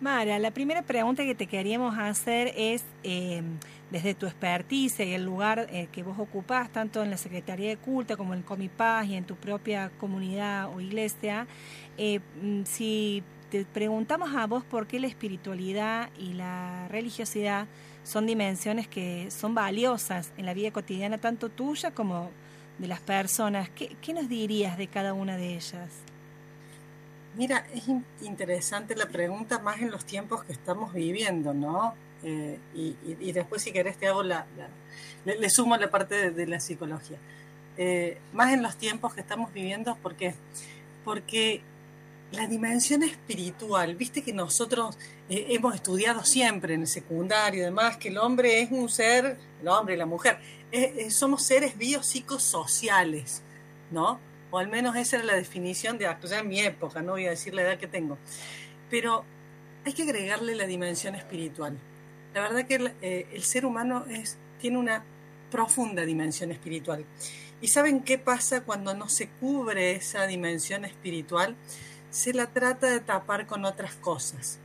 Mara, 0.00 0.38
la 0.38 0.50
primera 0.50 0.82
pregunta 0.82 1.22
que 1.24 1.34
te 1.34 1.46
queríamos 1.46 1.96
hacer 1.98 2.52
es, 2.56 2.84
eh, 3.04 3.42
desde 3.94 4.14
tu 4.14 4.26
expertise 4.26 4.98
y 5.06 5.12
el 5.12 5.24
lugar 5.24 5.68
eh, 5.70 5.86
que 5.92 6.02
vos 6.02 6.18
ocupás, 6.18 6.68
tanto 6.72 7.04
en 7.04 7.10
la 7.10 7.16
Secretaría 7.16 7.68
de 7.68 7.76
Culto 7.76 8.16
como 8.16 8.34
en 8.34 8.42
Comipaz 8.42 9.06
y 9.06 9.14
en 9.14 9.24
tu 9.24 9.36
propia 9.36 9.92
comunidad 10.00 10.68
o 10.74 10.80
iglesia, 10.80 11.46
eh, 11.96 12.18
mm, 12.42 12.64
si 12.64 13.22
te 13.52 13.64
preguntamos 13.64 14.34
a 14.34 14.48
vos 14.48 14.64
por 14.64 14.88
qué 14.88 14.98
la 14.98 15.06
espiritualidad 15.06 16.10
y 16.18 16.32
la 16.32 16.88
religiosidad 16.88 17.68
son 18.02 18.26
dimensiones 18.26 18.88
que 18.88 19.30
son 19.30 19.54
valiosas 19.54 20.32
en 20.36 20.46
la 20.46 20.54
vida 20.54 20.72
cotidiana, 20.72 21.18
tanto 21.18 21.48
tuya 21.48 21.92
como 21.92 22.32
de 22.78 22.88
las 22.88 22.98
personas, 22.98 23.70
¿qué, 23.70 24.12
nos 24.12 24.28
dirías 24.28 24.76
de 24.76 24.88
cada 24.88 25.14
una 25.14 25.36
de 25.36 25.54
ellas? 25.54 25.88
Mira, 27.36 27.64
es 27.72 27.86
in- 27.86 28.04
interesante 28.22 28.96
la 28.96 29.06
pregunta 29.06 29.60
más 29.60 29.80
en 29.80 29.92
los 29.92 30.04
tiempos 30.04 30.42
que 30.42 30.52
estamos 30.52 30.92
viviendo, 30.92 31.54
¿no? 31.54 31.94
Eh, 32.22 32.58
y, 32.74 32.96
y- 33.06 33.16
y 33.20 33.32
después 33.32 33.62
si 33.62 33.72
querés 33.72 33.96
te 33.98 34.06
hago 34.08 34.22
la, 34.22 34.46
la- 34.56 34.68
le, 35.24 35.38
le 35.38 35.50
sumo 35.50 35.76
la 35.76 35.90
parte 35.90 36.14
de, 36.14 36.30
de 36.30 36.46
la 36.46 36.60
psicología. 36.60 37.18
Eh, 37.76 38.18
más 38.32 38.52
en 38.52 38.62
los 38.62 38.76
tiempos 38.76 39.14
que 39.14 39.20
estamos 39.20 39.52
viviendo, 39.52 39.96
¿por 39.96 40.14
qué? 40.14 40.34
Porque 41.04 41.60
la 42.32 42.46
dimensión 42.46 43.02
espiritual, 43.02 43.94
viste 43.96 44.22
que 44.22 44.32
nosotros 44.32 44.96
eh, 45.28 45.46
hemos 45.50 45.74
estudiado 45.74 46.24
siempre 46.24 46.74
en 46.74 46.82
el 46.82 46.86
secundario 46.86 47.60
y 47.62 47.64
demás, 47.64 47.96
que 47.96 48.08
el 48.08 48.18
hombre 48.18 48.60
es 48.62 48.70
un 48.70 48.88
ser, 48.88 49.36
el 49.60 49.68
hombre 49.68 49.94
y 49.94 49.98
la 49.98 50.06
mujer, 50.06 50.38
eh, 50.72 50.94
eh, 50.96 51.10
somos 51.10 51.42
seres 51.44 51.76
biopsicosociales, 51.76 53.42
¿no? 53.90 54.18
O 54.50 54.58
al 54.58 54.68
menos 54.68 54.96
esa 54.96 55.16
era 55.16 55.24
la 55.24 55.34
definición 55.34 55.98
de 55.98 56.04
ya 56.22 56.38
en 56.38 56.48
mi 56.48 56.60
época, 56.60 57.02
no 57.02 57.12
voy 57.12 57.26
a 57.26 57.30
decir 57.30 57.54
la 57.54 57.62
edad 57.62 57.78
que 57.78 57.86
tengo. 57.86 58.18
Pero 58.90 59.24
hay 59.84 59.92
que 59.92 60.02
agregarle 60.04 60.54
la 60.54 60.66
dimensión 60.66 61.14
espiritual. 61.14 61.76
La 62.34 62.40
verdad 62.40 62.66
que 62.66 62.74
el, 62.74 62.92
eh, 63.00 63.26
el 63.32 63.42
ser 63.44 63.64
humano 63.64 64.04
es, 64.10 64.36
tiene 64.60 64.76
una 64.76 65.04
profunda 65.50 66.04
dimensión 66.04 66.50
espiritual. 66.50 67.04
¿Y 67.60 67.68
saben 67.68 68.02
qué 68.02 68.18
pasa 68.18 68.62
cuando 68.62 68.94
no 68.94 69.08
se 69.08 69.28
cubre 69.28 69.92
esa 69.92 70.26
dimensión 70.26 70.84
espiritual? 70.84 71.54
Se 72.10 72.34
la 72.34 72.48
trata 72.48 72.90
de 72.90 73.00
tapar 73.00 73.46
con 73.46 73.64
otras 73.64 73.94
cosas. 73.94 74.58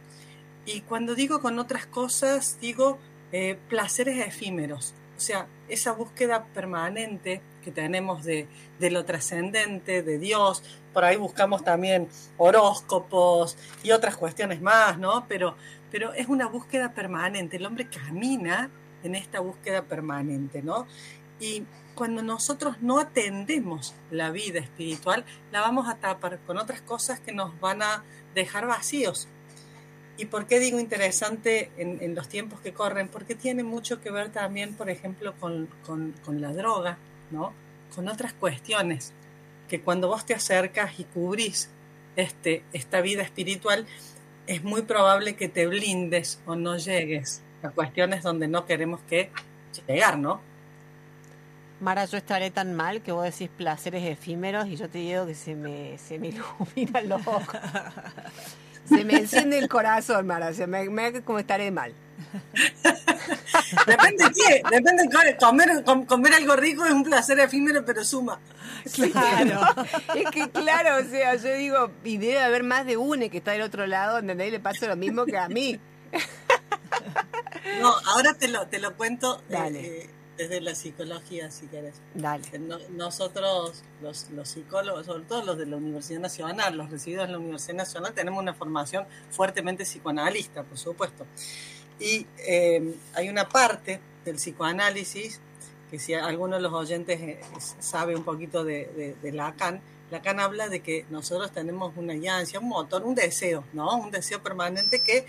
Y 0.66 0.82
cuando 0.82 1.16
digo 1.16 1.42
con 1.42 1.60
otras 1.60 1.86
cosas, 1.86 2.58
digo 2.60 2.98
eh, 3.32 3.58
placeres 3.70 4.26
efímeros. 4.26 4.94
O 5.16 5.22
sea, 5.22 5.48
esa 5.68 5.92
búsqueda 5.92 6.46
permanente 6.54 7.42
que 7.64 7.72
tenemos 7.72 8.24
de, 8.24 8.48
de 8.80 8.90
lo 8.90 9.06
trascendente, 9.06 10.02
de 10.02 10.18
Dios. 10.18 10.64
Por 10.94 11.04
ahí 11.04 11.18
buscamos 11.18 11.64
también 11.64 12.08
horóscopos 12.38 13.58
y 13.84 13.92
otras 13.92 14.16
cuestiones 14.16 14.62
más, 14.62 14.98
¿no? 14.98 15.26
Pero, 15.28 15.56
pero 15.91 16.13
es 16.13 16.28
una 16.28 16.47
búsqueda 16.47 16.93
permanente. 16.93 17.58
El 17.58 17.65
hombre 17.65 17.88
camina 17.88 18.69
en 19.04 19.15
esta 19.15 19.39
búsqueda 19.39 19.84
permanente, 19.84 20.62
¿no? 20.62 20.88
Y 21.39 21.63
cuando 21.95 22.21
nosotros 22.21 22.78
no 22.82 22.99
atendemos 22.99 23.93
la 24.12 24.32
vida 24.32 24.60
espiritual, 24.60 25.25
la 25.52 25.62
vamos 25.62 25.89
a 25.89 25.95
tapar 25.95 26.39
con 26.45 26.58
otras 26.58 26.82
cosas 26.82 27.19
que 27.19 27.34
nos 27.34 27.60
van 27.60 27.82
a 27.82 28.04
dejar 28.36 28.67
vacíos. 28.67 29.28
¿Y 30.17 30.25
por 30.25 30.47
qué 30.47 30.60
digo 30.60 30.80
interesante 30.80 31.71
en, 31.78 32.13
los 32.13 32.28
tiempos 32.28 32.60
que 32.60 32.73
corren? 32.73 33.08
Porque 33.08 33.36
tiene 33.36 33.63
mucho 33.63 34.02
que 34.02 34.12
ver 34.12 34.30
también, 34.30 34.75
por 34.75 34.89
ejemplo, 34.89 35.34
con, 35.39 35.69
con, 35.86 36.41
la 36.41 36.52
droga, 36.52 36.97
¿no? 37.32 37.54
Con 37.95 38.10
otras 38.10 38.34
cuestiones, 38.34 39.13
que 39.69 39.82
cuando 39.82 40.10
vos 40.10 40.25
te 40.25 40.34
acercas 40.34 40.99
y 40.99 41.06
cubrís 41.06 41.69
este, 42.17 42.63
esta 42.73 42.99
vida 42.99 43.23
espiritual, 43.23 43.86
es 44.50 44.64
muy 44.64 44.82
probable 44.82 45.36
que 45.36 45.48
te 45.48 45.68
blindes 45.68 46.42
o 46.48 46.56
no 46.56 46.76
llegues 46.76 47.44
a 47.62 47.70
cuestiones 47.70 48.24
donde 48.24 48.48
no 48.48 48.66
queremos 48.66 49.00
que 49.02 49.30
llegar, 49.88 50.18
¿no? 50.18 50.42
Mara, 51.80 52.06
yo 52.06 52.18
estaré 52.18 52.50
tan 52.50 52.74
mal 52.76 53.02
que 53.02 53.12
vos 53.12 53.24
decís 53.24 53.48
placeres 53.56 54.04
efímeros 54.04 54.68
y 54.68 54.76
yo 54.76 54.90
te 54.90 54.98
digo 54.98 55.28
que 55.28 55.36
se 55.36 55.54
me, 55.54 56.00
se 56.00 56.18
me 56.18 56.30
iluminan 56.76 57.08
los 57.08 57.28
ojos. 57.28 57.46
Se 58.86 59.06
me 59.06 59.18
enciende 59.18 59.60
el 59.60 59.70
corazón, 59.70 60.26
Mara. 60.26 60.52
Se 60.52 60.66
me, 60.66 60.90
me 60.90 61.22
como 61.22 61.38
estaré 61.38 61.70
mal. 61.70 61.94
Depende 63.86 64.26
de 64.26 64.32
qué, 64.32 64.64
depende 64.70 65.04
de 65.04 65.38
comer, 65.38 65.84
comer 66.08 66.34
algo 66.34 66.56
rico 66.56 66.86
es 66.86 66.92
un 66.92 67.04
placer 67.04 67.40
efímero, 67.40 67.84
pero 67.86 68.04
suma. 68.04 68.40
Claro. 68.94 69.62
es 70.16 70.32
que 70.32 70.50
claro, 70.50 71.06
o 71.06 71.10
sea, 71.10 71.36
yo 71.36 71.54
digo, 71.56 71.92
y 72.04 72.18
debe 72.18 72.40
haber 72.40 72.64
más 72.64 72.86
de 72.86 72.98
une 72.98 73.30
que 73.30 73.40
está 73.40 73.52
del 73.52 73.62
otro 73.62 73.88
lado, 73.88 74.16
donde 74.18 74.34
a 74.34 74.50
le 74.50 74.60
pasa 74.60 74.88
lo 74.88 74.96
mismo 74.96 75.26
que 75.26 75.38
a 75.38 75.50
mí. 75.50 75.80
no, 77.82 77.94
ahora 78.06 78.34
te 78.34 78.48
lo, 78.48 78.68
te 78.68 78.80
lo 78.80 78.96
cuento. 78.96 79.42
Dale. 79.50 79.80
Eh, 79.80 80.10
desde 80.38 80.62
la 80.62 80.74
psicología, 80.74 81.52
si 81.52 81.68
querés. 81.68 81.96
Dale. 82.14 82.48
nosotros, 82.92 83.84
los, 84.02 84.30
los, 84.30 84.48
psicólogos, 84.48 85.06
sobre 85.06 85.26
todo 85.26 85.44
los 85.44 85.58
de 85.58 85.66
la 85.66 85.76
Universidad 85.76 86.22
Nacional, 86.22 86.78
los 86.78 86.90
recibidos 86.90 87.26
en 87.26 87.34
la 87.34 87.40
Universidad 87.40 87.76
Nacional, 87.76 88.14
tenemos 88.14 88.42
una 88.42 88.54
formación 88.54 89.06
fuertemente 89.32 89.84
psicoanalista, 89.84 90.64
por 90.64 90.78
supuesto. 90.78 91.26
Y 92.00 92.26
eh, 92.40 92.96
hay 93.14 93.30
una 93.30 93.50
parte 93.50 94.00
del 94.26 94.36
psicoanálisis, 94.36 95.40
que 95.92 96.00
si 96.00 96.14
alguno 96.14 96.58
de 96.58 96.62
los 96.62 96.74
oyentes 96.74 97.20
eh, 97.20 97.42
sabe 97.80 98.16
un 98.16 98.24
poquito 98.24 98.64
de, 98.64 99.16
Lacan, 99.24 99.82
Lacan 100.12 100.40
habla 100.40 100.70
de 100.70 100.82
que 100.82 101.06
nosotros 101.10 101.52
tenemos 101.52 101.94
una 101.96 102.14
ansia, 102.38 102.60
un 102.60 102.70
motor, 102.70 103.04
un 103.04 103.16
deseo, 103.16 103.64
¿no? 103.74 103.96
Un 103.98 104.12
deseo 104.12 104.42
permanente 104.42 105.02
que 105.02 105.26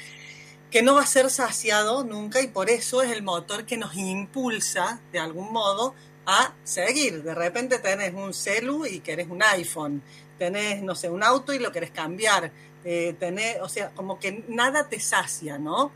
que 0.71 0.83
no 0.83 0.95
va 0.95 1.03
a 1.03 1.07
ser 1.07 1.31
saciado 1.31 2.05
nunca 2.05 2.41
y 2.41 2.47
por 2.47 2.71
eso 2.71 3.03
es 3.03 3.11
el 3.11 3.23
motor 3.23 3.67
que 3.67 3.77
nos 3.77 3.97
impulsa 3.97 5.01
de 5.13 5.19
algún 5.19 5.53
modo 5.53 5.95
a 6.27 6.55
seguir. 6.63 7.23
De 7.23 7.35
repente 7.35 7.79
tenés 7.79 8.15
un 8.15 8.33
celu 8.33 8.87
y 8.87 9.01
querés 9.01 9.29
un 9.29 9.43
iPhone, 9.43 10.01
tenés, 10.39 10.81
no 10.83 10.95
sé, 10.95 11.11
un 11.11 11.25
auto 11.25 11.53
y 11.53 11.59
lo 11.59 11.73
querés 11.73 11.91
cambiar, 11.91 12.53
eh, 12.85 13.17
o 13.61 13.69
sea, 13.69 13.91
como 13.91 14.19
que 14.19 14.45
nada 14.49 14.89
te 14.89 15.01
sacia, 15.01 15.59
¿no? 15.59 15.91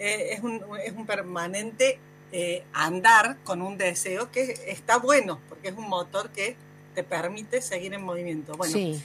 Eh, 0.00 0.32
es, 0.32 0.40
un, 0.42 0.62
es, 0.84 0.92
un, 0.92 1.06
permanente 1.06 1.98
eh, 2.32 2.64
andar 2.72 3.36
con 3.44 3.62
un 3.62 3.78
deseo 3.78 4.32
que 4.32 4.58
está 4.66 4.96
bueno, 4.96 5.38
porque 5.48 5.68
es 5.68 5.76
un 5.76 5.88
motor 5.88 6.30
que 6.30 6.56
te 6.94 7.04
permite 7.04 7.62
seguir 7.62 7.94
en 7.94 8.02
movimiento. 8.02 8.56
Bueno, 8.56 8.98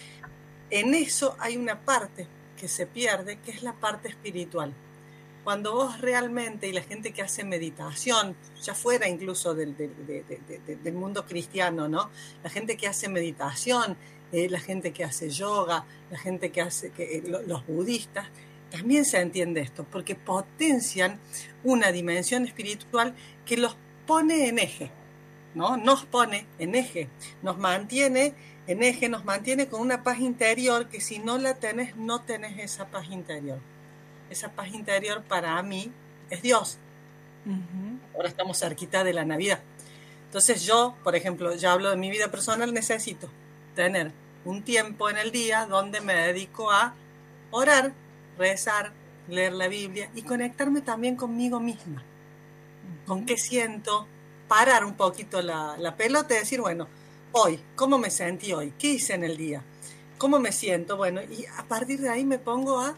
en 0.71 0.95
eso 0.95 1.35
hay 1.39 1.57
una 1.57 1.81
parte 1.81 2.27
que 2.57 2.67
se 2.67 2.87
pierde, 2.87 3.37
que 3.39 3.51
es 3.51 3.61
la 3.61 3.73
parte 3.73 4.07
espiritual 4.07 4.73
cuando 5.45 5.75
vos 5.75 6.01
realmente, 6.01 6.67
y 6.67 6.73
la 6.73 6.81
gente 6.81 7.13
que 7.13 7.21
hace 7.21 7.43
meditación, 7.43 8.35
ya 8.63 8.73
fuera 8.73 9.07
incluso 9.07 9.53
del, 9.53 9.75
mundo 10.91 11.23
cristiano, 11.27 11.87
¿no? 11.87 12.09
La 12.43 12.49
gente 12.49 12.75
que 12.77 12.87
hace 12.87 13.09
meditación, 13.09 13.95
eh, 14.31 14.49
la 14.49 14.59
gente 14.59 14.91
que 14.91 15.03
hace 15.03 15.29
yoga, 15.29 15.85
la 16.09 16.17
gente 16.17 16.51
que 16.51 16.61
hace, 16.61 16.89
que, 16.89 17.17
eh, 17.17 17.23
los 17.45 17.65
budistas, 17.67 18.27
también 18.71 19.05
se 19.05 19.19
entiende 19.19 19.61
esto, 19.61 19.85
porque 19.91 20.15
potencian 20.15 21.19
una 21.63 21.91
dimensión 21.91 22.45
espiritual 22.45 23.13
que 23.45 23.57
los 23.57 23.75
pone 24.05 24.47
en 24.47 24.59
eje, 24.59 24.91
¿no? 25.53 25.77
Nos 25.77 26.05
pone 26.05 26.45
en 26.59 26.75
eje, 26.75 27.09
nos 27.41 27.57
mantiene 27.57 28.33
en 28.67 28.83
eje, 28.83 29.09
nos 29.09 29.25
mantiene 29.25 29.67
con 29.67 29.81
una 29.81 30.03
paz 30.03 30.19
interior 30.19 30.89
que 30.89 31.01
si 31.01 31.19
no 31.19 31.37
la 31.37 31.55
tenés, 31.55 31.95
no 31.95 32.21
tenés 32.21 32.57
esa 32.59 32.87
paz 32.87 33.09
interior 33.09 33.59
esa 34.29 34.51
paz 34.51 34.73
interior 34.73 35.23
para 35.23 35.61
mí 35.63 35.91
es 36.29 36.41
Dios. 36.41 36.77
Ahora 38.15 38.27
estamos 38.27 38.59
cerquita 38.59 39.03
de 39.03 39.13
la 39.13 39.23
Navidad. 39.23 39.59
Entonces 40.25 40.65
yo, 40.65 40.95
por 41.03 41.15
ejemplo, 41.15 41.55
ya 41.55 41.73
hablo 41.73 41.91
de 41.91 41.97
mi 41.97 42.09
vida 42.09 42.29
personal, 42.31 42.73
necesito 42.73 43.29
tener 43.75 44.11
un 44.43 44.63
tiempo 44.63 45.09
en 45.09 45.17
el 45.17 45.31
día 45.31 45.65
donde 45.65 46.01
me 46.01 46.13
dedico 46.13 46.71
a 46.71 46.93
orar, 47.51 47.93
rezar, 48.37 48.91
leer 49.27 49.53
la 49.53 49.67
Biblia 49.67 50.09
y 50.15 50.23
conectarme 50.23 50.81
también 50.81 51.15
conmigo 51.15 51.59
misma. 51.59 52.03
Con 53.05 53.25
qué 53.25 53.37
siento, 53.37 54.07
parar 54.47 54.85
un 54.85 54.95
poquito 54.95 55.41
la, 55.41 55.75
la 55.77 55.95
pelota 55.95 56.35
y 56.35 56.39
decir, 56.39 56.61
bueno, 56.61 56.87
hoy, 57.31 57.59
¿cómo 57.75 57.97
me 57.97 58.09
sentí 58.09 58.53
hoy? 58.53 58.73
¿Qué 58.77 58.87
hice 58.87 59.13
en 59.13 59.23
el 59.23 59.37
día? 59.37 59.61
¿Cómo 60.17 60.39
me 60.39 60.51
siento? 60.51 60.97
Bueno, 60.97 61.21
y 61.21 61.45
a 61.57 61.63
partir 61.63 61.99
de 61.99 62.09
ahí 62.09 62.23
me 62.25 62.39
pongo 62.39 62.79
a 62.79 62.95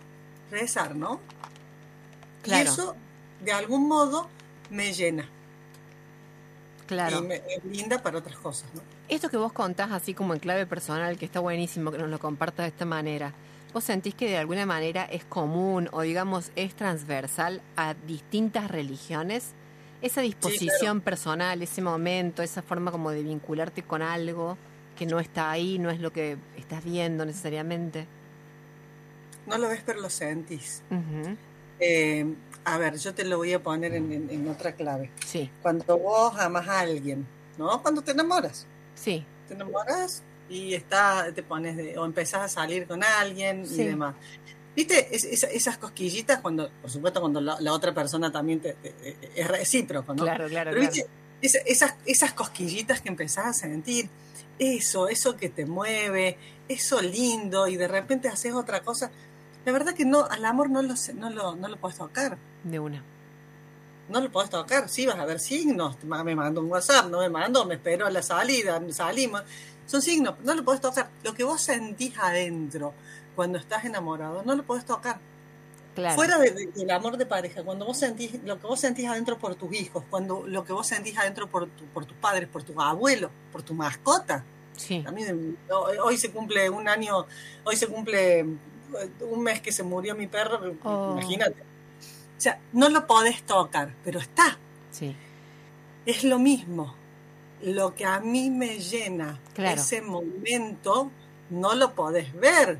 rezar, 0.51 0.95
¿no? 0.95 1.19
Claro. 2.43 2.63
Y 2.63 2.67
eso, 2.67 2.95
de 3.43 3.51
algún 3.51 3.87
modo, 3.87 4.29
me 4.69 4.93
llena. 4.93 5.29
Claro. 6.85 7.19
Y 7.19 7.21
me, 7.23 7.41
brinda 7.63 8.01
para 8.01 8.19
otras 8.19 8.37
cosas, 8.37 8.69
¿no? 8.73 8.81
Esto 9.09 9.29
que 9.29 9.37
vos 9.37 9.53
contás 9.53 9.91
así 9.91 10.13
como 10.13 10.33
en 10.33 10.39
clave 10.39 10.65
personal, 10.65 11.17
que 11.17 11.25
está 11.25 11.39
buenísimo 11.39 11.91
que 11.91 11.97
nos 11.97 12.09
lo 12.09 12.19
compartas 12.19 12.65
de 12.65 12.69
esta 12.69 12.85
manera, 12.85 13.33
¿vos 13.77 13.83
sentís 13.83 14.15
que 14.15 14.27
de 14.27 14.37
alguna 14.37 14.65
manera 14.65 15.05
es 15.05 15.23
común 15.23 15.87
o 15.91 16.01
digamos 16.01 16.49
es 16.55 16.73
transversal 16.73 17.61
a 17.75 17.93
distintas 17.93 18.71
religiones? 18.71 19.51
Esa 20.01 20.21
disposición 20.21 20.99
personal, 20.99 21.61
ese 21.61 21.83
momento, 21.83 22.41
esa 22.41 22.63
forma 22.63 22.89
como 22.89 23.11
de 23.11 23.21
vincularte 23.21 23.83
con 23.83 24.01
algo 24.01 24.57
que 24.97 25.05
no 25.05 25.19
está 25.19 25.51
ahí, 25.51 25.77
no 25.77 25.91
es 25.91 25.99
lo 25.99 26.11
que 26.11 26.37
estás 26.57 26.83
viendo 26.83 27.23
necesariamente 27.23 28.07
no 29.45 29.59
lo 29.59 29.69
ves 29.69 29.83
pero 29.85 30.01
lo 30.01 30.09
sentís. 30.09 30.81
Eh, 31.79 32.25
a 32.65 32.77
ver, 32.79 32.97
yo 32.97 33.13
te 33.13 33.25
lo 33.25 33.37
voy 33.37 33.53
a 33.53 33.61
poner 33.61 33.93
en, 33.93 34.49
otra 34.49 34.73
clave. 34.73 35.11
Sí. 35.23 35.51
Cuando 35.61 35.99
vos 35.99 36.35
amas 36.39 36.67
a 36.67 36.79
alguien, 36.79 37.27
¿no? 37.59 37.79
Cuando 37.83 38.01
te 38.01 38.11
enamoras. 38.11 38.65
Sí. 38.95 39.23
Te 39.47 39.53
enamoras 39.53 40.23
y 40.49 40.73
está, 40.73 41.31
te 41.33 41.43
pones 41.43 41.75
de, 41.77 41.97
o 41.97 42.05
empezás 42.05 42.41
a 42.41 42.47
salir 42.47 42.87
con 42.87 43.03
alguien 43.03 43.63
y 43.65 43.83
demás. 43.83 44.15
¿Viste 44.75 45.07
esas 45.11 45.77
cosquillitas 45.79 46.39
cuando, 46.39 46.69
por 46.81 46.91
supuesto, 46.91 47.19
cuando 47.19 47.41
la, 47.41 47.73
otra 47.73 47.93
persona 47.93 48.31
también 48.31 48.59
te, 48.59 48.75
es 49.35 49.47
recíproco, 49.47 50.13
¿no? 50.13 50.23
Claro, 50.23 50.47
claro. 50.47 50.71
Pero 50.71 50.81
¿viste? 50.81 51.07
esas, 51.41 51.95
esas 52.05 52.33
cosquillitas 52.33 53.01
que 53.01 53.09
empezás 53.09 53.45
a 53.47 53.53
sentir, 53.53 54.09
eso, 54.59 55.07
eso 55.07 55.35
que 55.35 55.49
te 55.49 55.65
mueve, 55.65 56.37
eso 56.67 57.01
lindo, 57.01 57.67
y 57.67 57.75
de 57.75 57.87
repente 57.87 58.27
haces 58.27 58.53
otra 58.53 58.81
cosa, 58.81 59.11
la 59.65 59.71
verdad 59.71 59.93
que 59.93 60.05
no, 60.05 60.25
al 60.25 60.45
amor 60.45 60.69
no 60.69 60.81
lo, 60.81 60.93
no 61.15 61.29
lo, 61.29 61.55
no 61.55 61.67
lo 61.67 61.77
puedes 61.77 61.97
tocar. 61.97 62.37
De 62.63 62.79
una. 62.79 63.03
No 64.09 64.21
lo 64.21 64.31
puedes 64.31 64.49
tocar, 64.49 64.87
sí 64.87 65.05
vas 65.05 65.17
a 65.17 65.25
ver 65.25 65.39
signos, 65.39 66.01
me 66.03 66.35
mando 66.35 66.61
un 66.61 66.71
WhatsApp, 66.71 67.09
no 67.09 67.19
me 67.19 67.29
mando, 67.29 67.65
me 67.65 67.75
espero 67.75 68.05
a 68.05 68.09
la 68.09 68.21
salida, 68.21 68.81
salimos. 68.91 69.43
Son 69.87 70.01
signos, 70.01 70.35
no 70.43 70.53
lo 70.53 70.63
puedes 70.63 70.81
tocar. 70.81 71.09
Lo 71.23 71.33
que 71.33 71.43
vos 71.43 71.61
sentís 71.61 72.15
adentro 72.19 72.93
cuando 73.35 73.57
estás 73.57 73.85
enamorado, 73.85 74.43
no 74.43 74.55
lo 74.55 74.63
puedes 74.63 74.85
tocar. 74.85 75.19
Claro. 75.95 76.15
Fuera 76.15 76.37
del 76.37 76.91
amor 76.91 77.17
de 77.17 77.25
pareja, 77.25 77.63
cuando 77.63 77.85
vos 77.85 77.97
sentís, 77.97 78.43
lo 78.43 78.59
que 78.59 78.67
vos 78.67 78.79
sentís 78.79 79.07
adentro 79.07 79.39
por 79.39 79.55
tus 79.55 79.73
hijos, 79.73 80.03
cuando 80.11 80.45
lo 80.45 80.63
que 80.63 80.71
vos 80.71 80.85
sentís 80.85 81.17
adentro 81.17 81.47
por, 81.47 81.67
por 81.69 82.05
tus 82.05 82.15
padres, 82.17 82.47
por 82.47 82.61
tus 82.61 82.75
abuelos, 82.77 83.31
por 83.51 83.63
tu 83.63 83.73
mascota. 83.73 84.43
Sí. 84.75 85.03
A 85.07 85.11
mí, 85.11 85.23
hoy 86.03 86.17
se 86.17 86.31
cumple 86.31 86.69
un 86.69 86.87
año, 86.87 87.25
hoy 87.63 87.75
se 87.75 87.87
cumple 87.87 88.45
un 89.21 89.41
mes 89.41 89.61
que 89.61 89.71
se 89.71 89.81
murió 89.81 90.13
mi 90.13 90.27
perro, 90.27 90.75
oh. 90.83 91.13
imagínate. 91.13 91.61
O 92.37 92.39
sea, 92.39 92.59
no 92.73 92.89
lo 92.89 93.07
podés 93.07 93.41
tocar, 93.43 93.93
pero 94.03 94.19
está. 94.19 94.59
Sí. 94.91 95.15
Es 96.05 96.23
lo 96.23 96.37
mismo. 96.37 96.95
Lo 97.63 97.95
que 97.95 98.05
a 98.05 98.19
mí 98.19 98.49
me 98.49 98.79
llena 98.79 99.39
ese 99.57 100.01
momento, 100.01 101.11
no 101.49 101.75
lo 101.75 101.93
podés 101.93 102.33
ver, 102.33 102.79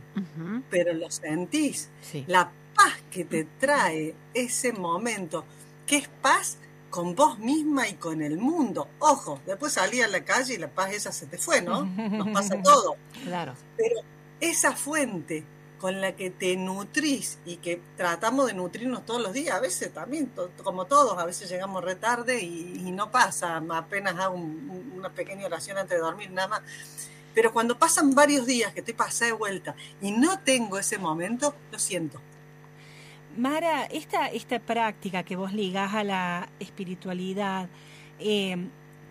pero 0.69 0.93
lo 0.93 1.09
sentís. 1.09 1.89
La 2.27 2.51
paz 2.75 2.93
que 3.09 3.25
te 3.25 3.45
trae 3.59 4.15
ese 4.33 4.73
momento, 4.73 5.45
que 5.85 5.97
es 5.97 6.07
paz 6.21 6.57
con 6.89 7.15
vos 7.15 7.37
misma 7.39 7.87
y 7.87 7.93
con 7.95 8.21
el 8.21 8.37
mundo. 8.37 8.87
Ojo, 8.99 9.41
después 9.45 9.73
salí 9.73 10.01
a 10.01 10.07
la 10.07 10.23
calle 10.23 10.53
y 10.53 10.57
la 10.57 10.69
paz 10.69 10.93
esa 10.93 11.11
se 11.11 11.25
te 11.25 11.37
fue, 11.37 11.61
¿no? 11.61 11.85
Nos 11.85 12.29
pasa 12.29 12.61
todo. 12.63 12.95
Claro. 13.23 13.53
Pero 13.75 14.01
esa 14.39 14.73
fuente 14.73 15.43
con 15.79 16.01
la 16.01 16.15
que 16.15 16.29
te 16.29 16.55
nutrís 16.55 17.37
y 17.45 17.57
que 17.57 17.81
tratamos 17.95 18.47
de 18.47 18.53
nutrirnos 18.53 19.05
todos 19.05 19.21
los 19.21 19.33
días, 19.33 19.55
a 19.55 19.59
veces 19.59 19.93
también, 19.93 20.31
como 20.63 20.85
todos, 20.85 21.17
a 21.17 21.25
veces 21.25 21.49
llegamos 21.49 21.83
retarde 21.83 22.41
y, 22.41 22.91
no 22.91 23.11
pasa, 23.11 23.61
apenas 23.71 24.15
hago 24.17 24.35
una 24.35 25.09
pequeña 25.09 25.45
oración 25.45 25.77
antes 25.77 25.97
de 25.97 26.01
dormir, 26.03 26.31
nada 26.31 26.47
más. 26.47 26.61
Pero 27.33 27.53
cuando 27.53 27.77
pasan 27.77 28.15
varios 28.15 28.47
días 28.47 28.73
que 28.73 28.79
estoy 28.79 28.95
pasada 28.95 29.31
de 29.31 29.37
vuelta 29.37 29.75
y 30.01 30.11
no 30.11 30.39
tengo 30.39 30.79
ese 30.79 30.97
momento, 30.97 31.53
lo 31.71 31.77
siento. 31.77 32.19
Mara, 33.37 33.85
esta, 33.85 34.27
esta 34.27 34.57
práctica 34.57 35.21
que 35.21 35.35
vos 35.35 35.53
ligás 35.53 35.93
a 35.93 36.03
la 36.03 36.49
espiritualidad, 36.59 37.69
eh, 38.19 38.57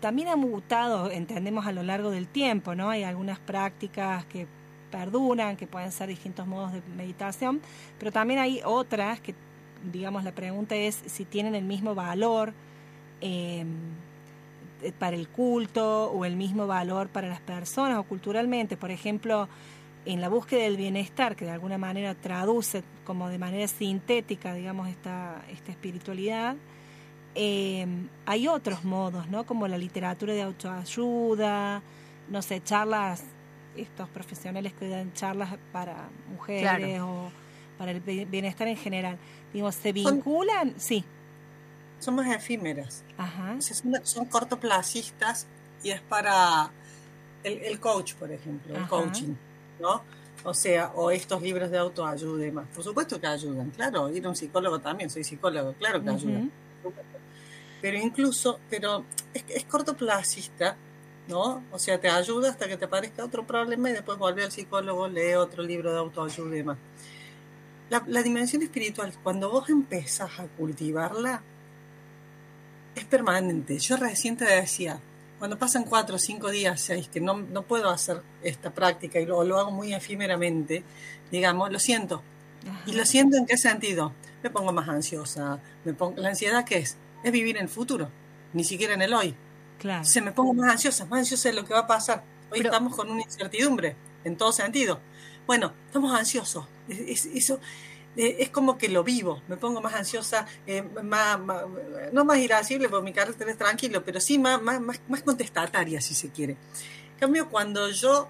también 0.01 0.27
ha 0.27 0.35
mutado, 0.35 1.09
entendemos, 1.09 1.65
a 1.65 1.71
lo 1.71 1.83
largo 1.83 2.11
del 2.11 2.27
tiempo, 2.27 2.75
¿no? 2.75 2.89
Hay 2.89 3.03
algunas 3.03 3.39
prácticas 3.39 4.25
que 4.25 4.47
perduran, 4.91 5.57
que 5.57 5.67
pueden 5.67 5.91
ser 5.91 6.09
distintos 6.09 6.47
modos 6.47 6.73
de 6.73 6.81
meditación, 6.95 7.61
pero 7.99 8.11
también 8.11 8.39
hay 8.39 8.61
otras 8.63 9.19
que, 9.19 9.35
digamos, 9.91 10.23
la 10.23 10.31
pregunta 10.31 10.75
es 10.75 10.95
si 11.05 11.25
tienen 11.25 11.55
el 11.55 11.65
mismo 11.65 11.95
valor 11.95 12.53
eh, 13.21 13.65
para 14.99 15.15
el 15.15 15.27
culto 15.27 16.11
o 16.11 16.25
el 16.25 16.35
mismo 16.35 16.67
valor 16.67 17.09
para 17.09 17.27
las 17.27 17.41
personas 17.41 17.97
o 17.97 18.03
culturalmente. 18.03 18.77
Por 18.77 18.91
ejemplo, 18.91 19.47
en 20.05 20.21
la 20.21 20.29
búsqueda 20.29 20.61
del 20.61 20.77
bienestar, 20.77 21.35
que 21.35 21.45
de 21.45 21.51
alguna 21.51 21.77
manera 21.77 22.15
traduce 22.15 22.83
como 23.05 23.29
de 23.29 23.37
manera 23.37 23.67
sintética, 23.67 24.53
digamos, 24.53 24.87
esta, 24.87 25.43
esta 25.51 25.71
espiritualidad, 25.71 26.55
eh, 27.35 27.85
hay 28.25 28.47
otros 28.47 28.83
modos, 28.83 29.27
¿no? 29.27 29.45
Como 29.45 29.67
la 29.67 29.77
literatura 29.77 30.33
de 30.33 30.41
autoayuda, 30.41 31.81
no 32.29 32.41
sé, 32.41 32.63
charlas, 32.63 33.23
estos 33.77 34.09
profesionales 34.09 34.73
que 34.73 34.87
dan 34.87 35.13
charlas 35.13 35.57
para 35.71 36.09
mujeres 36.29 37.01
o 37.01 37.31
para 37.77 37.91
el 37.91 38.01
bienestar 38.01 38.67
en 38.67 38.77
general. 38.77 39.17
Digo, 39.53 39.71
¿se 39.71 39.93
vinculan? 39.93 40.73
sí. 40.77 41.03
Son 41.99 42.13
más 42.13 42.27
efímeras. 42.35 43.03
Ajá. 43.17 43.57
son, 44.03 44.25
cortoplacistas 44.25 45.47
y 45.83 45.89
es 45.89 45.99
para 46.01 46.69
el, 47.43 47.79
coach, 47.79 48.13
por 48.13 48.31
ejemplo, 48.31 48.75
el 48.75 48.87
coaching, 48.87 49.33
¿no? 49.79 50.03
O 50.43 50.53
sea, 50.53 50.91
o 50.93 51.09
estos 51.09 51.41
libros 51.41 51.71
de 51.71 51.79
autoayuda 51.79 52.45
y 52.45 52.51
más. 52.51 52.67
Por 52.67 52.83
supuesto 52.83 53.19
que 53.19 53.25
ayudan, 53.25 53.71
claro. 53.71 54.11
Ir 54.11 54.23
a 54.27 54.29
un 54.29 54.35
psicólogo 54.35 54.77
también, 54.77 55.09
soy 55.09 55.23
psicólogo, 55.23 55.73
claro 55.73 56.03
que 56.03 56.09
ayudan 56.11 56.51
pero 57.81 57.97
incluso, 57.97 58.59
pero 58.69 59.05
es, 59.33 59.43
es 59.49 59.63
cortoplacista, 59.65 60.75
¿no? 61.27 61.63
O 61.71 61.79
sea, 61.79 61.99
te 61.99 62.09
ayuda 62.09 62.49
hasta 62.49 62.67
que 62.67 62.77
te 62.77 62.85
aparezca 62.85 63.23
otro 63.23 63.45
problema 63.45 63.89
y 63.89 63.93
después 63.93 64.17
vuelve 64.17 64.43
al 64.43 64.51
psicólogo, 64.51 65.07
lee 65.07 65.33
otro 65.33 65.63
libro 65.63 65.91
de 65.91 65.99
autoayuda 65.99 66.55
y 66.55 66.57
demás. 66.59 66.77
La, 67.89 68.03
la 68.07 68.21
dimensión 68.21 68.61
espiritual, 68.61 69.13
cuando 69.23 69.49
vos 69.49 69.69
empezás 69.69 70.39
a 70.39 70.47
cultivarla, 70.47 71.41
es 72.95 73.05
permanente. 73.05 73.77
Yo 73.79 73.97
recién 73.97 74.35
te 74.37 74.45
decía, 74.45 74.99
cuando 75.39 75.57
pasan 75.57 75.83
cuatro, 75.83 76.17
cinco 76.17 76.49
días, 76.49 76.81
seis, 76.81 77.07
que 77.07 77.21
no, 77.21 77.37
no 77.37 77.61
puedo 77.63 77.89
hacer 77.89 78.21
esta 78.43 78.71
práctica 78.71 79.19
y 79.19 79.25
lo, 79.25 79.43
lo 79.43 79.59
hago 79.59 79.71
muy 79.71 79.93
efímeramente, 79.93 80.83
digamos, 81.31 81.71
lo 81.71 81.79
siento. 81.79 82.23
¿Y 82.85 82.93
lo 82.93 83.05
siento 83.05 83.37
en 83.37 83.45
qué 83.45 83.57
sentido? 83.57 84.11
Me 84.43 84.49
pongo 84.49 84.73
más 84.73 84.89
ansiosa. 84.89 85.59
Me 85.85 85.93
pongo, 85.93 86.19
¿La 86.21 86.29
ansiedad 86.29 86.65
qué 86.65 86.79
es? 86.79 86.97
es 87.23 87.31
vivir 87.31 87.57
en 87.57 87.63
el 87.63 87.69
futuro, 87.69 88.09
ni 88.53 88.63
siquiera 88.63 88.93
en 88.93 89.01
el 89.01 89.13
hoy. 89.13 89.35
Claro. 89.79 90.05
Se 90.05 90.21
me 90.21 90.31
pongo 90.31 90.53
más 90.53 90.71
ansiosa, 90.71 91.05
más 91.05 91.19
ansiosa 91.19 91.49
de 91.49 91.55
lo 91.55 91.65
que 91.65 91.73
va 91.73 91.81
a 91.81 91.87
pasar. 91.87 92.23
Hoy 92.51 92.61
estamos 92.61 92.95
con 92.95 93.09
una 93.09 93.21
incertidumbre, 93.21 93.95
en 94.23 94.37
todo 94.37 94.51
sentido. 94.51 94.99
Bueno, 95.45 95.73
estamos 95.85 96.17
ansiosos. 96.17 96.65
Es, 96.87 97.25
eso 97.25 97.59
eh, 98.15 98.37
es 98.39 98.49
como 98.49 98.77
que 98.77 98.89
lo 98.89 99.03
vivo. 99.03 99.41
Me 99.47 99.57
pongo 99.57 99.81
más 99.81 99.93
ansiosa, 99.93 100.47
eh, 100.65 100.81
más, 100.81 101.39
no 102.11 102.25
más 102.25 102.37
irascible, 102.39 102.89
porque 102.89 103.05
mi 103.05 103.13
carácter 103.13 103.49
es 103.49 103.57
tranquilo, 103.57 104.03
pero 104.03 104.19
sí 104.19 104.39
más, 104.39 104.61
más, 104.61 104.81
más 104.81 105.21
contestataria, 105.21 106.01
si 106.01 106.15
se 106.15 106.29
quiere. 106.29 106.53
En 106.53 107.19
cambio, 107.19 107.49
cuando 107.49 107.89
yo 107.89 108.29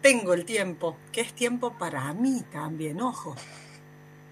tengo 0.00 0.34
el 0.34 0.44
tiempo, 0.44 0.96
que 1.12 1.20
es 1.20 1.32
tiempo 1.32 1.78
para 1.78 2.12
mí 2.12 2.42
también, 2.52 3.00
ojo, 3.00 3.36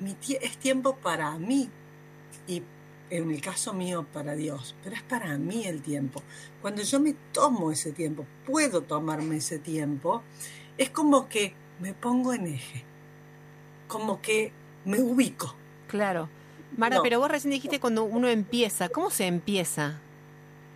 mi 0.01 0.17
es 0.41 0.57
tiempo 0.57 0.97
para 0.97 1.33
mí 1.39 1.71
y 2.47 2.63
en 3.11 3.31
el 3.31 3.41
caso 3.41 3.75
mío 3.75 4.07
para 4.13 4.35
Dios, 4.35 4.75
pero 4.83 4.97
es 4.97 5.03
para 5.03 5.37
mí 5.37 5.67
el 5.67 5.83
tiempo. 5.83 6.23
Cuando 6.63 6.83
yo 6.83 7.01
me 7.01 7.15
tomo 7.33 7.73
ese 7.73 7.93
tiempo, 7.93 8.25
puedo 8.47 8.83
tomarme 8.83 9.37
ese 9.37 9.59
tiempo, 9.59 10.23
es 10.79 10.91
como 10.91 11.29
que 11.29 11.53
me 11.81 11.93
pongo 11.93 12.33
en 12.33 12.47
eje, 12.47 12.85
como 13.89 14.23
que 14.23 14.53
me 14.85 15.01
ubico. 15.01 15.55
Claro. 15.89 16.29
Mara, 16.77 17.01
pero 17.03 17.19
vos 17.19 17.31
recién 17.31 17.51
dijiste 17.51 17.81
cuando 17.81 18.05
uno 18.05 18.29
empieza, 18.29 18.89
¿cómo 18.89 19.11
se 19.11 19.27
empieza? 19.27 19.99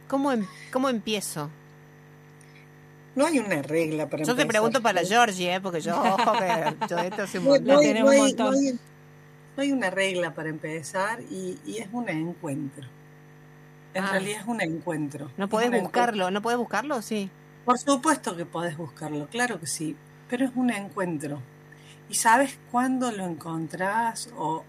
¿Cómo, 0.09 0.33
em, 0.33 0.45
cómo 0.73 0.89
empiezo? 0.89 1.51
No 3.15 3.27
hay 3.27 3.39
una 3.39 3.63
regla 3.63 4.11
para 4.11 4.25
Yo 4.25 4.35
te 4.35 4.45
pregunto 4.45 4.83
para 4.83 5.05
Georgie, 5.05 5.55
¿eh? 5.55 5.61
porque 5.61 5.81
yo, 5.81 5.97
ojo, 5.97 6.33
que 6.33 6.87
yo 6.91 6.99
esto 6.99 7.39
un 7.39 7.45
montón. 7.45 7.79
un 7.79 8.19
montón 8.19 8.55
no 9.57 9.63
hay 9.63 9.73
una 9.73 9.91
regla 9.91 10.35
para 10.35 10.49
empezar 10.49 11.21
y, 11.31 11.59
es 11.67 11.89
un 11.93 12.09
encuentro. 12.09 12.87
En 13.95 14.07
realidad 14.09 14.41
es 14.41 14.47
un 14.47 14.61
encuentro. 14.61 15.31
No 15.37 15.49
puedes 15.49 15.71
buscarlo, 15.81 16.31
¿no 16.31 16.43
puedes 16.43 16.59
buscarlo? 16.59 17.01
Sí. 17.01 17.31
Por 17.65 17.79
supuesto 17.79 18.37
que 18.37 18.45
puedes 18.45 18.77
buscarlo, 18.77 19.29
claro 19.29 19.61
que 19.61 19.67
sí, 19.67 19.97
pero 20.29 20.45
es 20.47 20.53
un 20.55 20.71
encuentro. 20.71 21.41
¿Y 22.11 22.15
sabes 22.15 22.59
cuándo 22.71 23.11
lo 23.13 23.25
encontrás 23.25 24.29
o 24.37 24.65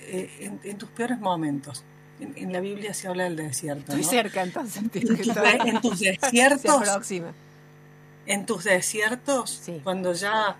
eh, 0.00 0.52
en, 0.62 0.78
tus 0.78 0.88
peores 0.90 1.18
momentos? 1.18 1.82
En, 2.20 2.52
la 2.52 2.60
Biblia 2.60 2.94
se 2.94 3.08
habla 3.08 3.24
del 3.24 3.36
desierto. 3.36 3.92
Estoy 3.92 4.04
cerca 4.04 4.42
entonces. 4.42 4.82
En, 4.82 4.90
tus 5.80 6.00
desiertos. 6.00 7.10
en 8.26 8.46
tus 8.46 8.64
desiertos, 8.64 9.62
cuando 9.82 10.12
ya 10.12 10.56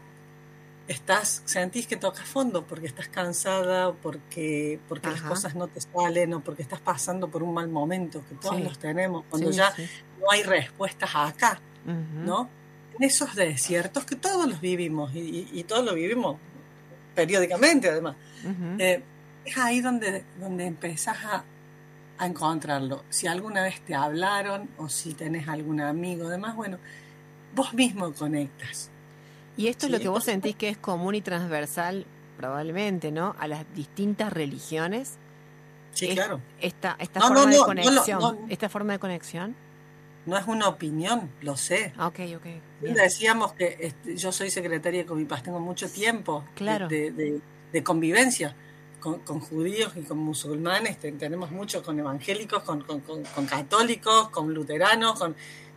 estás, 0.89 1.43
sentís 1.45 1.87
que 1.87 1.97
tocas 1.97 2.27
fondo 2.27 2.65
porque 2.67 2.87
estás 2.87 3.09
cansada, 3.09 3.93
porque, 3.93 4.81
porque 4.89 5.11
las 5.11 5.23
cosas 5.23 5.55
no 5.55 5.69
te 5.69 5.81
salen 5.81 6.35
o 6.35 6.41
porque 6.41 6.63
estás 6.63 6.81
pasando 6.81 7.29
por 7.29 7.43
un 7.43 7.55
mal 7.55 7.69
momento, 7.69 8.25
que 8.29 8.35
todos 8.35 8.61
los 8.61 8.79
tenemos, 8.79 9.25
cuando 9.29 9.51
ya 9.51 9.73
no 10.19 10.31
hay 10.31 10.43
respuestas 10.43 11.11
acá, 11.15 11.61
¿no? 11.85 12.49
En 12.99 13.05
esos 13.05 13.35
desiertos 13.35 14.05
que 14.05 14.17
todos 14.17 14.49
los 14.49 14.61
vivimos 14.61 15.13
y, 15.15 15.63
todos 15.65 15.85
lo 15.85 15.95
vivimos 15.95 16.39
periódicamente 17.15 17.91
además, 17.91 18.17
eh, 18.79 19.03
es 19.45 19.59
ahí 19.59 19.81
donde, 19.81 20.25
donde 20.41 20.67
empezás 20.67 21.19
a, 21.25 21.45
a 22.19 22.27
encontrarlo. 22.27 23.05
Si 23.11 23.27
alguna 23.27 23.63
vez 23.63 23.81
te 23.83 23.95
hablaron 23.95 24.71
o 24.79 24.89
si 24.89 25.15
tenés 25.15 25.49
algún 25.49 25.81
amigo, 25.81 26.29
demás, 26.29 26.57
bueno, 26.57 26.79
vos 27.55 27.75
mismo 27.75 28.13
conectas 28.13 28.91
y 29.59 29.67
esto 29.67 29.87
es 29.87 29.93
lo 29.93 29.99
que 29.99 30.09
vos 30.09 30.23
sentís 30.23 30.55
que 30.55 30.69
es 30.69 30.79
común 30.79 31.17
y 31.17 31.21
transversal, 31.21 32.07
probablemente, 32.37 33.11
¿no? 33.11 33.35
A 33.41 33.49
las 33.49 33.65
distintas 33.75 34.33
religiones. 34.33 35.17
Sí, 35.93 36.15
claro. 36.15 36.41
Esta, 36.61 36.95
esta 37.01 37.21
forma 37.21 37.47
de 37.47 37.59
conexión. 37.59 38.39
esta 38.49 38.69
forma 38.69 38.93
de 38.93 38.99
conexión. 39.01 39.57
No 40.27 40.39
es 40.39 40.47
una 40.47 40.69
opinión, 40.69 41.29
lo 41.43 41.57
sé. 41.57 41.93
Ah, 41.97 42.07
ok, 42.07 42.21
ok. 42.37 42.47
Decíamos 42.95 43.55
que 43.55 43.77
este, 43.81 44.17
yo 44.17 44.31
soy 44.31 44.51
secretaria 44.51 45.01
de 45.01 45.07
Comipaz, 45.07 45.43
tengo 45.43 45.59
mucho 45.59 45.91
tiempo 45.91 46.45
de, 46.57 47.83
convivencia 47.83 48.55
con, 49.01 49.41
judíos 49.41 49.93
y 49.97 50.03
con 50.03 50.19
musulmanes, 50.19 50.99
tenemos 50.99 51.51
mucho 51.51 51.83
con 51.83 51.99
evangélicos, 51.99 52.63
con, 52.63 52.83
con, 52.83 53.01
con 53.01 53.47
católicos, 53.47 54.29
con 54.29 54.55
luteranos, 54.55 55.19
con, 55.19 55.35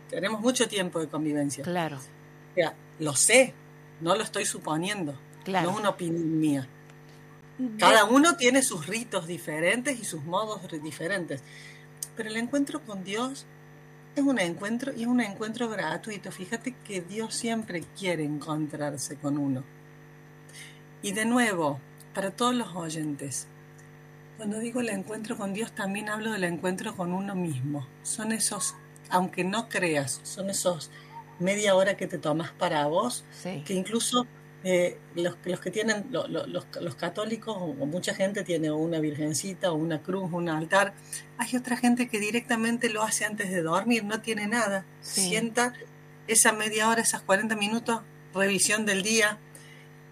tenemos 0.08 0.40
mucho 0.40 0.68
tiempo 0.68 1.00
de 1.00 1.08
convivencia. 1.08 1.64
Claro. 1.64 1.96
O 1.98 2.72
lo 2.98 3.16
sé, 3.16 3.54
no 4.02 4.16
lo 4.16 4.22
estoy 4.22 4.44
suponiendo, 4.44 5.14
no 5.46 5.58
es 5.58 5.66
una 5.78 5.90
opinión 5.90 6.40
mía. 6.40 6.68
Cada 7.78 8.04
uno 8.04 8.36
tiene 8.36 8.62
sus 8.62 8.86
ritos 8.86 9.26
diferentes 9.26 9.98
y 10.00 10.04
sus 10.04 10.24
modos 10.24 10.60
diferentes, 10.82 11.42
pero 12.16 12.28
el 12.28 12.36
encuentro 12.36 12.80
con 12.80 13.04
Dios 13.04 13.46
es 14.16 14.24
un 14.24 14.38
encuentro 14.38 14.92
y 14.92 15.02
es 15.02 15.06
un 15.06 15.20
encuentro 15.20 15.68
gratuito. 15.68 16.32
Fíjate 16.32 16.74
que 16.84 17.00
Dios 17.00 17.34
siempre 17.34 17.84
quiere 17.98 18.24
encontrarse 18.24 19.16
con 19.16 19.38
uno. 19.38 19.62
Y 21.02 21.12
de 21.12 21.24
nuevo, 21.24 21.78
para 22.14 22.30
todos 22.30 22.54
los 22.54 22.74
oyentes, 22.74 23.46
cuando 24.36 24.58
digo 24.58 24.80
el 24.80 24.88
encuentro 24.88 25.36
con 25.36 25.54
Dios 25.54 25.72
también 25.72 26.08
hablo 26.08 26.32
del 26.32 26.44
encuentro 26.44 26.96
con 26.96 27.12
uno 27.12 27.36
mismo. 27.36 27.86
Son 28.02 28.32
esos, 28.32 28.74
aunque 29.08 29.44
no 29.44 29.68
creas, 29.68 30.20
son 30.24 30.50
esos 30.50 30.90
media 31.38 31.74
hora 31.74 31.96
que 31.96 32.06
te 32.06 32.18
tomas 32.18 32.50
para 32.52 32.86
vos, 32.86 33.24
que 33.64 33.74
incluso 33.74 34.26
eh, 34.64 34.98
los, 35.16 35.36
los, 35.44 35.60
que 35.60 35.70
tienen, 35.70 36.06
los, 36.10 36.28
los, 36.28 36.94
católicos 36.94 37.56
o, 37.58 37.86
mucha 37.86 38.14
gente 38.14 38.44
tiene 38.44 38.70
una 38.70 39.00
virgencita 39.00 39.72
o 39.72 39.74
una 39.74 40.02
cruz, 40.02 40.30
un 40.32 40.48
altar, 40.48 40.94
hay 41.38 41.56
otra 41.56 41.76
gente 41.76 42.08
que 42.08 42.20
directamente 42.20 42.88
lo 42.88 43.02
hace 43.02 43.24
antes 43.24 43.50
de 43.50 43.62
dormir, 43.62 44.04
no 44.04 44.20
tiene 44.20 44.46
nada, 44.46 44.84
sienta 45.00 45.74
esa 46.28 46.52
media 46.52 46.88
hora, 46.88 47.02
esas 47.02 47.22
40 47.22 47.56
minutos, 47.56 48.02
revisión 48.34 48.86
del 48.86 49.02
día, 49.02 49.38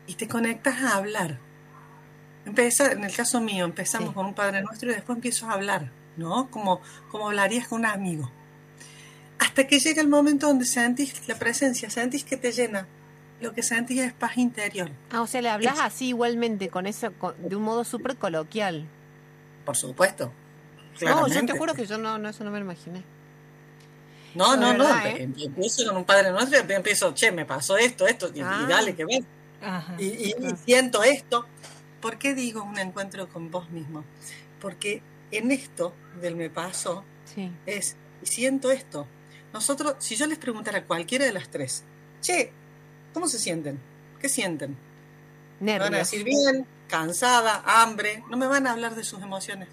y 0.07 0.15
te 0.15 0.27
conectas 0.27 0.83
a 0.83 0.97
hablar. 0.97 1.39
Empieza, 2.45 2.91
en 2.91 3.05
el 3.05 3.15
caso 3.15 3.41
mío, 3.41 3.65
empezamos 3.65 4.13
con 4.15 4.27
un 4.27 4.35
Padre 4.35 4.63
Nuestro 4.63 4.91
y 4.91 4.95
después 4.95 5.17
empiezo 5.17 5.49
a 5.49 5.53
hablar, 5.53 5.93
¿no? 6.17 6.51
Como, 6.51 6.81
como 7.11 7.29
hablarías 7.29 7.69
con 7.69 7.81
un 7.81 7.87
amigo 7.87 8.33
hasta 9.41 9.67
que 9.67 9.79
llega 9.81 10.01
el 10.03 10.09
momento 10.09 10.47
donde 10.47 10.65
sentís 10.67 11.27
la 11.29 11.35
presencia, 11.37 11.91
sentís 11.91 12.25
que 12.25 12.37
te 12.37 12.53
llena, 12.53 12.87
lo 13.41 13.53
que 13.53 13.63
sentís 13.63 14.01
es 14.03 14.13
paz 14.13 14.37
interior. 14.37 14.91
Ah, 15.11 15.23
o 15.23 15.27
sea, 15.27 15.41
le 15.43 15.49
hablas 15.49 15.79
así 15.81 16.09
igualmente, 16.09 16.69
con 16.69 16.87
eso, 16.87 17.13
con- 17.19 17.35
de 17.49 17.57
un 17.57 17.63
modo 17.63 17.83
súper 17.85 18.17
coloquial. 18.17 18.87
Por 19.65 19.77
supuesto. 19.77 20.27
No, 20.27 21.01
yo 21.01 21.07
claramente. 21.25 21.53
te 21.55 21.59
juro 21.59 21.75
que 21.75 21.87
yo 21.87 21.97
no, 21.99 22.19
no, 22.19 22.29
eso 22.29 22.45
no 22.45 22.51
me 22.51 22.59
lo 22.59 22.65
imaginé. 22.67 23.03
No, 24.35 24.57
no, 24.57 24.73
no. 24.75 24.85
verdad, 24.85 25.07
¿eh? 25.09 25.23
Empiezo 25.39 25.87
con 25.87 25.97
un 25.97 26.05
padre 26.05 26.31
nuestro 26.31 26.59
y 26.59 26.73
empiezo, 26.73 27.13
che, 27.15 27.33
me 27.33 27.45
pasó 27.47 27.77
esto, 27.77 28.07
esto, 28.07 28.31
y, 28.35 28.39
y 28.39 28.43
Ah. 28.45 28.67
dale 28.69 28.95
que 28.95 29.05
ver. 29.05 29.25
Ajá. 29.63 29.95
Y, 29.99 30.05
y- 30.07 30.35
y 30.39 30.57
siento 30.65 31.03
esto. 31.03 31.47
¿Por 32.01 32.17
qué 32.19 32.35
digo 32.35 32.63
un 32.63 32.79
encuentro 32.79 33.29
con 33.29 33.51
vos 33.51 33.71
mismo? 33.71 34.05
Porque 34.61 35.03
en 35.33 35.51
esto 35.51 35.95
del 36.21 36.37
me 36.37 36.49
pasó 36.49 37.05
Sí. 37.35 37.51
es, 37.67 37.97
y 38.23 38.27
siento 38.27 38.71
esto. 38.71 39.07
Nosotros, 39.53 39.97
si 39.99 40.17
yo 40.17 40.27
les 40.27 40.39
preguntara 40.39 40.79
a 40.79 40.85
cualquiera 40.85 41.25
de 41.25 41.33
las 41.33 41.49
tres, 41.49 41.83
che, 42.21 42.53
¿cómo 43.13 43.27
se 43.29 43.39
sienten? 43.39 43.79
¿Qué 44.21 44.29
sienten? 44.29 44.77
Me 45.61 45.73
van 45.79 45.89
a 45.89 45.91
Nervios. 45.91 46.11
decir 46.11 46.25
bien, 46.25 46.67
cansada, 46.89 47.63
hambre, 47.67 48.23
no 48.31 48.37
me 48.37 48.47
van 48.47 48.67
a 48.67 48.73
hablar 48.73 48.95
de 48.95 49.05
sus 49.05 49.21
emociones. 49.23 49.69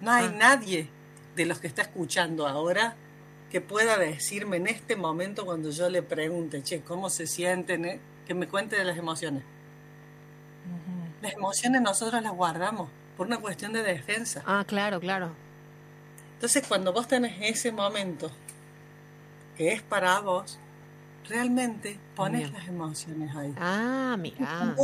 No 0.00 0.10
hay 0.12 0.26
Ah. 0.26 0.34
nadie 0.36 0.88
de 1.36 1.46
los 1.46 1.58
que 1.60 1.66
está 1.68 1.82
escuchando 1.82 2.46
ahora 2.46 2.96
que 3.50 3.60
pueda 3.60 3.96
decirme 3.96 4.56
en 4.58 4.66
este 4.66 4.96
momento 4.96 5.46
cuando 5.46 5.70
yo 5.70 5.88
le 5.88 6.02
pregunte, 6.02 6.62
che, 6.62 6.82
¿cómo 6.82 7.08
se 7.10 7.26
sienten? 7.26 7.84
eh? 7.84 8.00
Que 8.26 8.34
me 8.34 8.46
cuente 8.48 8.76
de 8.76 8.84
las 8.84 8.98
emociones. 8.98 9.42
Las 11.22 11.32
emociones 11.32 11.80
nosotros 11.82 12.22
las 12.22 12.32
guardamos 12.32 12.90
por 13.16 13.26
una 13.26 13.38
cuestión 13.38 13.72
de 13.72 13.82
defensa. 13.82 14.42
Ah, 14.46 14.64
claro, 14.66 15.00
claro. 15.00 15.32
Entonces 16.38 16.64
cuando 16.68 16.92
vos 16.92 17.08
tenés 17.08 17.34
ese 17.40 17.72
momento 17.72 18.30
que 19.56 19.72
es 19.72 19.82
para 19.82 20.20
vos, 20.20 20.56
realmente 21.28 21.98
pones 22.14 22.52
las 22.52 22.68
emociones 22.68 23.34
ahí. 23.34 23.52
Ah, 23.58 24.16
mira. 24.16 24.76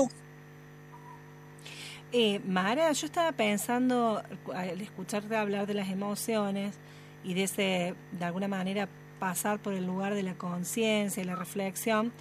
Eh, 2.11 2.41
Mara, 2.41 2.91
yo 2.91 3.07
estaba 3.07 3.31
pensando 3.31 4.21
al 4.53 4.81
escucharte 4.81 5.37
hablar 5.37 5.69
de 5.69 5.75
las 5.75 5.89
emociones 5.91 6.75
y 7.23 7.35
de 7.35 7.45
ese, 7.45 7.95
de 8.11 8.25
alguna 8.25 8.49
manera, 8.49 8.89
pasar 9.21 9.61
por 9.61 9.75
el 9.75 9.87
lugar 9.87 10.15
de 10.15 10.25
la 10.25 10.35
conciencia 10.35 11.23
y 11.23 11.27
la 11.27 11.37
reflexión, 11.37 12.13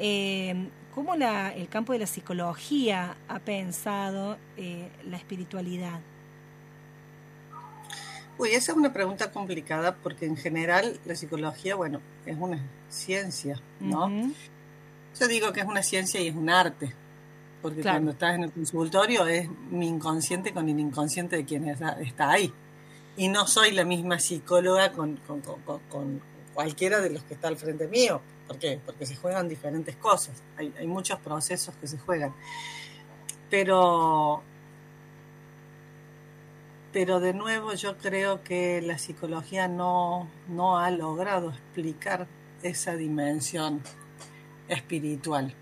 eh, 0.00 0.68
¿cómo 0.96 1.14
la, 1.14 1.54
el 1.54 1.68
campo 1.68 1.92
de 1.92 2.00
la 2.00 2.08
psicología 2.08 3.16
ha 3.28 3.38
pensado 3.38 4.36
eh, 4.56 4.88
la 5.08 5.16
espiritualidad? 5.16 6.00
Uy, 8.38 8.50
esa 8.50 8.72
es 8.72 8.78
una 8.78 8.92
pregunta 8.92 9.30
complicada 9.30 9.94
porque 9.96 10.26
en 10.26 10.36
general 10.36 10.98
la 11.04 11.14
psicología, 11.14 11.76
bueno, 11.76 12.00
es 12.26 12.36
una 12.38 12.58
ciencia, 12.88 13.60
¿no? 13.80 14.08
Yo 15.20 15.28
digo 15.28 15.52
que 15.52 15.60
es 15.60 15.66
una 15.66 15.82
ciencia 15.84 16.20
y 16.20 16.26
es 16.28 16.34
un 16.34 16.50
arte, 16.50 16.92
porque 17.62 17.80
Claro. 17.82 17.96
cuando 17.98 18.10
estás 18.12 18.34
en 18.34 18.42
el 18.44 18.52
consultorio 18.52 19.26
es 19.28 19.48
mi 19.70 19.86
inconsciente 19.86 20.52
con 20.52 20.68
el 20.68 20.80
inconsciente 20.80 21.36
de 21.36 21.44
quien 21.44 21.68
está, 21.68 21.96
ahí. 22.30 22.52
Y 23.16 23.28
no 23.28 23.46
soy 23.46 23.70
la 23.70 23.84
misma 23.84 24.18
psicóloga 24.18 24.90
con- 24.90 25.16
con- 25.18 25.40
con- 25.40 25.80
con 25.88 26.20
cualquiera 26.52 27.00
de 27.00 27.10
los 27.10 27.22
que 27.22 27.34
está 27.34 27.46
al 27.46 27.56
frente 27.56 27.86
mío. 27.86 28.20
¿Por 28.48 28.58
qué? 28.58 28.80
Porque 28.84 29.06
se 29.06 29.14
juegan 29.14 29.48
diferentes 29.48 29.94
cosas. 29.96 30.42
Hay, 30.56 30.74
hay 30.78 30.86
muchos 30.88 31.20
procesos 31.20 31.74
que 31.80 31.86
se 31.86 31.98
juegan. 31.98 32.34
Pero, 33.50 34.42
pero 36.94 37.18
de 37.18 37.34
nuevo 37.34 37.74
yo 37.74 37.98
creo 37.98 38.42
que 38.44 38.80
la 38.80 38.96
psicología 38.98 39.66
no, 39.68 40.28
no 40.48 40.78
ha 40.78 40.90
logrado 40.92 41.50
explicar 41.50 42.28
esa 42.62 42.94
dimensión 42.96 43.82
espiritual. 44.68 45.54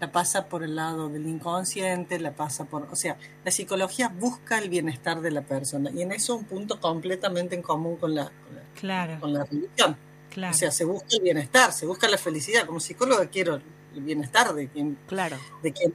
La 0.00 0.10
pasa 0.12 0.46
por 0.46 0.62
el 0.62 0.76
lado 0.76 1.08
del 1.10 1.26
inconsciente, 1.26 2.18
la 2.20 2.32
pasa 2.32 2.64
por... 2.64 2.84
O 2.90 2.96
sea, 2.96 3.18
la 3.44 3.50
psicología 3.50 4.08
busca 4.08 4.58
el 4.58 4.70
bienestar 4.70 5.20
de 5.20 5.30
la 5.32 5.42
persona 5.42 5.90
y 5.90 6.02
en 6.02 6.12
eso 6.12 6.36
un 6.36 6.44
punto 6.44 6.80
completamente 6.80 7.54
en 7.56 7.62
común 7.62 7.96
con 7.96 8.14
la, 8.14 8.24
con 8.26 8.54
la, 8.54 8.62
Claro, 8.80 9.20
con 9.20 9.32
la 9.34 9.44
religión. 9.44 9.96
claro. 10.30 10.54
O 10.54 10.56
sea, 10.56 10.70
se 10.70 10.84
busca 10.84 11.08
el 11.16 11.20
bienestar, 11.22 11.72
se 11.72 11.84
busca 11.84 12.08
la 12.08 12.16
felicidad. 12.16 12.64
Como 12.64 12.80
psicóloga 12.80 13.26
quiero 13.26 13.56
el 13.94 14.00
bienestar 14.02 14.54
de 14.54 14.68
quien, 14.68 14.96
Claro. 15.08 15.36
de 15.62 15.72
quien 15.72 15.92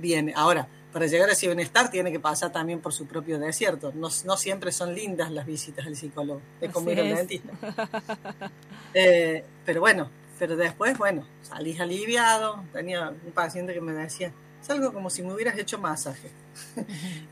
viene. 0.00 0.32
Ahora, 0.36 0.68
para 0.92 1.06
llegar 1.06 1.28
a 1.28 1.32
ese 1.32 1.46
bienestar 1.46 1.90
tiene 1.90 2.10
que 2.10 2.18
pasar 2.20 2.50
también 2.52 2.80
por 2.80 2.92
su 2.92 3.06
propio 3.06 3.38
desierto. 3.38 3.92
No, 3.94 4.08
no 4.24 4.36
siempre 4.36 4.72
son 4.72 4.94
lindas 4.94 5.30
las 5.30 5.46
visitas 5.46 5.86
al 5.86 5.94
psicólogo. 5.96 6.40
Es 6.60 6.70
como 6.72 6.90
Así 6.90 6.98
ir 7.00 7.06
al 7.06 7.16
dentista. 7.16 7.52
Eh, 8.92 9.44
pero 9.64 9.80
bueno, 9.80 10.10
pero 10.36 10.56
después, 10.56 10.98
bueno, 10.98 11.24
salís 11.42 11.78
aliviado. 11.78 12.64
Tenía 12.72 13.10
un 13.10 13.30
paciente 13.32 13.72
que 13.72 13.80
me 13.80 13.92
decía, 13.92 14.32
es 14.60 14.68
algo 14.68 14.92
como 14.92 15.08
si 15.10 15.22
me 15.22 15.32
hubieras 15.32 15.56
hecho 15.58 15.78
masaje. 15.78 16.30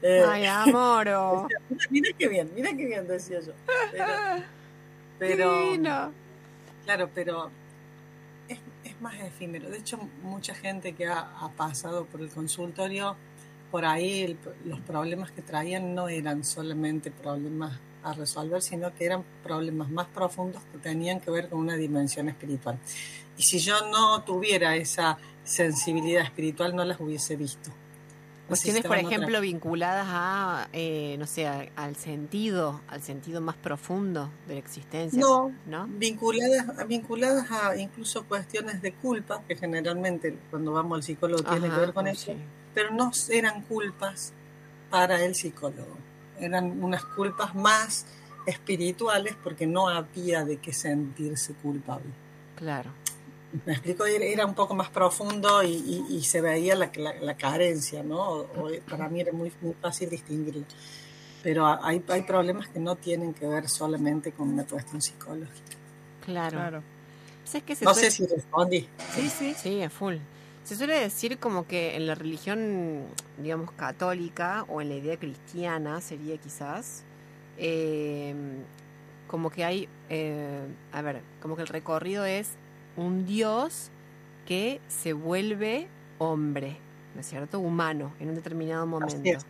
Eh, 0.02 0.24
Ay, 0.26 0.46
amoro. 0.46 1.48
mira, 1.68 1.86
mira 1.90 2.10
qué 2.16 2.28
bien, 2.28 2.50
mira 2.54 2.70
qué 2.70 2.86
bien, 2.86 3.08
decía 3.08 3.40
yo. 3.40 3.52
Pero, 3.90 4.06
pero 5.18 5.58
Divino. 5.64 6.12
claro, 6.84 7.10
pero 7.12 7.50
es, 8.48 8.60
es 8.84 9.00
más 9.00 9.14
efímero. 9.20 9.68
De 9.68 9.78
hecho, 9.78 9.98
mucha 10.22 10.54
gente 10.54 10.94
que 10.94 11.06
ha, 11.08 11.18
ha 11.40 11.50
pasado 11.56 12.04
por 12.06 12.20
el 12.20 12.30
consultorio, 12.30 13.16
por 13.70 13.84
ahí 13.84 14.22
el- 14.22 14.38
los 14.64 14.80
problemas 14.80 15.30
que 15.30 15.42
traían 15.42 15.94
no 15.94 16.08
eran 16.08 16.44
solamente 16.44 17.10
problemas 17.10 17.78
a 18.02 18.12
resolver, 18.14 18.62
sino 18.62 18.94
que 18.94 19.04
eran 19.04 19.24
problemas 19.42 19.90
más 19.90 20.06
profundos 20.06 20.62
que 20.72 20.78
tenían 20.78 21.20
que 21.20 21.30
ver 21.30 21.48
con 21.48 21.58
una 21.60 21.74
dimensión 21.76 22.28
espiritual. 22.28 22.78
Y 23.36 23.42
si 23.42 23.58
yo 23.58 23.88
no 23.90 24.22
tuviera 24.22 24.76
esa 24.76 25.18
sensibilidad 25.44 26.22
espiritual, 26.22 26.74
no 26.74 26.84
las 26.84 27.00
hubiese 27.00 27.36
visto. 27.36 27.70
Cuestiones, 28.48 28.82
por 28.82 28.96
otra- 28.96 29.08
ejemplo, 29.08 29.40
vinculadas 29.40 30.06
a, 30.08 30.68
eh, 30.72 31.16
no 31.18 31.26
sé, 31.26 31.46
a- 31.46 31.68
al 31.76 31.96
sentido, 31.96 32.80
al 32.88 33.02
sentido 33.02 33.40
más 33.40 33.56
profundo 33.56 34.30
de 34.46 34.54
la 34.54 34.58
existencia. 34.60 35.20
No, 35.20 35.52
¿No? 35.66 35.86
vinculadas, 35.86 36.88
vinculadas 36.88 37.50
a 37.50 37.76
incluso 37.76 38.24
cuestiones 38.24 38.80
de 38.82 38.92
culpa, 38.94 39.42
que 39.46 39.54
generalmente 39.56 40.36
cuando 40.50 40.72
vamos 40.72 40.96
al 40.96 41.02
psicólogo 41.02 41.42
tiene 41.44 41.68
que 41.70 41.76
ver 41.76 41.92
con 41.92 42.06
oh, 42.06 42.10
eso, 42.10 42.32
sí. 42.32 42.38
pero 42.74 42.90
no 42.90 43.12
eran 43.30 43.62
culpas 43.62 44.32
para 44.90 45.22
el 45.22 45.34
psicólogo, 45.34 45.96
eran 46.40 46.82
unas 46.82 47.04
culpas 47.04 47.54
más 47.54 48.06
espirituales 48.46 49.36
porque 49.44 49.66
no 49.66 49.88
había 49.88 50.44
de 50.44 50.56
qué 50.56 50.72
sentirse 50.72 51.52
culpable. 51.54 52.06
Claro. 52.56 52.90
Me 53.64 53.72
explico, 53.72 54.04
era 54.04 54.44
un 54.44 54.54
poco 54.54 54.74
más 54.74 54.90
profundo 54.90 55.62
y, 55.62 55.68
y- 55.72 56.16
y 56.16 56.22
se 56.22 56.40
veía 56.42 56.74
la, 56.74 56.90
la- 56.96 57.14
la 57.14 57.36
carencia, 57.36 58.02
¿no? 58.02 58.18
O- 58.20 58.66
o 58.66 58.70
para 58.88 59.08
mí 59.08 59.20
era 59.20 59.32
muy, 59.32 59.50
muy 59.62 59.74
fácil 59.80 60.10
distinguirlo. 60.10 60.64
Pero 61.42 61.66
hay, 61.66 62.02
hay 62.08 62.22
problemas 62.22 62.68
que 62.68 62.78
no 62.80 62.96
tienen 62.96 63.32
que 63.32 63.46
ver 63.46 63.68
solamente 63.68 64.32
con 64.32 64.50
una 64.52 64.64
cuestión 64.64 65.00
psicológica. 65.00 65.76
Claro. 66.24 66.56
Claro. 66.58 66.82
¿Sabes 67.44 67.62
qué 67.62 67.74
se 67.76 67.84
No 67.86 67.94
suele- 67.94 68.10
sé 68.10 68.16
si 68.18 68.26
respondí. 68.26 68.88
Sí, 69.14 69.28
sí. 69.30 69.54
Sí, 69.56 69.82
a 69.82 69.88
full. 69.88 70.16
Se 70.64 70.76
suele 70.76 71.00
decir 71.00 71.38
como 71.38 71.66
que 71.66 71.96
en 71.96 72.06
la 72.06 72.14
religión, 72.14 73.04
digamos, 73.42 73.70
católica 73.72 74.66
o 74.68 74.82
en 74.82 74.90
la 74.90 74.96
idea 74.96 75.16
cristiana 75.16 76.02
sería 76.02 76.36
quizás, 76.36 77.04
eh, 77.56 78.34
como 79.26 79.48
que 79.50 79.64
hay, 79.64 79.88
eh, 80.10 80.66
a 80.92 81.00
ver, 81.00 81.22
como 81.40 81.56
que 81.56 81.62
el 81.62 81.68
recorrido 81.68 82.26
es 82.26 82.50
un 82.98 83.24
Dios 83.26 83.92
que 84.44 84.82
se 84.88 85.12
vuelve 85.14 85.94
hombre, 86.18 86.86
¿no 87.14 87.20
es 87.20 87.26
cierto? 87.28 87.60
Humano 87.60 88.16
en 88.18 88.30
un 88.30 88.34
determinado 88.36 88.86
momento. 88.86 89.30
es. 89.32 89.44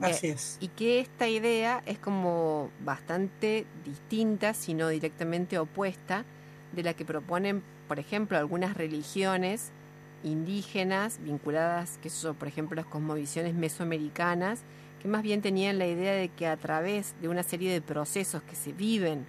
Así 0.00 0.28
es. 0.28 0.60
Y 0.60 0.68
que 0.68 1.00
esta 1.00 1.28
idea 1.28 1.82
es 1.86 1.98
como 1.98 2.74
bastante 2.78 3.72
distinta, 3.74 4.54
si 4.54 4.74
no 4.74 4.88
directamente 4.88 5.58
opuesta, 5.58 6.26
de 6.72 6.82
la 6.82 6.94
que 6.94 7.04
proponen, 7.04 7.66
por 7.88 7.98
ejemplo, 7.98 8.38
algunas 8.38 8.76
religiones 8.76 9.74
indígenas 10.22 11.18
vinculadas, 11.20 11.98
que 11.98 12.08
son, 12.10 12.36
por 12.36 12.48
ejemplo, 12.48 12.76
las 12.76 12.86
cosmovisiones 12.86 13.54
mesoamericanas, 13.54 14.64
que 14.98 15.08
más 15.08 15.22
bien 15.22 15.42
tenían 15.42 15.78
la 15.78 15.86
idea 15.86 16.14
de 16.14 16.30
que 16.34 16.46
a 16.46 16.56
través 16.56 17.14
de 17.20 17.28
una 17.28 17.42
serie 17.42 17.72
de 17.72 17.82
procesos 17.82 18.42
que 18.44 18.56
se 18.56 18.72
viven, 18.72 19.28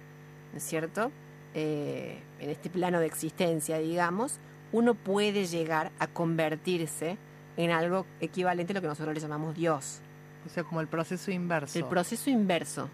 ¿no 0.52 0.58
es 0.58 0.64
cierto?, 0.64 1.12
Eh, 1.58 2.18
en 2.38 2.50
este 2.50 2.68
plano 2.68 3.00
de 3.00 3.06
existencia, 3.06 3.78
digamos, 3.78 4.40
uno 4.72 4.94
puede 4.94 5.46
llegar 5.46 5.90
a 5.98 6.06
convertirse 6.06 7.16
en 7.56 7.70
algo 7.70 8.04
equivalente 8.20 8.74
a 8.74 8.74
lo 8.74 8.82
que 8.82 8.88
nosotros 8.88 9.14
le 9.14 9.20
llamamos 9.22 9.54
Dios. 9.54 10.00
O 10.44 10.50
sea, 10.50 10.64
como 10.64 10.82
el 10.82 10.86
proceso 10.86 11.30
inverso. 11.30 11.78
El 11.78 11.86
proceso 11.86 12.28
inverso. 12.28 12.90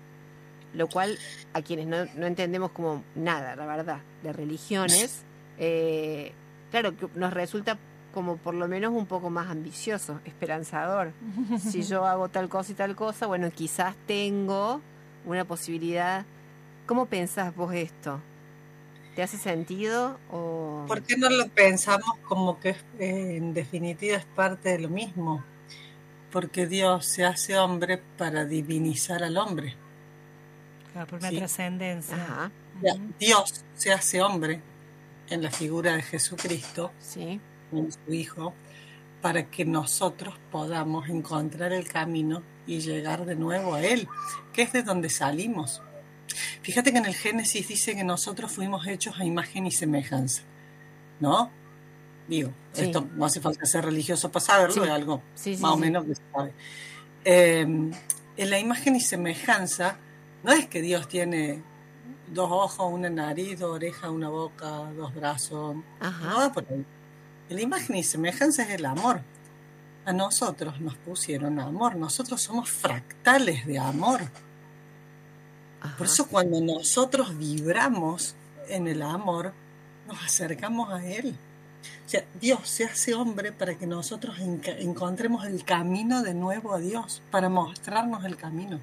Lo 0.74 0.86
cual, 0.86 1.18
a 1.52 1.60
quienes 1.60 1.88
no, 1.88 2.04
no 2.16 2.26
entendemos 2.26 2.70
como 2.70 3.02
nada, 3.16 3.56
la 3.56 3.66
verdad, 3.66 3.98
de 4.22 4.32
religiones, 4.32 5.24
eh, 5.58 6.30
claro, 6.70 6.96
que 6.96 7.08
nos 7.16 7.32
resulta 7.32 7.76
como 8.14 8.36
por 8.36 8.54
lo 8.54 8.68
menos 8.68 8.92
un 8.92 9.06
poco 9.06 9.28
más 9.28 9.50
ambicioso, 9.50 10.20
esperanzador. 10.24 11.10
Si 11.58 11.82
yo 11.82 12.06
hago 12.06 12.28
tal 12.28 12.48
cosa 12.48 12.70
y 12.70 12.74
tal 12.76 12.94
cosa, 12.94 13.26
bueno, 13.26 13.50
quizás 13.50 13.96
tengo 14.06 14.80
una 15.26 15.44
posibilidad. 15.44 16.24
¿Cómo 16.86 17.06
pensás 17.06 17.56
vos 17.56 17.74
esto? 17.74 18.20
¿Te 19.14 19.22
hace 19.22 19.36
sentido? 19.36 20.18
O... 20.30 20.84
¿Por 20.88 21.02
qué 21.02 21.16
no 21.16 21.28
lo 21.28 21.48
pensamos 21.48 22.16
como 22.26 22.58
que 22.58 22.70
eh, 22.98 23.36
en 23.36 23.52
definitiva 23.52 24.16
es 24.16 24.24
parte 24.24 24.70
de 24.70 24.78
lo 24.78 24.88
mismo? 24.88 25.44
Porque 26.30 26.66
Dios 26.66 27.04
se 27.04 27.24
hace 27.24 27.58
hombre 27.58 28.02
para 28.16 28.46
divinizar 28.46 29.22
al 29.22 29.36
hombre. 29.36 29.76
Claro, 30.92 31.06
por 31.08 31.18
una 31.18 31.30
trascendencia. 31.30 32.16
Ajá. 32.16 32.52
Dios 33.18 33.64
se 33.74 33.92
hace 33.92 34.22
hombre 34.22 34.62
en 35.28 35.42
la 35.42 35.50
figura 35.50 35.94
de 35.94 36.02
Jesucristo, 36.02 36.90
sí. 36.98 37.40
en 37.70 37.92
su 37.92 38.12
Hijo, 38.12 38.54
para 39.20 39.50
que 39.50 39.64
nosotros 39.64 40.34
podamos 40.50 41.08
encontrar 41.08 41.72
el 41.72 41.86
camino 41.86 42.42
y 42.66 42.80
llegar 42.80 43.24
de 43.26 43.36
nuevo 43.36 43.74
a 43.74 43.82
Él, 43.82 44.08
que 44.52 44.62
es 44.62 44.72
de 44.72 44.82
donde 44.82 45.10
salimos. 45.10 45.82
Fíjate 46.62 46.93
que 46.93 46.99
en 46.99 47.07
el 47.07 47.14
Génesis 47.14 47.68
dice 47.68 47.95
que 47.95 48.05
nosotros 48.05 48.51
fuimos 48.53 48.87
hechos 48.87 49.18
a 49.18 49.24
imagen 49.24 49.66
y 49.66 49.70
semejanza, 49.70 50.43
¿no? 51.20 51.51
Digo, 52.28 52.53
esto 52.74 53.07
no 53.14 53.24
hace 53.24 53.41
falta 53.41 53.66
ser 53.66 53.85
religioso 53.85 54.30
para 54.30 54.45
saberlo, 54.45 54.85
es 54.85 54.91
algo 54.91 55.22
más 55.61 55.72
o 55.72 55.76
menos 55.76 56.05
que 56.05 56.14
se 56.14 56.22
sabe. 56.33 56.53
Eh, 57.24 57.61
en 57.62 58.51
la 58.51 58.59
imagen 58.59 58.97
y 58.97 59.01
semejanza, 59.01 59.99
no 60.43 60.53
es 60.53 60.66
que 60.66 60.80
Dios 60.80 61.09
tiene 61.09 61.62
dos 62.33 62.51
ojos, 62.51 62.93
una 62.93 63.11
nariz, 63.11 63.59
dos 63.59 63.74
orejas, 63.74 64.11
una 64.11 64.28
boca, 64.28 64.91
dos 64.97 65.14
brazos, 65.14 65.76
no 66.01 66.53
por 66.53 66.66
ahí. 66.70 66.85
La 67.51 67.61
imagen 67.61 67.97
y 67.97 68.03
semejanza 68.03 68.62
es 68.62 68.70
el 68.70 68.87
amor. 68.87 69.20
A 70.05 70.12
nosotros 70.12 70.80
nos 70.80 70.97
pusieron 70.97 71.61
amor, 71.61 71.97
nosotros 71.97 72.41
somos 72.41 72.70
fractales 72.70 73.66
de 73.66 73.78
amor. 73.78 74.22
Por 75.99 76.07
eso 76.07 76.26
cuando 76.26 76.61
nosotros 76.61 77.37
vibramos 77.37 78.35
en 78.68 78.89
el 78.89 79.03
amor, 79.03 79.53
nos 80.07 80.22
acercamos 80.24 80.93
a 80.93 81.05
Él. 81.05 81.35
O 82.07 82.09
sea, 82.09 82.24
Dios 82.41 82.68
se 82.68 82.85
hace 82.85 83.14
hombre 83.14 83.53
para 83.53 83.74
que 83.74 83.87
nosotros 83.87 84.37
encontremos 84.39 85.47
el 85.47 85.64
camino 85.64 86.22
de 86.22 86.35
nuevo 86.35 86.74
a 86.74 86.78
Dios, 86.78 87.22
para 87.30 87.49
mostrarnos 87.49 88.24
el 88.24 88.37
camino. 88.37 88.78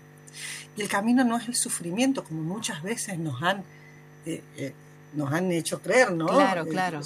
Y 0.75 0.81
el 0.81 0.89
camino 0.89 1.23
no 1.23 1.37
es 1.37 1.47
el 1.47 1.55
sufrimiento, 1.55 2.23
como 2.23 2.41
muchas 2.41 2.81
veces 2.81 3.17
nos 3.19 3.41
han, 3.41 3.63
eh, 4.25 4.43
eh, 4.57 4.73
nos 5.13 5.31
han 5.31 5.51
hecho 5.51 5.81
creer, 5.81 6.11
¿no? 6.11 6.27
Claro, 6.27 6.63
eh, 6.63 6.69
claro. 6.69 7.01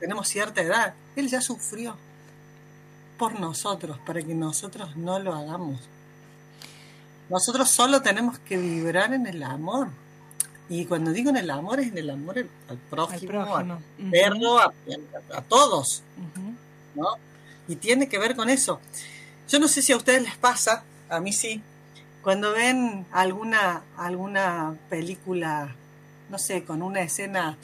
Tenemos 0.00 0.28
cierta 0.28 0.62
edad. 0.62 0.94
Él 1.16 1.28
ya 1.28 1.40
sufrió 1.40 1.96
por 3.18 3.38
nosotros, 3.38 3.98
para 4.06 4.22
que 4.22 4.34
nosotros 4.34 4.96
no 4.96 5.18
lo 5.18 5.34
hagamos. 5.34 5.80
Nosotros 7.30 7.68
solo 7.68 8.00
tenemos 8.02 8.38
que 8.38 8.56
vibrar 8.56 9.12
en 9.12 9.26
el 9.26 9.42
amor. 9.42 9.88
Y 10.68 10.84
cuando 10.84 11.12
digo 11.12 11.30
en 11.30 11.36
el 11.36 11.50
amor, 11.50 11.80
es 11.80 11.88
en 11.88 11.98
el 11.98 12.10
amor 12.10 12.38
al 12.68 12.76
prójimo, 12.90 13.56
al, 13.56 13.78
perro, 14.10 14.58
a, 14.58 14.72
todos. 15.48 16.02
¿no? 16.94 17.08
Y 17.68 17.76
tiene 17.76 18.08
que 18.08 18.18
ver 18.18 18.36
con 18.36 18.50
eso. 18.50 18.80
Yo 19.48 19.58
no 19.58 19.68
sé 19.68 19.80
si 19.80 19.92
a 19.92 19.96
ustedes 19.96 20.22
les 20.22 20.36
pasa, 20.36 20.84
a 21.08 21.20
mí 21.20 21.32
sí, 21.32 21.62
cuando 22.22 22.52
ven 22.52 23.06
alguna, 23.12 23.82
alguna 23.96 24.76
película, 24.90 25.74
no 26.28 26.38
sé, 26.38 26.64
con 26.64 26.82
una 26.82 27.00
escena 27.00 27.56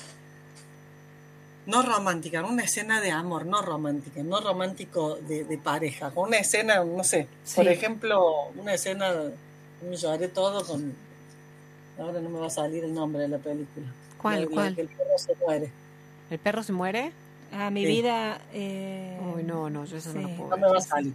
no 1.66 1.82
romántica, 1.82 2.42
una 2.44 2.64
escena 2.64 3.00
de 3.00 3.10
amor, 3.10 3.46
no 3.46 3.62
romántica, 3.62 4.22
no 4.22 4.40
romántico 4.40 5.16
de, 5.16 5.58
pareja, 5.62 6.10
con 6.10 6.28
una 6.28 6.38
escena, 6.38 6.84
no 6.84 7.04
sé, 7.04 7.26
por 7.54 7.68
ejemplo, 7.68 8.48
una 8.56 8.74
escena 8.74 9.12
lloré 9.92 10.28
todo 10.28 10.64
con. 10.66 10.94
Ahora 11.98 12.20
no 12.20 12.28
me 12.28 12.38
va 12.38 12.46
a 12.46 12.50
salir 12.50 12.84
el 12.84 12.94
nombre 12.94 13.22
de 13.22 13.28
la 13.28 13.38
película. 13.38 13.86
¿Cuál? 14.20 14.48
¿Cuál? 14.48 14.78
el 14.78 14.88
perro 14.88 15.18
se 15.18 15.34
muere. 15.44 15.70
¿El 16.30 16.38
perro 16.38 16.62
se 16.62 16.72
muere? 16.72 17.12
Ah, 17.52 17.70
mi 17.70 17.84
vida. 17.84 18.40
Eh... 18.52 19.18
Uy, 19.34 19.44
no, 19.44 19.70
no, 19.70 19.84
yo 19.84 19.96
eso 19.96 20.12
no 20.12 20.22
lo 20.22 20.36
puedo. 20.36 20.50
No 20.50 20.56
me 20.56 20.66
va 20.68 20.78
a 20.78 20.80
salir. 20.80 21.12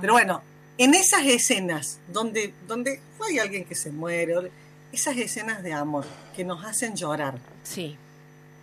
Pero 0.00 0.12
bueno, 0.14 0.40
en 0.78 0.94
esas 0.94 1.26
escenas 1.26 1.98
donde, 2.12 2.54
donde 2.66 3.00
hay 3.28 3.38
alguien 3.38 3.64
que 3.64 3.74
se 3.74 3.90
muere, 3.90 4.50
esas 4.92 5.16
escenas 5.16 5.62
de 5.62 5.72
amor 5.72 6.04
que 6.34 6.44
nos 6.44 6.64
hacen 6.64 6.96
llorar. 6.96 7.38
Sí. 7.62 7.96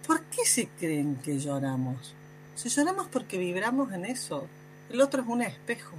¿Por 0.08 0.22
qué 0.24 0.46
se 0.46 0.68
creen 0.80 1.18
que 1.18 1.38
lloramos? 1.40 2.16
Si 2.56 2.70
lloramos 2.70 3.08
porque 3.08 3.38
vibramos 3.38 3.94
en 3.94 4.06
eso. 4.06 4.48
El 4.90 5.02
otro 5.02 5.22
es 5.22 5.28
un 5.28 5.44
espejo 5.44 5.96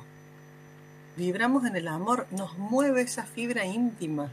vibramos 1.16 1.64
en 1.64 1.76
el 1.76 1.88
amor, 1.88 2.26
nos 2.30 2.56
mueve 2.58 3.02
esa 3.02 3.24
fibra 3.24 3.64
íntima. 3.64 4.30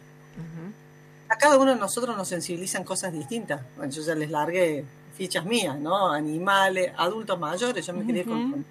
A 1.30 1.38
cada 1.38 1.58
uno 1.58 1.74
de 1.74 1.80
nosotros 1.80 2.16
nos 2.16 2.28
sensibilizan 2.28 2.84
cosas 2.84 3.12
distintas. 3.12 3.62
Bueno, 3.76 3.92
yo 3.92 4.02
ya 4.02 4.16
les 4.16 4.30
largué 4.30 4.86
fichas 5.16 5.46
mías, 5.46 5.78
¿no? 5.78 6.10
Animales, 6.12 6.94
adultos 6.96 7.38
mayores. 7.38 7.86
Yo 7.86 7.94
me 7.94 8.06
crié 8.06 8.24
con, 8.24 8.66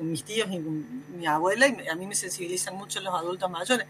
mis 0.00 0.24
tíos 0.24 0.48
y 0.50 0.58
mi 0.58 1.26
abuela 1.26 1.68
y 1.68 1.88
a 1.88 1.94
mí 1.94 2.06
me 2.06 2.14
sensibilizan 2.14 2.76
mucho 2.76 3.00
los 3.00 3.14
adultos 3.14 3.50
mayores. 3.50 3.86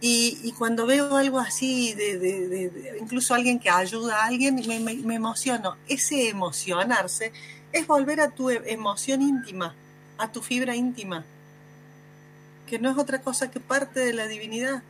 Y, 0.00 0.52
cuando 0.52 0.86
veo 0.86 1.16
algo 1.16 1.38
así, 1.38 1.94
de, 1.94 2.96
incluso 3.00 3.34
alguien 3.34 3.58
que 3.58 3.70
ayuda 3.70 4.22
a 4.22 4.26
alguien, 4.26 4.54
me, 4.66 4.78
me 4.78 5.14
emociono. 5.14 5.76
Ese 5.88 6.28
emocionarse 6.28 7.32
es 7.72 7.86
volver 7.86 8.20
a 8.20 8.30
tu 8.30 8.50
emoción 8.50 9.22
íntima, 9.22 9.74
a 10.18 10.30
tu 10.30 10.42
fibra 10.42 10.76
íntima 10.76 11.24
que 12.66 12.78
no 12.78 12.90
es 12.90 12.98
otra 12.98 13.20
cosa 13.20 13.50
que 13.50 13.60
parte 13.60 14.00
de 14.00 14.12
la 14.12 14.26
divinidad. 14.26 14.82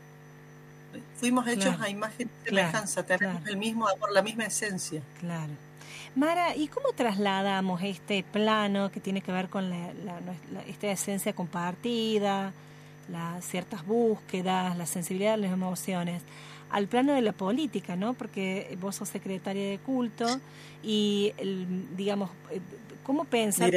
Fuimos 1.17 1.47
hechos 1.47 1.79
a 1.81 1.89
imagen 1.89 2.31
y 2.45 2.49
semejanza, 2.49 3.05
tenemos 3.05 3.47
el 3.47 3.57
mismo 3.57 3.87
amor, 3.87 4.13
la 4.13 4.23
misma 4.23 4.45
esencia. 4.45 5.03
Claro. 5.21 5.53
Mara, 6.15 6.57
¿y 6.57 6.69
cómo 6.69 6.93
trasladamos 6.93 7.83
este 7.83 8.23
plano 8.23 8.91
que 8.91 9.01
tiene 9.01 9.21
que 9.21 9.33
ver 9.33 9.51
con 9.51 9.71
esta 10.67 10.87
esencia 10.87 11.35
compartida, 11.35 12.53
las 13.11 13.45
ciertas 13.45 13.85
búsquedas, 13.87 14.77
la 14.79 14.87
sensibilidad 14.87 15.33
de 15.33 15.43
las 15.43 15.53
emociones, 15.53 16.23
al 16.71 16.87
plano 16.89 17.15
de 17.15 17.23
la 17.23 17.33
política, 17.33 17.97
¿no? 17.97 18.15
Porque 18.15 18.77
vos 18.81 18.97
sos 18.97 19.09
secretaria 19.09 19.71
de 19.71 19.79
culto 19.79 20.27
y, 20.83 21.33
digamos, 21.97 22.31
eh, 22.51 22.61
¿Cómo 23.07 23.25
pensar? 23.25 23.71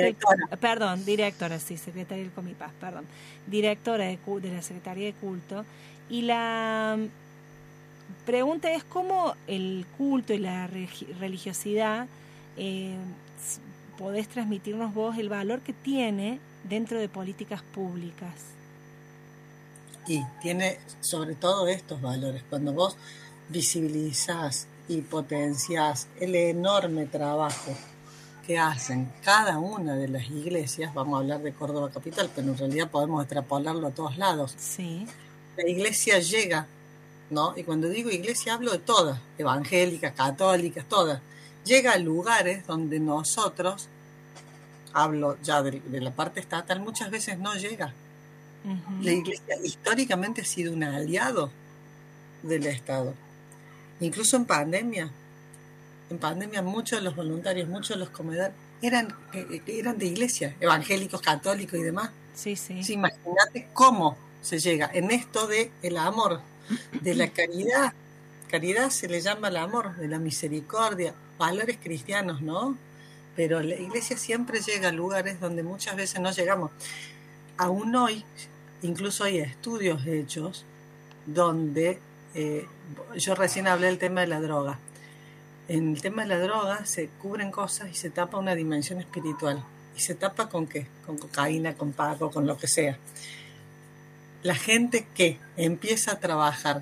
perdón, 0.59 1.05
directora, 1.05 1.59
sí, 1.59 1.77
secretaria 1.77 2.23
del 2.23 2.33
Comipaz, 2.33 2.71
perdón. 2.81 3.05
Directora 3.45 4.05
de, 4.05 4.17
de 4.41 4.51
la 4.51 4.63
Secretaría 4.63 5.05
de 5.05 5.13
Culto. 5.13 5.65
Y 6.09 6.23
la 6.23 6.97
mm, 6.97 8.25
pregunta 8.25 8.73
es 8.73 8.83
cómo 8.83 9.35
el 9.45 9.85
culto 9.99 10.33
y 10.33 10.39
la 10.39 10.65
religiosidad 10.65 12.07
eh, 12.57 12.97
podés 13.99 14.27
transmitirnos 14.29 14.95
vos 14.95 15.15
el 15.19 15.29
valor 15.29 15.59
que 15.59 15.73
tiene 15.73 16.39
dentro 16.63 16.99
de 16.99 17.07
políticas 17.07 17.61
públicas. 17.61 18.33
Y 20.07 20.23
tiene 20.41 20.79
sobre 21.01 21.35
todo 21.35 21.67
estos 21.67 22.01
valores. 22.01 22.43
Cuando 22.49 22.73
vos 22.73 22.97
visibilizás 23.49 24.67
y 24.87 25.01
potenciás 25.01 26.07
el 26.19 26.35
enorme 26.35 27.05
trabajo 27.05 27.75
que 28.49 28.57
hacen 28.57 29.11
cada 29.23 29.59
una 29.59 29.95
de 29.95 30.07
las 30.07 30.27
iglesias, 30.29 30.91
vamos 30.95 31.17
a 31.17 31.21
hablar 31.21 31.41
de 31.41 31.53
Córdoba 31.53 31.91
Capital, 31.91 32.31
pero 32.35 32.47
en 32.47 32.57
realidad 32.57 32.89
podemos 32.89 33.23
extrapolarlo 33.23 33.85
a 33.85 33.91
todos 33.91 34.17
lados. 34.17 34.55
Sí. 34.57 35.05
La 35.55 35.67
iglesia 35.67 36.17
llega, 36.17 36.65
¿no? 37.29 37.53
Y 37.55 37.63
cuando 37.63 37.87
digo 37.89 38.09
iglesia 38.09 38.55
hablo 38.55 38.71
de 38.71 38.79
todas, 38.79 39.19
evangélicas, 39.37 40.13
católicas, 40.13 40.85
todas. 40.89 41.21
Llega 41.63 41.93
a 41.93 41.97
lugares 41.97 42.65
donde 42.65 42.99
nosotros, 42.99 43.87
hablo 44.93 45.37
ya 45.43 45.61
de, 45.61 45.81
la 46.01 46.11
parte 46.11 46.39
estatal, 46.39 46.79
muchas 46.79 47.11
veces 47.11 47.37
no 47.37 47.53
llega. 47.53 47.93
La 49.01 49.11
iglesia 49.11 49.55
históricamente 49.63 50.41
ha 50.41 50.45
sido 50.45 50.73
un 50.73 50.83
aliado 50.83 51.51
del 52.43 52.65
Estado. 52.67 53.13
Incluso 53.99 54.37
en 54.37 54.45
pandemia, 54.45 55.11
en 56.09 56.17
pandemia 56.17 56.61
muchos 56.61 56.99
de 56.99 57.03
los 57.03 57.15
voluntarios, 57.15 57.67
muchos 57.67 57.89
de 57.89 57.97
los 57.97 58.09
comedores 58.09 58.53
eran, 58.81 59.13
eh, 59.33 59.45
eh, 59.51 59.61
eran 59.67 59.97
de 59.97 60.05
iglesia, 60.05 60.55
evangélicos, 60.59 61.21
católicos 61.21 61.79
y 61.79 61.83
demás. 61.83 62.11
Sí, 62.33 62.55
sí. 62.55 62.81
Imagínate 62.93 63.67
cómo 63.73 64.17
se 64.41 64.59
llega 64.59 64.89
en 64.93 65.11
esto 65.11 65.47
de 65.47 65.71
el 65.81 65.97
amor, 65.97 66.41
de 67.01 67.15
la 67.15 67.29
caridad. 67.29 67.93
Caridad 68.49 68.89
se 68.89 69.07
le 69.07 69.21
llama 69.21 69.49
el 69.49 69.57
amor, 69.57 69.95
de 69.97 70.07
la 70.07 70.19
misericordia, 70.19 71.13
valores 71.37 71.77
cristianos, 71.81 72.41
¿no? 72.41 72.77
Pero 73.35 73.61
la 73.61 73.75
iglesia 73.75 74.17
siempre 74.17 74.61
llega 74.61 74.89
a 74.89 74.91
lugares 74.91 75.39
donde 75.39 75.63
muchas 75.63 75.95
veces 75.95 76.19
no 76.19 76.31
llegamos. 76.31 76.71
Aún 77.59 77.95
hoy, 77.95 78.25
incluso 78.81 79.23
hay 79.23 79.37
estudios 79.37 80.05
hechos 80.07 80.65
donde 81.27 81.99
eh, 82.33 82.65
yo 83.15 83.35
recién 83.35 83.67
hablé 83.67 83.85
del 83.87 83.99
tema 83.99 84.21
de 84.21 84.27
la 84.27 84.41
droga 84.41 84.79
en 85.69 85.93
el 85.93 86.01
tema 86.01 86.23
de 86.23 86.29
la 86.29 86.39
droga 86.39 86.83
se 86.85 87.09
cubren 87.21 87.51
cosas 87.51 87.89
y 87.91 87.93
se 87.93 88.09
tapa 88.09 88.39
una 88.39 88.55
dimensión 88.55 88.99
espiritual. 88.99 89.63
¿Y 89.95 89.99
se 89.99 90.15
tapa 90.15 90.49
con 90.49 90.65
qué? 90.65 90.87
Con 91.05 91.17
cocaína, 91.17 91.75
con 91.75 91.93
pago, 91.93 92.31
con 92.31 92.47
lo 92.47 92.57
que 92.57 92.67
sea. 92.67 92.97
La 94.41 94.55
gente 94.55 95.07
que 95.13 95.37
empieza 95.57 96.13
a 96.13 96.19
trabajar 96.19 96.81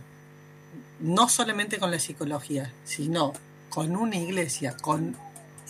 no 1.01 1.27
solamente 1.27 1.79
con 1.79 1.91
la 1.91 1.99
psicología, 1.99 2.71
sino 2.85 3.33
con 3.69 3.97
una 3.97 4.15
iglesia, 4.15 4.77
con 4.77 5.17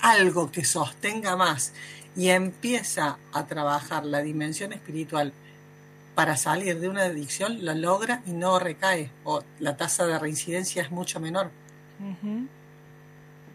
algo 0.02 0.52
que 0.52 0.64
sostenga 0.64 1.36
más 1.36 1.74
y 2.18 2.30
empieza 2.30 3.20
a 3.32 3.46
trabajar 3.46 4.04
la 4.04 4.22
dimensión 4.22 4.74
espiritual 4.74 5.32
para 6.16 6.36
salir 6.36 6.80
de 6.80 6.90
una 6.90 7.04
adicción, 7.04 7.64
lo 7.64 7.76
logra 7.76 8.24
y 8.26 8.32
no 8.32 8.58
recae, 8.58 9.12
o 9.24 9.44
la 9.60 9.78
tasa 9.78 10.08
de 10.08 10.18
reincidencia 10.18 10.82
es 10.82 10.90
mucho 10.90 11.20
menor. 11.20 11.52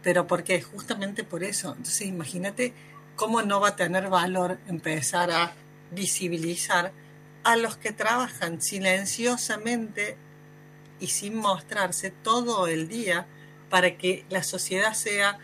Pero 0.01 0.27
¿por 0.27 0.45
qué? 0.45 0.61
Justamente 0.61 1.25
por 1.25 1.43
eso. 1.43 1.73
Entonces 1.77 2.07
imagínate 2.07 2.73
cómo 3.17 3.41
no 3.41 3.59
va 3.59 3.69
a 3.69 3.75
tener 3.75 4.07
valor 4.07 4.59
empezar 4.67 5.29
a 5.31 5.51
visibilizar 5.91 6.93
a 7.43 7.57
los 7.57 7.75
que 7.75 7.91
trabajan 7.91 8.61
silenciosamente 8.61 10.15
y 11.01 11.07
sin 11.07 11.35
mostrarse 11.35 12.11
todo 12.11 12.67
el 12.67 12.87
día 12.87 13.25
para 13.69 13.97
que 13.97 14.25
la 14.29 14.41
sociedad 14.41 14.93
sea 14.93 15.37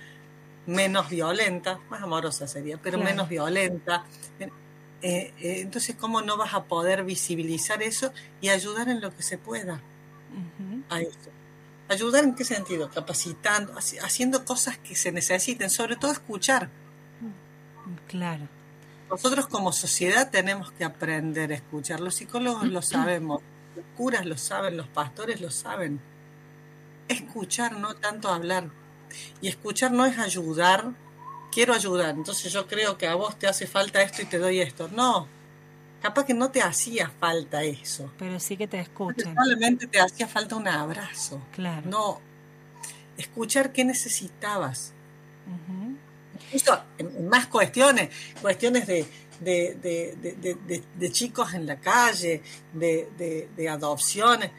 menos 0.70 1.10
violenta, 1.10 1.80
más 1.90 2.02
amorosa 2.02 2.48
sería, 2.48 2.78
pero 2.82 2.98
menos 2.98 3.28
violenta, 3.28 4.06
eh, 5.02 5.34
eh, 5.40 5.62
entonces, 5.62 5.96
¿cómo 5.96 6.22
no 6.22 6.38
vas 6.38 6.54
a 6.54 6.66
poder 6.66 7.04
visibilizar 7.04 7.82
eso 7.82 8.12
y 8.42 8.50
ayudar 8.50 8.90
en 8.90 9.00
lo 9.00 9.16
que 9.16 9.24
se 9.24 9.38
pueda 9.38 9.82
a 10.90 11.02
eso? 11.02 11.32
¿Ayudar 11.88 12.24
en 12.24 12.36
qué 12.36 12.44
sentido? 12.44 12.90
Capacitando, 12.90 13.74
haciendo 13.78 14.46
cosas 14.46 14.78
que 14.78 14.96
se 14.96 15.12
necesiten, 15.12 15.70
sobre 15.70 15.96
todo 15.96 16.12
escuchar. 16.12 16.70
Claro. 18.08 18.48
Nosotros 19.10 19.48
como 19.48 19.72
sociedad 19.72 20.30
tenemos 20.30 20.72
que 20.74 20.84
aprender 20.84 21.52
a 21.52 21.56
escuchar. 21.56 22.00
Los 22.00 22.16
psicólogos 22.16 22.68
lo 22.68 22.82
sabemos, 22.84 23.42
los 23.76 23.86
curas 23.96 24.26
lo 24.26 24.38
saben, 24.38 24.78
los 24.78 24.88
pastores 24.88 25.42
lo 25.42 25.50
saben. 25.50 26.00
Escuchar, 27.08 27.78
no 27.78 27.96
tanto 27.96 28.30
hablar. 28.30 28.70
Y 29.42 29.48
escuchar 29.48 29.92
no 29.92 30.06
es 30.06 30.18
ayudar 30.18 30.94
quiero 31.52 31.74
ayudar, 31.74 32.16
entonces 32.16 32.52
yo 32.52 32.68
creo 32.68 32.98
que 32.98 33.08
a 33.08 33.16
vos 33.16 33.38
te 33.38 33.48
hace 33.48 33.68
falta 33.68 34.02
esto 34.02 34.22
y 34.22 34.26
te 34.26 34.38
doy 34.38 34.62
esto. 34.62 34.90
No, 34.90 35.28
capaz 36.02 36.26
que 36.26 36.34
no 36.34 36.52
te 36.52 36.62
hacía 36.62 37.12
falta 37.20 37.64
eso. 37.64 38.12
Pero 38.18 38.40
sí 38.40 38.58
que 38.58 38.68
te 38.68 38.80
escuchan. 38.80 39.34
Probablemente 39.34 39.88
te 39.88 40.00
hacía 40.00 40.28
falta 40.28 40.56
un 40.56 40.68
abrazo. 40.68 41.42
Claro. 41.54 41.90
No, 41.90 42.22
escuchar 43.18 43.72
qué 43.72 43.84
necesitabas. 43.84 44.94
Incluso 46.46 46.84
en, 46.98 47.28
más 47.28 47.48
cuestiones, 47.48 48.10
cuestiones 48.42 48.88
de, 48.88 49.06
de, 49.42 51.12
chicos 51.12 51.54
en 51.54 51.66
la 51.66 51.78
calle, 51.78 52.42
de, 52.74 53.70
adopciones. 53.70 54.52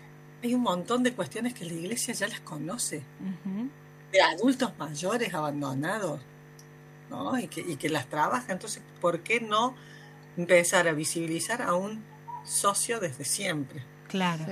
Hay 0.42 0.55
un 0.55 0.62
montón 0.62 1.03
de 1.03 1.12
cuestiones 1.12 1.53
que 1.53 1.64
la 1.64 1.74
iglesia 1.74 2.14
ya 2.14 2.26
las 2.26 2.40
conoce. 2.40 3.03
De 4.12 4.20
adultos 4.20 4.72
mayores 4.78 5.32
abandonados 5.34 6.20
y, 7.40 7.46
que, 7.48 7.61
y 7.61 7.76
que 7.76 7.88
las 7.88 8.06
trabaja. 8.06 8.52
Entonces, 8.52 8.82
¿por 9.00 9.20
qué 9.20 9.40
no 9.40 9.74
empezar 10.36 10.88
a 10.88 10.92
visibilizar 10.92 11.62
a 11.62 11.74
un 11.74 12.02
socio 12.44 13.00
desde 13.00 13.24
siempre? 13.24 13.84
Claro, 14.08 14.44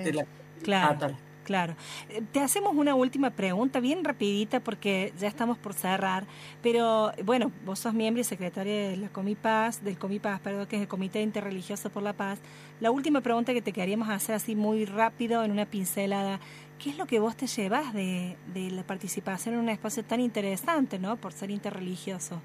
claro. 0.62 1.16
Claro. 1.48 1.76
Eh, 2.10 2.20
te 2.30 2.40
hacemos 2.40 2.74
una 2.76 2.94
última 2.94 3.30
pregunta, 3.30 3.80
bien 3.80 4.04
rapidita, 4.04 4.60
porque 4.60 5.14
ya 5.18 5.28
estamos 5.28 5.56
por 5.56 5.72
cerrar. 5.72 6.26
Pero 6.62 7.10
bueno, 7.24 7.50
vos 7.64 7.78
sos 7.78 7.94
miembro 7.94 8.20
y 8.20 8.24
secretaria 8.24 8.90
de 8.90 8.98
la 8.98 9.08
Comipaz, 9.08 9.82
del 9.82 9.98
Comipaz, 9.98 10.40
perdón, 10.40 10.66
que 10.66 10.76
es 10.76 10.82
el 10.82 10.88
Comité 10.88 11.22
Interreligioso 11.22 11.88
por 11.88 12.02
la 12.02 12.12
Paz. 12.12 12.38
La 12.80 12.90
última 12.90 13.22
pregunta 13.22 13.54
que 13.54 13.62
te 13.62 13.72
queríamos 13.72 14.10
hacer 14.10 14.34
así 14.34 14.56
muy 14.56 14.84
rápido, 14.84 15.42
en 15.42 15.50
una 15.50 15.64
pincelada, 15.64 16.38
¿qué 16.78 16.90
es 16.90 16.96
lo 16.96 17.06
que 17.06 17.18
vos 17.18 17.36
te 17.36 17.46
llevas 17.46 17.92
de, 17.92 18.36
de 18.54 18.70
la 18.70 18.82
participación 18.84 19.54
en 19.54 19.60
un 19.60 19.68
espacio 19.68 20.04
tan 20.04 20.20
interesante, 20.20 20.98
¿no? 20.98 21.16
Por 21.16 21.32
ser 21.32 21.50
interreligioso. 21.50 22.40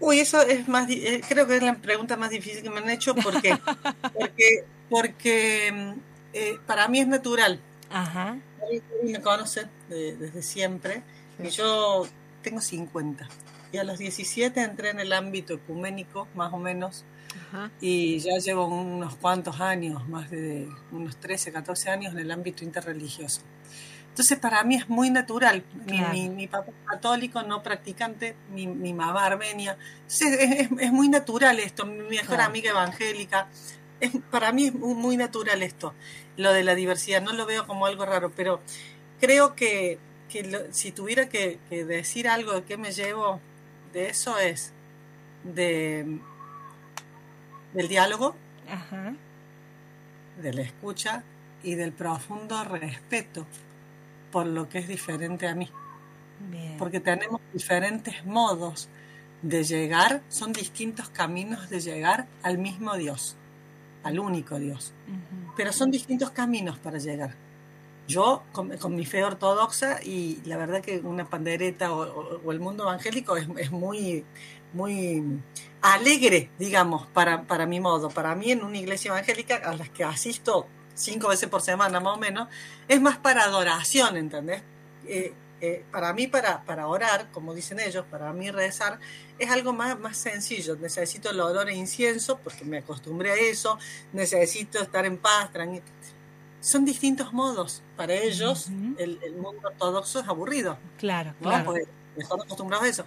Uy, 0.00 0.18
eso 0.20 0.40
es 0.40 0.66
más, 0.66 0.88
eh, 0.90 1.20
creo 1.28 1.46
que 1.46 1.56
es 1.56 1.62
la 1.62 1.74
pregunta 1.74 2.16
más 2.16 2.30
difícil 2.30 2.62
que 2.62 2.70
me 2.70 2.78
han 2.78 2.88
hecho 2.88 3.14
porque, 3.14 3.58
porque, 4.18 4.64
porque 4.88 5.94
eh, 6.32 6.58
para 6.66 6.88
mí 6.88 7.00
es 7.00 7.06
natural. 7.06 7.60
Ajá. 7.90 8.38
Me 9.02 9.20
conoce 9.20 9.66
desde 9.88 10.42
siempre 10.42 11.02
y 11.42 11.48
yo 11.50 12.06
tengo 12.42 12.60
50. 12.60 13.28
Y 13.72 13.76
a 13.76 13.84
los 13.84 13.98
17 13.98 14.62
entré 14.62 14.90
en 14.90 15.00
el 15.00 15.12
ámbito 15.12 15.54
ecuménico, 15.54 16.28
más 16.34 16.52
o 16.52 16.58
menos, 16.58 17.04
y 17.80 18.18
ya 18.18 18.38
llevo 18.38 18.66
unos 18.66 19.16
cuantos 19.16 19.60
años, 19.60 20.08
más 20.08 20.30
de 20.30 20.68
unos 20.92 21.16
13, 21.16 21.52
14 21.52 21.90
años 21.90 22.12
en 22.12 22.20
el 22.20 22.30
ámbito 22.30 22.64
interreligioso. 22.64 23.42
Entonces 24.10 24.38
para 24.38 24.62
mí 24.64 24.74
es 24.76 24.88
muy 24.88 25.08
natural. 25.08 25.64
Mi, 25.86 26.46
papá 26.46 26.72
católico, 26.84 27.42
no 27.42 27.62
practicante, 27.62 28.34
mi, 28.52 28.66
mamá 28.92 29.24
armenia. 29.24 29.78
es, 30.08 30.92
muy 30.92 31.08
natural 31.08 31.58
esto. 31.60 31.86
Mi 31.86 32.16
mejor 32.16 32.40
amiga 32.40 32.70
evangélica. 32.70 33.48
Es, 34.00 34.12
para 34.30 34.52
mí 34.52 34.66
es 34.66 34.74
muy, 34.74 35.16
natural 35.16 35.62
esto, 35.62 35.94
lo 36.36 36.52
de 36.52 36.64
la 36.64 36.74
diversidad. 36.74 37.22
No 37.22 37.32
lo 37.32 37.46
veo 37.46 37.66
como 37.66 37.86
algo 37.86 38.04
raro, 38.04 38.32
pero 38.34 38.60
creo 39.20 39.54
que, 39.54 39.98
si 40.70 40.90
tuviera 40.90 41.28
que, 41.28 41.58
decir 41.70 42.28
algo 42.28 42.52
de 42.52 42.64
qué 42.64 42.76
me 42.76 42.92
llevo 42.92 43.40
de 43.92 44.08
eso 44.08 44.38
es 44.38 44.72
de 45.44 46.18
del 47.74 47.88
diálogo, 47.88 48.34
de 50.40 50.52
la 50.52 50.62
escucha 50.62 51.22
y 51.62 51.74
del 51.74 51.92
profundo 51.92 52.64
respeto 52.64 53.46
por 54.32 54.46
lo 54.46 54.68
que 54.68 54.78
es 54.78 54.88
diferente 54.88 55.46
a 55.48 55.54
mí. 55.54 55.68
Porque 56.78 57.00
tenemos 57.00 57.40
diferentes 57.52 58.24
modos 58.24 58.88
de 59.42 59.64
llegar, 59.64 60.22
son 60.28 60.52
distintos 60.52 61.10
caminos 61.10 61.68
de 61.68 61.80
llegar 61.80 62.26
al 62.42 62.58
mismo 62.58 62.96
Dios, 62.96 63.36
al 64.02 64.18
único 64.18 64.58
Dios. 64.58 64.92
Pero 65.56 65.72
son 65.72 65.90
distintos 65.90 66.30
caminos 66.30 66.78
para 66.78 66.98
llegar. 66.98 67.34
Yo, 68.10 68.42
con, 68.52 68.96
mi 68.96 69.06
fe 69.06 69.22
ortodoxa, 69.22 70.02
y 70.02 70.42
la 70.44 70.56
verdad 70.56 70.82
que 70.82 70.98
una 70.98 71.30
pandereta 71.30 71.92
o, 71.94 72.50
el 72.50 72.58
mundo 72.58 72.82
evangélico 72.82 73.36
es, 73.36 73.70
muy, 73.70 74.24
muy 74.72 75.22
alegre, 75.80 76.50
digamos, 76.58 77.06
para, 77.06 77.44
para 77.44 77.66
mi 77.66 77.78
modo. 77.78 78.08
Para 78.08 78.34
mí, 78.34 78.50
en 78.50 78.64
una 78.64 78.78
iglesia 78.78 79.10
evangélica 79.10 79.56
a 79.56 79.76
las 79.76 79.90
que 79.90 80.02
asisto 80.02 80.66
cinco 80.94 81.28
veces 81.28 81.48
por 81.48 81.62
semana 81.62 82.00
más 82.00 82.16
o 82.16 82.20
menos, 82.20 82.48
es 82.88 83.00
más 83.00 83.16
para 83.16 83.44
adoración, 83.44 84.16
¿entendés? 84.16 84.62
Eh, 85.06 85.32
eh, 85.60 85.84
para 85.92 86.12
mí, 86.12 86.26
para, 86.26 86.64
para 86.64 86.88
orar, 86.88 87.30
como 87.30 87.54
dicen 87.54 87.78
ellos, 87.78 88.04
para 88.10 88.32
mí 88.32 88.50
rezar, 88.50 88.98
es 89.38 89.50
algo 89.50 89.72
más, 89.72 89.96
más 90.00 90.16
sencillo. 90.16 90.74
Necesito 90.74 91.30
el 91.30 91.38
olor 91.38 91.68
e 91.68 91.76
incienso, 91.76 92.38
porque 92.38 92.64
me 92.64 92.78
acostumbré 92.78 93.30
a 93.30 93.36
eso, 93.36 93.78
necesito 94.12 94.80
estar 94.82 95.06
en 95.06 95.16
paz, 95.16 95.52
tranquilo. 95.52 95.84
Son 96.60 96.84
distintos 96.84 97.32
modos. 97.32 97.82
Para 97.96 98.14
ellos, 98.14 98.68
el, 98.98 99.18
mundo 99.40 99.68
ortodoxo 99.68 100.20
es 100.20 100.28
aburrido. 100.28 100.78
Claro, 100.98 101.34
claro. 101.40 101.64
Porque 101.64 101.84
están 102.16 102.40
acostumbrados 102.40 102.86
a 102.86 102.88
eso. 102.88 103.04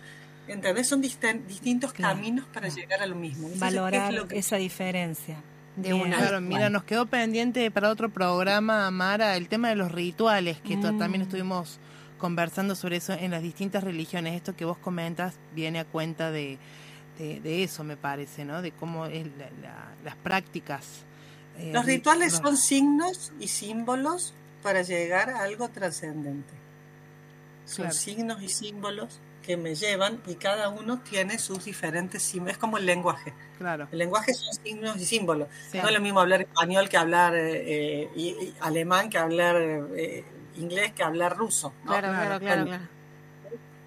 ¿Entendés? 0.48 0.88
Son 0.88 1.02
distintos 1.02 1.94
caminos 1.94 2.46
para 2.54 2.68
llegar 2.68 3.02
a 3.02 3.06
lo 3.06 3.16
mismo. 3.16 3.50
Valorar 3.56 4.14
esa 4.32 4.58
diferencia. 4.58 5.38
De 5.76 5.94
una. 5.94 6.18
Claro, 6.18 6.42
mira, 6.42 6.70
nos 6.70 6.84
quedó 6.84 7.08
pendiente 7.08 7.72
para 7.72 7.90
otro 7.90 8.10
programa, 8.10 8.92
Mara, 8.92 9.36
el 9.38 9.48
tema 9.48 9.70
de 9.70 9.76
los 9.76 9.92
rituales, 9.92 10.60
que 10.60 10.78
también 10.78 11.22
mm. 11.22 11.24
estuvimos 11.24 11.80
conversando 12.20 12.76
sobre 12.76 12.98
eso 12.98 13.14
en 13.14 13.32
las 13.32 13.42
distintas 13.42 13.84
religiones. 13.84 14.36
Esto 14.36 14.56
que 14.56 14.66
vos 14.66 14.78
comentas 14.78 15.36
viene 15.56 15.80
a 15.80 15.86
cuenta 15.86 16.30
de, 16.30 16.60
de, 17.18 17.64
eso, 17.64 17.84
me 17.84 17.98
parece, 17.98 18.46
¿no? 18.46 18.62
De 18.62 18.72
cómo 18.72 19.08
es 19.08 19.26
las 20.04 20.16
prácticas. 20.18 21.06
Eh, 21.58 21.72
los 21.74 21.86
rituales 21.86 22.34
son 22.34 22.58
signos 22.58 23.32
y 23.40 23.48
símbolos 23.48 24.34
para 24.62 24.82
llegar 24.82 25.30
a 25.30 25.44
algo 25.44 25.70
trascendente. 25.70 26.54
Son 27.66 27.92
signos 27.92 28.42
y 28.42 28.50
símbolos 28.50 29.20
que 29.44 29.58
me 29.58 29.76
llevan 29.76 30.22
y 30.26 30.36
cada 30.36 30.70
uno 30.70 31.00
tiene 31.02 31.38
sus 31.38 31.66
diferentes 31.66 32.24
símbolos. 32.24 32.54
Es 32.54 32.58
como 32.58 32.78
el 32.78 32.86
lenguaje. 32.86 33.34
Claro. 33.58 33.88
El 33.92 34.00
lenguaje 34.00 34.34
son 34.34 34.54
signos 34.54 34.98
y 34.98 35.06
símbolos. 35.06 35.48
No 35.74 35.88
es 35.88 35.94
lo 35.94 36.02
mismo 36.02 36.20
hablar 36.20 36.42
español 36.42 36.90
que 36.90 36.98
hablar 36.98 37.34
eh, 37.36 38.10
y, 38.16 38.54
alemán, 38.62 39.10
que 39.10 39.18
hablar 39.18 39.56
eh, 39.96 40.26
inglés, 40.56 40.94
que 40.94 41.04
hablar 41.04 41.38
ruso. 41.38 41.74
Claro, 41.86 42.10
claro, 42.10 42.40
claro, 42.40 42.80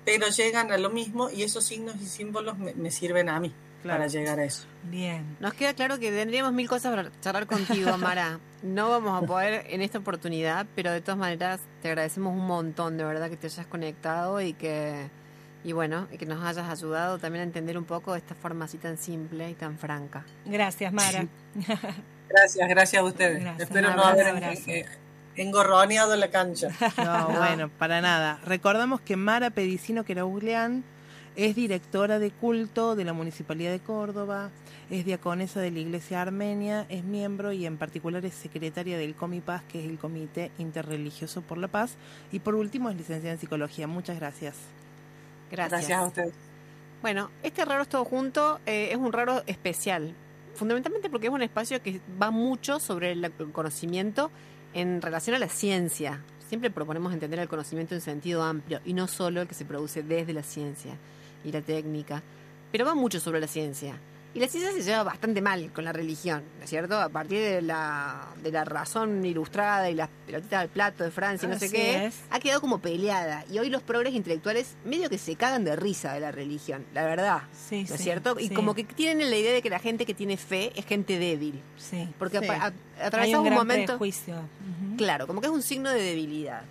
Pero 0.04 0.28
llegan 0.28 0.70
a 0.70 0.78
lo 0.78 0.90
mismo 0.90 1.30
y 1.30 1.42
esos 1.42 1.64
signos 1.64 1.96
y 2.00 2.06
símbolos 2.06 2.56
me, 2.58 2.90
sirven 2.90 3.28
a 3.28 3.40
mí. 3.40 3.52
Para 3.86 4.06
llegar 4.06 4.38
a 4.38 4.44
eso. 4.44 4.66
Bien. 4.84 5.36
Nos 5.40 5.54
queda 5.54 5.74
claro 5.74 5.98
que 5.98 6.10
tendríamos 6.10 6.52
mil 6.52 6.68
cosas 6.68 6.94
para 6.94 7.10
charlar 7.20 7.46
contigo, 7.46 7.96
Mara. 7.98 8.40
No 8.62 8.90
vamos 8.90 9.22
a 9.22 9.26
poder 9.26 9.66
en 9.68 9.80
esta 9.80 9.98
oportunidad, 9.98 10.66
pero 10.74 10.90
de 10.90 11.00
todas 11.00 11.18
maneras 11.18 11.60
te 11.82 11.88
agradecemos 11.88 12.32
un 12.34 12.46
montón, 12.46 12.96
de 12.96 13.04
verdad, 13.04 13.28
que 13.30 13.36
te 13.36 13.46
hayas 13.46 13.66
conectado 13.66 14.40
y 14.40 14.54
que 14.54 15.08
y 15.62 15.72
bueno, 15.72 16.06
y 16.12 16.16
que 16.16 16.26
nos 16.26 16.44
hayas 16.44 16.68
ayudado 16.68 17.18
también 17.18 17.40
a 17.40 17.44
entender 17.44 17.76
un 17.76 17.84
poco 17.84 18.14
esta 18.14 18.34
forma 18.34 18.66
así 18.66 18.78
tan 18.78 18.96
simple 18.96 19.50
y 19.50 19.54
tan 19.54 19.78
franca. 19.78 20.24
Gracias, 20.44 20.92
Mara. 20.92 21.26
gracias, 22.28 22.68
gracias 22.68 23.02
a 23.02 23.04
ustedes. 23.04 23.44
Espero 23.60 23.94
no 23.94 24.04
haber 24.04 24.52
engorroneado 25.34 26.14
la 26.16 26.30
cancha. 26.30 26.68
No, 27.04 27.28
bueno, 27.36 27.68
para 27.68 28.00
nada. 28.00 28.38
Recordamos 28.44 29.00
que 29.00 29.16
Mara 29.16 29.50
Pedicino 29.50 30.04
Queraulian 30.04 30.84
es 31.36 31.54
directora 31.54 32.18
de 32.18 32.30
culto 32.30 32.96
de 32.96 33.04
la 33.04 33.12
Municipalidad 33.12 33.70
de 33.70 33.80
Córdoba, 33.80 34.50
es 34.90 35.04
diaconesa 35.04 35.60
de 35.60 35.70
la 35.70 35.80
Iglesia 35.80 36.22
Armenia, 36.22 36.86
es 36.88 37.04
miembro 37.04 37.52
y 37.52 37.66
en 37.66 37.76
particular 37.76 38.24
es 38.24 38.34
secretaria 38.34 38.96
del 38.96 39.14
Comipaz, 39.14 39.62
que 39.64 39.80
es 39.80 39.90
el 39.90 39.98
Comité 39.98 40.50
Interreligioso 40.58 41.42
por 41.42 41.58
la 41.58 41.68
Paz, 41.68 41.96
y 42.32 42.38
por 42.38 42.54
último 42.54 42.88
es 42.88 42.96
licenciada 42.96 43.34
en 43.34 43.38
Psicología. 43.38 43.86
Muchas 43.86 44.18
gracias. 44.18 44.56
Gracias. 45.50 45.70
Gracias 45.70 45.98
a 45.98 46.06
ustedes. 46.06 46.34
Bueno, 47.02 47.30
este 47.42 47.64
raro 47.64 47.82
es 47.82 47.88
todo 47.88 48.04
junto 48.06 48.58
eh, 48.64 48.88
es 48.90 48.96
un 48.96 49.12
raro 49.12 49.42
especial, 49.46 50.14
fundamentalmente 50.54 51.10
porque 51.10 51.26
es 51.26 51.32
un 51.32 51.42
espacio 51.42 51.82
que 51.82 52.00
va 52.20 52.30
mucho 52.30 52.80
sobre 52.80 53.12
el 53.12 53.30
conocimiento 53.52 54.30
en 54.72 55.02
relación 55.02 55.36
a 55.36 55.38
la 55.38 55.48
ciencia. 55.48 56.22
Siempre 56.48 56.70
proponemos 56.70 57.12
entender 57.12 57.40
el 57.40 57.48
conocimiento 57.48 57.94
en 57.94 58.00
sentido 58.00 58.42
amplio 58.42 58.80
y 58.84 58.94
no 58.94 59.06
solo 59.06 59.42
el 59.42 59.48
que 59.48 59.54
se 59.54 59.66
produce 59.66 60.02
desde 60.02 60.32
la 60.32 60.42
ciencia 60.42 60.96
y 61.46 61.52
la 61.52 61.62
técnica, 61.62 62.22
pero 62.72 62.84
va 62.84 62.94
mucho 62.94 63.20
sobre 63.20 63.40
la 63.40 63.46
ciencia. 63.46 63.98
Y 64.34 64.38
la 64.40 64.48
ciencia 64.48 64.70
se 64.70 64.82
lleva 64.82 65.02
bastante 65.02 65.40
mal 65.40 65.72
con 65.72 65.84
la 65.84 65.94
religión, 65.94 66.42
¿no 66.58 66.64
es 66.64 66.68
cierto? 66.68 67.00
A 67.00 67.08
partir 67.08 67.38
de 67.38 67.62
la, 67.62 68.34
de 68.42 68.52
la 68.52 68.66
razón 68.66 69.24
ilustrada 69.24 69.88
y 69.88 69.94
las 69.94 70.10
pelotitas 70.26 70.60
del 70.60 70.68
plato 70.68 71.04
de 71.04 71.10
Francia 71.10 71.46
y 71.46 71.52
no 71.52 71.58
sé 71.58 71.70
qué, 71.70 72.04
es. 72.04 72.20
ha 72.28 72.38
quedado 72.38 72.60
como 72.60 72.80
peleada. 72.80 73.46
Y 73.50 73.58
hoy 73.60 73.70
los 73.70 73.80
progres 73.80 74.12
intelectuales 74.12 74.76
medio 74.84 75.08
que 75.08 75.16
se 75.16 75.36
cagan 75.36 75.64
de 75.64 75.74
risa 75.74 76.12
de 76.12 76.20
la 76.20 76.32
religión, 76.32 76.84
la 76.92 77.06
verdad. 77.06 77.44
Sí, 77.54 77.86
¿No 77.88 77.94
es 77.94 78.00
cierto? 78.02 78.36
Y 78.38 78.48
sí. 78.48 78.54
como 78.54 78.74
que 78.74 78.84
tienen 78.84 79.30
la 79.30 79.36
idea 79.38 79.54
de 79.54 79.62
que 79.62 79.70
la 79.70 79.78
gente 79.78 80.04
que 80.04 80.12
tiene 80.12 80.36
fe 80.36 80.70
es 80.76 80.84
gente 80.84 81.18
débil. 81.18 81.62
Sí. 81.78 82.06
Porque 82.18 82.36
atravesamos 83.00 83.46
un 83.46 83.52
un, 83.52 83.58
momento. 83.58 83.92
prejuicio. 83.92 84.34
Ujú. 84.34 84.96
Claro, 84.98 85.26
como 85.26 85.40
que 85.40 85.46
es 85.46 85.52
un 85.52 85.62
signo 85.62 85.88
de 85.88 86.02
debilidad. 86.02 86.62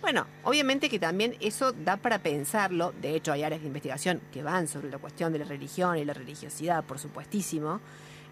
Bueno, 0.00 0.26
obviamente 0.44 0.88
que 0.88 0.98
también 0.98 1.36
eso 1.40 1.72
da 1.72 1.96
para 1.96 2.18
pensarlo. 2.18 2.92
De 3.00 3.14
hecho, 3.14 3.32
hay 3.32 3.42
áreas 3.42 3.60
de 3.60 3.66
investigación 3.66 4.20
que 4.32 4.42
van 4.42 4.68
sobre 4.68 4.90
la 4.90 4.98
cuestión 4.98 5.32
de 5.32 5.40
la 5.40 5.44
religión 5.44 5.96
y 5.98 6.04
la 6.04 6.14
religiosidad, 6.14 6.84
por 6.84 6.98
supuestísimo. 6.98 7.80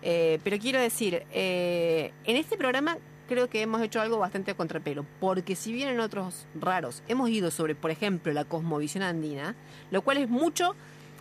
Eh, 0.02 0.38
pero 0.44 0.58
quiero 0.58 0.80
decir, 0.80 1.24
eh, 1.32 2.12
en 2.24 2.36
este 2.36 2.56
programa 2.56 2.98
creo 3.26 3.48
que 3.48 3.62
hemos 3.62 3.80
hecho 3.80 4.00
algo 4.00 4.18
bastante 4.18 4.54
contrapelo, 4.54 5.06
porque 5.20 5.56
si 5.56 5.72
bien 5.72 5.88
en 5.88 6.00
otros 6.00 6.46
raros 6.54 7.02
hemos 7.08 7.30
ido 7.30 7.50
sobre, 7.50 7.74
por 7.74 7.90
ejemplo, 7.90 8.32
la 8.32 8.44
cosmovisión 8.44 9.02
andina, 9.02 9.54
lo 9.90 10.02
cual 10.02 10.18
es 10.18 10.28
mucho, 10.28 10.74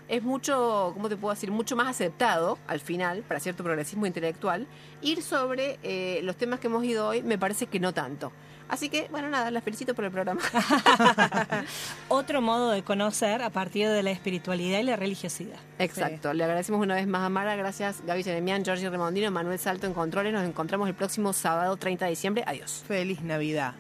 es 0.10 0.22
mucho, 0.22 0.92
¿cómo 0.94 1.08
te 1.08 1.16
puedo 1.16 1.34
decir? 1.34 1.50
Mucho 1.52 1.76
más 1.76 1.88
aceptado 1.88 2.58
al 2.68 2.80
final, 2.80 3.24
para 3.24 3.40
cierto 3.40 3.64
progresismo 3.64 4.06
intelectual, 4.06 4.68
ir 5.02 5.22
sobre 5.22 5.80
eh, 5.82 6.20
los 6.24 6.36
temas 6.36 6.60
que 6.60 6.68
hemos 6.68 6.84
ido 6.84 7.08
hoy 7.08 7.24
me 7.24 7.38
parece 7.38 7.68
que 7.68 7.80
no 7.80 7.94
tanto. 7.94 8.32
Así 8.74 8.90
que, 8.90 9.08
bueno, 9.12 9.30
nada, 9.30 9.52
las 9.52 9.64
felicito 9.64 9.94
por 9.94 10.04
el 10.04 10.10
programa. 10.12 10.42
Otro 12.08 12.42
modo 12.42 12.72
de 12.72 12.82
conocer 12.82 13.44
a 13.44 13.52
partir 13.52 13.88
de 13.88 14.02
la 14.02 14.10
espiritualidad 14.10 14.80
y 14.80 14.84
la 14.84 14.96
religiosidad. 14.96 15.60
Exacto. 15.78 16.34
Le 16.34 16.44
agradecemos 16.44 16.82
una 16.82 16.96
vez 16.96 17.06
más 17.06 17.22
a 17.24 17.30
Mara. 17.30 17.56
Gracias, 17.56 18.02
Gaby 18.04 18.24
Jeremian, 18.24 18.64
Giorgi 18.64 18.90
Remondino, 18.90 19.30
Manuel 19.30 19.60
Salto 19.60 19.86
en 19.86 19.94
Controles. 19.94 20.34
Nos 20.34 20.44
encontramos 20.44 20.88
el 20.88 20.96
próximo 20.96 21.34
sábado 21.34 21.78
30 21.78 22.06
de 22.06 22.10
diciembre. 22.10 22.44
Adiós. 22.48 22.84
Feliz 22.88 23.22
Navidad. 23.22 23.76